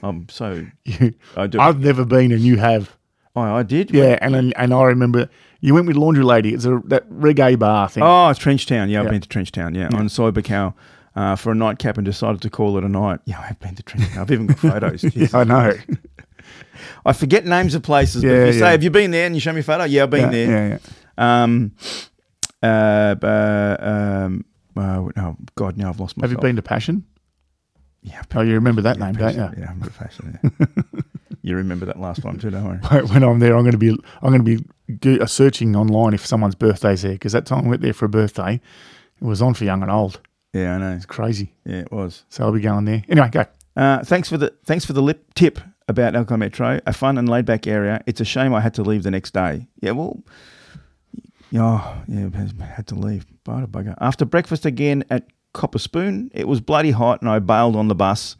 I'm 0.02 0.28
so. 0.28 0.66
You, 0.84 1.14
I 1.36 1.46
do. 1.46 1.60
I've 1.60 1.80
never 1.80 2.04
been, 2.04 2.32
and 2.32 2.40
you 2.40 2.56
have. 2.56 2.96
oh, 3.36 3.40
I 3.42 3.62
did. 3.62 3.90
Yeah, 3.92 4.18
and 4.20 4.52
and 4.56 4.74
I 4.74 4.82
remember 4.84 5.28
you 5.60 5.74
went 5.74 5.86
with 5.86 5.96
Laundry 5.96 6.24
Lady. 6.24 6.52
It's 6.54 6.64
a 6.64 6.80
that 6.86 7.08
reggae 7.10 7.58
bar 7.58 7.88
thing. 7.88 8.02
Oh, 8.02 8.28
it's 8.28 8.38
Trenchtown. 8.40 8.90
Yeah, 8.90 9.00
I've 9.00 9.06
Yeah. 9.06 9.10
been 9.10 9.20
to 9.20 9.28
Trenchtown. 9.28 9.76
Yeah, 9.76 9.88
on 9.96 10.08
Soi 10.08 10.30
Buakhao. 10.30 10.74
Uh, 11.16 11.34
for 11.34 11.50
a 11.50 11.54
nightcap 11.56 11.98
and 11.98 12.04
decided 12.04 12.40
to 12.40 12.48
call 12.48 12.78
it 12.78 12.84
a 12.84 12.88
night. 12.88 13.18
Yeah, 13.24 13.40
I've 13.40 13.58
been 13.58 13.74
to 13.74 13.82
Trenchtown. 13.82 14.16
I've 14.18 14.30
even 14.30 14.46
got 14.46 14.58
photos. 14.60 15.02
Jesus. 15.02 15.34
I 15.34 15.42
know. 15.42 15.72
I 17.04 17.12
forget 17.12 17.44
names 17.46 17.74
of 17.74 17.82
places, 17.82 18.22
but 18.22 18.28
Yeah, 18.28 18.34
if 18.44 18.54
you 18.54 18.60
yeah. 18.60 18.66
say, 18.66 18.70
"Have 18.72 18.82
you 18.84 18.90
been 18.90 19.10
there?" 19.10 19.26
and 19.26 19.34
you 19.34 19.40
show 19.40 19.52
me 19.52 19.60
a 19.60 19.62
photo, 19.64 19.84
yeah, 19.84 20.04
I've 20.04 20.10
been 20.10 20.30
there. 20.30 20.46
yeah, 20.50 20.68
there. 20.68 20.80
Um, 21.20 21.72
uh, 22.62 22.66
uh, 23.22 23.76
um, 23.80 24.44
uh, 24.76 25.08
oh 25.16 25.36
God, 25.54 25.76
now 25.76 25.88
I've 25.90 26.00
lost 26.00 26.16
myself. 26.16 26.30
Have 26.30 26.32
you 26.32 26.38
been 26.38 26.56
to 26.56 26.62
Passion? 26.62 27.04
Yeah, 28.02 28.22
Oh, 28.34 28.40
you 28.40 28.54
remember 28.54 28.80
that 28.82 28.98
yeah, 28.98 29.04
name, 29.06 29.14
passion. 29.16 29.40
don't 29.40 29.56
you? 29.56 29.62
Yeah, 29.62 29.70
I'm 29.70 29.82
a 29.82 29.90
passion. 29.90 30.38
Yeah. 30.42 30.66
you 31.42 31.54
remember 31.56 31.84
that 31.86 32.00
last 32.00 32.22
time 32.22 32.38
too, 32.38 32.48
don't 32.50 32.64
worry. 32.64 33.02
When 33.06 33.22
I'm 33.22 33.38
there, 33.40 33.54
I'm 33.54 33.62
going 33.62 33.72
to 33.72 33.78
be 33.78 33.90
I'm 34.22 34.30
going 34.42 34.44
to 34.44 34.64
be 35.06 35.20
uh, 35.20 35.26
searching 35.26 35.76
online 35.76 36.14
if 36.14 36.24
someone's 36.24 36.54
birthday's 36.54 37.02
there 37.02 37.12
because 37.12 37.32
that 37.32 37.44
time 37.44 37.66
I 37.66 37.68
went 37.68 37.82
there 37.82 37.92
for 37.92 38.06
a 38.06 38.08
birthday, 38.08 38.54
it 39.20 39.24
was 39.24 39.42
on 39.42 39.52
for 39.52 39.64
young 39.64 39.82
and 39.82 39.90
old. 39.90 40.20
Yeah, 40.54 40.76
I 40.76 40.78
know. 40.78 40.92
It's 40.96 41.04
crazy. 41.06 41.52
Yeah, 41.66 41.80
it 41.80 41.92
was. 41.92 42.24
So 42.30 42.44
I'll 42.44 42.52
be 42.52 42.60
going 42.60 42.86
there. 42.86 43.04
Anyway, 43.08 43.28
go. 43.30 43.44
Uh, 43.76 44.02
thanks 44.02 44.28
for 44.30 44.38
the 44.38 44.54
thanks 44.64 44.86
for 44.86 44.94
the 44.94 45.02
lip 45.02 45.34
tip 45.34 45.60
about 45.86 46.14
LK 46.14 46.38
Metro. 46.38 46.80
A 46.86 46.92
fun 46.94 47.18
and 47.18 47.28
laid 47.28 47.44
back 47.44 47.66
area. 47.66 48.02
It's 48.06 48.20
a 48.22 48.24
shame 48.24 48.54
I 48.54 48.60
had 48.62 48.72
to 48.74 48.82
leave 48.82 49.02
the 49.02 49.10
next 49.10 49.34
day. 49.34 49.66
Yeah, 49.82 49.90
well, 49.92 50.22
yeah, 51.50 52.02
yeah, 52.08 52.28
had 52.64 52.86
to 52.88 52.94
leave. 52.94 53.26
Bada 53.44 53.66
bugger. 53.66 53.94
After 54.00 54.24
breakfast 54.24 54.66
again 54.66 55.04
at 55.10 55.26
Copper 55.52 55.78
Spoon, 55.78 56.30
it 56.34 56.46
was 56.46 56.60
bloody 56.60 56.92
hot, 56.92 57.20
and 57.20 57.30
I 57.30 57.38
bailed 57.38 57.76
on 57.76 57.88
the 57.88 57.94
bus 57.94 58.36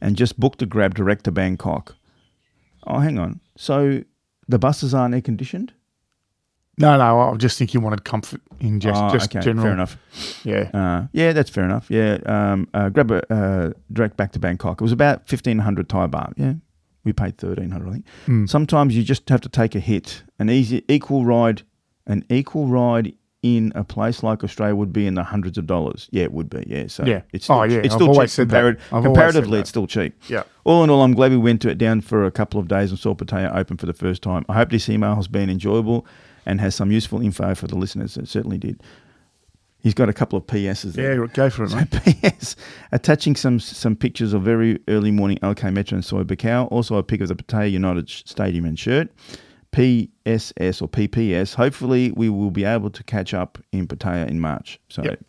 and 0.00 0.16
just 0.16 0.38
booked 0.38 0.62
a 0.62 0.66
grab 0.66 0.94
direct 0.94 1.24
to 1.24 1.32
Bangkok. 1.32 1.96
Oh, 2.86 2.98
hang 2.98 3.18
on. 3.18 3.40
So 3.56 4.02
the 4.48 4.58
buses 4.58 4.94
aren't 4.94 5.14
air 5.14 5.20
conditioned? 5.20 5.72
No, 6.80 6.96
no, 6.96 7.32
I 7.32 7.36
just 7.36 7.58
think 7.58 7.74
you 7.74 7.80
wanted 7.80 8.04
comfort 8.04 8.40
in 8.60 8.78
just 8.78 9.02
oh, 9.02 9.10
just 9.10 9.34
okay, 9.34 9.44
general. 9.44 9.64
fair 9.64 9.72
enough. 9.72 9.96
Yeah. 10.44 10.70
Uh, 10.72 11.08
yeah, 11.12 11.32
that's 11.32 11.50
fair 11.50 11.64
enough. 11.64 11.90
Yeah, 11.90 12.18
um, 12.24 12.68
uh, 12.72 12.88
grab 12.88 13.10
a 13.10 13.34
uh, 13.34 13.72
direct 13.92 14.16
back 14.16 14.30
to 14.32 14.38
Bangkok. 14.38 14.80
It 14.80 14.84
was 14.84 14.92
about 14.92 15.28
fifteen 15.28 15.58
hundred 15.58 15.88
Thai 15.88 16.06
baht. 16.06 16.34
Yeah, 16.36 16.54
we 17.02 17.12
paid 17.12 17.36
thirteen 17.36 17.72
hundred. 17.72 17.88
I 17.88 17.92
think. 17.94 18.04
Hmm. 18.26 18.46
Sometimes 18.46 18.96
you 18.96 19.02
just 19.02 19.28
have 19.28 19.40
to 19.40 19.48
take 19.48 19.74
a 19.74 19.80
hit. 19.80 20.22
An 20.38 20.48
easy 20.50 20.84
equal 20.88 21.24
ride, 21.24 21.62
an 22.08 22.24
equal 22.28 22.66
ride 22.66 23.14
in 23.40 23.70
a 23.76 23.84
place 23.84 24.24
like 24.24 24.42
Australia 24.42 24.74
would 24.74 24.92
be 24.92 25.06
in 25.06 25.14
the 25.14 25.22
hundreds 25.22 25.56
of 25.58 25.66
dollars. 25.66 26.08
Yeah, 26.10 26.24
it 26.24 26.32
would 26.32 26.50
be. 26.50 26.64
Yeah, 26.66 26.88
so 26.88 27.04
Yeah. 27.04 27.20
it's 27.32 27.48
oh, 27.48 27.54
still, 27.54 27.56
Oh, 27.60 27.62
yeah, 27.64 27.80
it's 27.84 27.94
I've 27.94 28.02
always 28.02 28.30
cheap. 28.30 28.36
said 28.36 28.48
that. 28.48 28.78
I've 28.92 29.04
comparatively, 29.04 29.60
it's 29.60 29.68
still 29.68 29.86
cheap. 29.86 30.20
Yeah. 30.28 30.42
All 30.64 30.82
in 30.82 30.90
all, 30.90 31.02
I'm 31.02 31.14
glad 31.14 31.30
we 31.30 31.36
went 31.36 31.62
to 31.62 31.68
it 31.68 31.78
down 31.78 32.00
for 32.00 32.24
a 32.24 32.32
couple 32.32 32.58
of 32.58 32.66
days 32.66 32.90
and 32.90 32.98
saw 32.98 33.14
Pattaya 33.14 33.54
open 33.54 33.76
for 33.76 33.86
the 33.86 33.92
first 33.92 34.22
time. 34.22 34.44
I 34.48 34.54
hope 34.54 34.70
this 34.70 34.88
email 34.88 35.14
has 35.14 35.28
been 35.28 35.48
enjoyable 35.50 36.04
and 36.46 36.60
has 36.60 36.74
some 36.74 36.90
useful 36.90 37.20
info 37.22 37.54
for 37.54 37.68
the 37.68 37.76
listeners. 37.76 38.16
It 38.16 38.26
certainly 38.26 38.58
did. 38.58 38.82
He's 39.80 39.94
got 39.94 40.08
a 40.08 40.12
couple 40.12 40.36
of 40.36 40.44
PSs 40.48 40.94
there. 40.94 41.20
Yeah, 41.20 41.26
go 41.32 41.48
for 41.48 41.62
it, 41.64 41.72
mate. 41.72 42.32
PS, 42.40 42.56
attaching 42.90 43.36
some 43.36 43.60
some 43.60 43.94
pictures 43.94 44.32
of 44.32 44.42
very 44.42 44.80
early 44.88 45.12
morning 45.12 45.38
LK 45.44 45.72
Metro 45.72 45.94
and 45.94 46.04
Soi 46.04 46.24
Buakhao. 46.24 46.66
Also 46.72 46.96
a 46.96 47.02
pic 47.04 47.20
of 47.20 47.28
the 47.28 47.36
Pattaya 47.36 47.70
United 47.70 48.10
Stadium 48.10 48.64
and 48.64 48.76
shirt. 48.76 49.08
PSS 49.78 50.82
or 50.82 50.88
PPS. 50.88 51.54
Hopefully, 51.54 52.12
we 52.16 52.28
will 52.28 52.50
be 52.50 52.64
able 52.64 52.90
to 52.90 53.02
catch 53.04 53.32
up 53.34 53.58
in 53.72 53.86
Pattaya 53.86 54.26
in 54.28 54.40
March. 54.40 54.78
So, 54.88 55.02
Yep. 55.04 55.20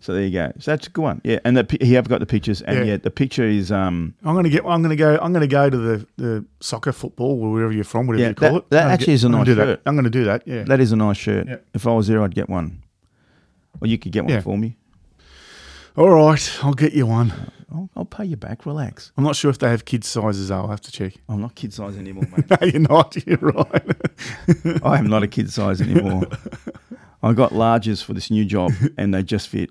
so 0.00 0.12
there 0.14 0.22
you 0.24 0.30
go. 0.30 0.52
So 0.58 0.70
that's 0.70 0.86
a 0.86 0.90
good 0.90 1.02
one. 1.02 1.20
Yeah, 1.24 1.38
and 1.44 1.56
the, 1.56 1.66
he 1.80 1.94
have 1.94 2.08
got 2.08 2.20
the 2.20 2.26
pictures, 2.26 2.62
and 2.62 2.78
Yeah. 2.78 2.84
yeah, 2.92 2.96
the 2.96 3.10
picture 3.10 3.44
is 3.44 3.70
um 3.70 4.14
I'm 4.24 4.34
gonna 4.34 4.48
get. 4.48 4.64
I'm 4.64 4.82
gonna 4.82 4.96
go. 4.96 5.18
I'm 5.20 5.32
gonna 5.32 5.46
go 5.46 5.68
to 5.70 5.76
the, 5.76 6.06
the 6.16 6.44
soccer, 6.60 6.92
football, 6.92 7.42
or 7.42 7.52
wherever 7.52 7.72
you're 7.72 7.84
from, 7.84 8.06
whatever 8.06 8.22
Yeah, 8.22 8.28
you 8.30 8.34
call 8.34 8.50
that- 8.52 8.56
it. 8.58 8.70
that 8.70 8.90
actually 8.90 9.06
get- 9.06 9.14
is 9.14 9.24
a 9.24 9.26
I'm 9.28 9.32
nice 9.32 9.46
do 9.46 9.54
that. 9.56 9.64
shirt. 9.66 9.80
I'm 9.86 9.96
gonna 9.96 10.10
do 10.10 10.24
that. 10.24 10.42
Yeah. 10.46 10.62
that 10.64 10.80
is 10.80 10.92
a 10.92 10.96
nice 10.96 11.16
shirt. 11.18 11.46
Yeah. 11.48 11.56
If 11.74 11.86
I 11.86 11.92
was 11.92 12.06
there, 12.08 12.22
I'd 12.22 12.34
get 12.34 12.48
one. 12.48 12.82
Or 13.80 13.86
you 13.88 13.98
could 13.98 14.12
get 14.12 14.24
one 14.24 14.32
Yeah. 14.32 14.40
for 14.40 14.56
me. 14.56 14.76
All 15.96 16.10
right, 16.10 16.58
I'll 16.62 16.74
get 16.74 16.92
you 16.92 17.06
one. 17.06 17.32
I'll, 17.74 17.90
I'll 17.96 18.04
pay 18.04 18.24
you 18.24 18.36
back. 18.36 18.64
Relax. 18.66 19.10
I'm 19.16 19.24
not 19.24 19.36
sure 19.36 19.50
if 19.50 19.58
they 19.58 19.68
have 19.68 19.84
kids 19.84 20.06
sizes. 20.06 20.48
though. 20.48 20.56
I'll 20.56 20.68
have 20.68 20.80
to 20.82 20.92
check. 20.92 21.14
I'm 21.28 21.40
not 21.40 21.54
kid 21.54 21.72
size 21.74 21.96
anymore, 21.98 22.24
mate. 22.36 22.48
No, 22.50 22.66
you're 22.66 22.80
not. 22.80 23.16
You're 23.26 23.38
right. 23.38 24.82
I 24.84 24.98
am 24.98 25.08
not 25.08 25.22
a 25.22 25.28
kid 25.28 25.50
size 25.52 25.80
anymore. 25.80 26.22
I 27.22 27.32
got 27.32 27.50
larges 27.52 28.04
for 28.04 28.12
this 28.14 28.30
new 28.30 28.44
job, 28.44 28.72
and 28.98 29.12
they 29.12 29.22
just 29.22 29.48
fit. 29.48 29.70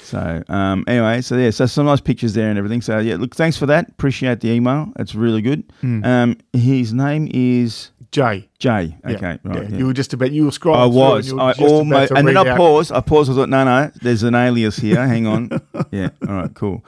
So 0.00 0.42
um, 0.48 0.84
anyway, 0.86 1.20
so 1.22 1.36
yeah, 1.36 1.50
so 1.50 1.66
some 1.66 1.86
nice 1.86 2.00
pictures 2.00 2.32
there 2.34 2.48
and 2.48 2.58
everything. 2.58 2.80
So 2.80 2.98
yeah, 2.98 3.16
look, 3.16 3.34
thanks 3.34 3.56
for 3.56 3.66
that. 3.66 3.88
Appreciate 3.90 4.40
the 4.40 4.48
email. 4.50 4.92
It's 4.98 5.14
really 5.14 5.42
good. 5.42 5.64
Hmm. 5.80 6.04
Um, 6.04 6.36
his 6.52 6.92
name 6.94 7.28
is 7.32 7.90
Jay. 8.10 8.48
Jay. 8.58 8.96
Yeah, 9.06 9.10
Okay, 9.16 9.38
right. 9.44 9.62
yeah. 9.62 9.68
yeah. 9.68 9.76
You 9.78 9.86
were 9.86 9.92
just 9.92 10.14
about. 10.14 10.32
You 10.32 10.46
were 10.46 10.50
scrolling. 10.50 10.76
I 10.78 10.86
was. 10.86 11.30
And 11.30 11.40
I 11.40 11.52
almost, 11.52 12.10
and 12.12 12.26
then 12.26 12.36
I 12.36 12.56
paused. 12.56 12.90
I 12.90 13.00
paused. 13.00 13.30
I 13.30 13.34
thought, 13.34 13.48
no, 13.50 13.64
no, 13.64 13.90
there's 14.00 14.22
an 14.22 14.34
alias 14.34 14.76
here. 14.76 15.06
Hang 15.06 15.26
on. 15.26 15.50
yeah. 15.90 16.08
All 16.26 16.34
right. 16.34 16.54
Cool. 16.54 16.82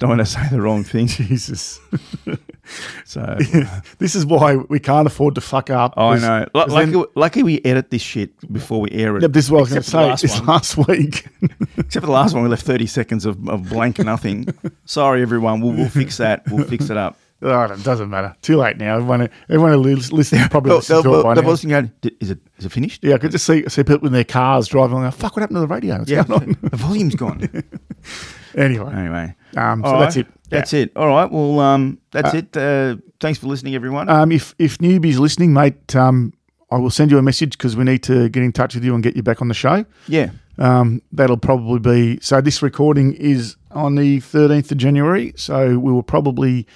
Don't 0.00 0.10
want 0.10 0.20
to 0.20 0.26
say 0.26 0.40
the 0.50 0.60
wrong 0.60 0.82
thing. 0.84 1.06
Jesus. 1.06 1.78
So 3.04 3.36
this 3.98 4.16
is 4.16 4.26
why 4.26 4.56
we 4.56 4.80
can't 4.80 5.06
afford 5.06 5.36
to 5.36 5.40
fuck 5.40 5.70
up. 5.70 5.94
oh, 5.96 6.08
I 6.08 6.18
know. 6.18 6.46
'cause 6.52 6.72
Lucky, 6.72 6.90
then- 6.90 7.04
lucky 7.14 7.42
we 7.44 7.60
edit 7.64 7.90
this 7.90 8.02
shit 8.02 8.30
before 8.52 8.80
we 8.80 8.90
air 8.90 9.16
it. 9.16 9.22
Yeah, 9.22 9.28
this 9.28 9.44
is 9.44 9.50
what 9.52 9.58
I 9.58 9.60
was 9.60 9.68
going 9.70 9.82
to 9.82 9.86
Except 9.86 9.92
say. 10.02 10.08
last 10.08 10.24
It's 10.24 10.76
last 10.76 10.88
week. 10.88 11.28
Except 11.76 11.92
for 12.02 12.06
the 12.06 12.10
last 12.10 12.34
one, 12.34 12.42
we 12.42 12.48
left 12.48 12.66
30 12.66 12.86
seconds 12.86 13.24
of, 13.24 13.48
of 13.48 13.68
blank 13.68 14.00
nothing. 14.00 14.48
Sorry, 14.84 15.22
everyone. 15.22 15.60
We'll, 15.60 15.74
we'll 15.74 15.88
fix 15.88 16.16
that. 16.16 16.42
We'll 16.50 16.64
fix 16.66 16.90
it 16.90 16.96
up. 16.96 17.16
Oh, 17.46 17.62
it 17.72 17.82
doesn't 17.84 18.10
matter. 18.10 18.34
Too 18.42 18.56
late 18.56 18.76
now. 18.76 18.96
Everyone, 18.96 19.28
everyone 19.48 19.72
who 19.72 19.78
lis- 19.78 20.12
listens 20.12 20.48
probably 20.48 20.70
Well, 20.70 20.78
listens 20.78 21.02
to 21.02 21.20
it 21.20 21.22
by 21.22 21.34
now. 21.34 21.40
listen 21.42 21.70
going, 21.70 21.92
is 22.20 22.30
it, 22.30 22.38
is 22.58 22.66
it 22.66 22.72
finished? 22.72 23.02
Yeah, 23.04 23.14
I 23.14 23.18
could 23.18 23.30
just 23.30 23.46
see 23.46 23.64
see 23.68 23.82
people 23.84 24.06
in 24.06 24.12
their 24.12 24.24
cars 24.24 24.68
driving 24.68 24.96
along. 24.98 25.10
Fuck, 25.12 25.36
what 25.36 25.40
happened 25.42 25.56
to 25.56 25.60
the 25.60 25.66
radio? 25.66 25.98
What's 25.98 26.10
Yeah. 26.10 26.24
going 26.24 26.42
on? 26.42 26.56
the 26.70 26.76
volume's 26.76 27.14
gone. 27.14 27.40
anyway, 28.56 28.92
Anyway. 28.94 29.34
um, 29.56 29.82
so 29.82 29.88
All 29.90 30.00
that's 30.00 30.16
it. 30.16 30.26
That's 30.48 30.72
it. 30.72 30.92
All 30.96 31.08
right. 31.08 31.30
Well, 31.30 31.58
um, 31.60 31.98
that's 32.12 32.32
it. 32.34 32.56
Uh, 32.56 32.96
thanks 33.20 33.38
for 33.40 33.46
listening, 33.48 33.74
everyone. 33.74 34.08
Um, 34.08 34.30
if 34.30 34.54
if 34.58 34.78
newbies 34.78 35.18
listening, 35.18 35.52
mate, 35.52 35.94
um, 35.96 36.32
I 36.70 36.76
will 36.78 36.90
send 36.90 37.10
you 37.10 37.18
a 37.18 37.22
message 37.22 37.52
because 37.58 37.76
we 37.76 37.84
need 37.84 38.02
to 38.04 38.28
get 38.28 38.42
in 38.42 38.52
touch 38.52 38.74
with 38.74 38.84
you 38.84 38.94
and 38.94 39.02
get 39.02 39.16
you 39.16 39.22
back 39.22 39.42
on 39.42 39.48
the 39.48 39.54
show. 39.54 39.84
yeah. 40.08 40.30
Um, 40.58 41.02
that'll 41.12 41.36
probably 41.36 41.78
be 41.80 42.18
so. 42.22 42.40
This 42.40 42.62
recording 42.62 43.12
is 43.12 43.56
on 43.72 43.94
the 43.96 44.20
thirteenth 44.20 44.72
of 44.72 44.78
January, 44.78 45.34
so 45.36 45.78
we 45.78 45.92
will 45.92 46.02
probably 46.02 46.66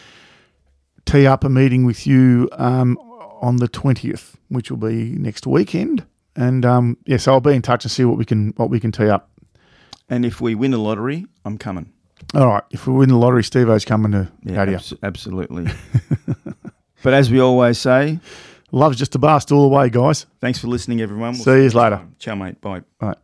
tee 1.10 1.26
up 1.26 1.44
a 1.44 1.48
meeting 1.48 1.84
with 1.84 2.06
you 2.06 2.48
um, 2.52 2.96
on 3.40 3.56
the 3.56 3.68
twentieth, 3.68 4.36
which 4.48 4.70
will 4.70 4.78
be 4.78 5.12
next 5.18 5.46
weekend. 5.46 6.04
And 6.36 6.64
um, 6.64 6.96
yeah, 7.06 7.16
so 7.16 7.32
I'll 7.32 7.40
be 7.40 7.54
in 7.54 7.62
touch 7.62 7.84
and 7.84 7.90
see 7.90 8.04
what 8.04 8.16
we 8.18 8.24
can 8.24 8.50
what 8.56 8.70
we 8.70 8.80
can 8.80 8.92
tee 8.92 9.08
up. 9.08 9.30
And 10.08 10.24
if 10.24 10.40
we 10.40 10.54
win 10.54 10.70
the 10.72 10.78
lottery, 10.78 11.26
I'm 11.44 11.58
coming. 11.58 11.92
All 12.34 12.46
right, 12.46 12.62
if 12.70 12.86
we 12.86 12.92
win 12.94 13.08
the 13.08 13.16
lottery, 13.16 13.42
Steve 13.44 13.68
O's 13.68 13.84
coming 13.84 14.12
to 14.12 14.30
Yeah, 14.44 14.62
Adia. 14.62 14.76
abs- 14.76 14.94
absolutely. 15.02 15.66
but 17.02 17.14
as 17.14 17.30
we 17.30 17.40
always 17.40 17.78
say, 17.78 18.18
Love's 18.72 18.98
just 18.98 19.14
a 19.14 19.18
bust 19.18 19.50
all 19.52 19.62
the 19.68 19.74
way, 19.74 19.88
guys. 19.88 20.26
thanks 20.40 20.58
for 20.58 20.68
listening, 20.68 21.00
everyone. 21.00 21.32
We'll 21.32 21.42
See 21.44 21.50
yous 21.62 21.74
next 21.74 21.74
later. 21.74 22.06
Ciao, 22.18 22.34
mate. 22.34 22.60
Bye. 22.60 22.82
All 23.00 23.08
right. 23.08 23.18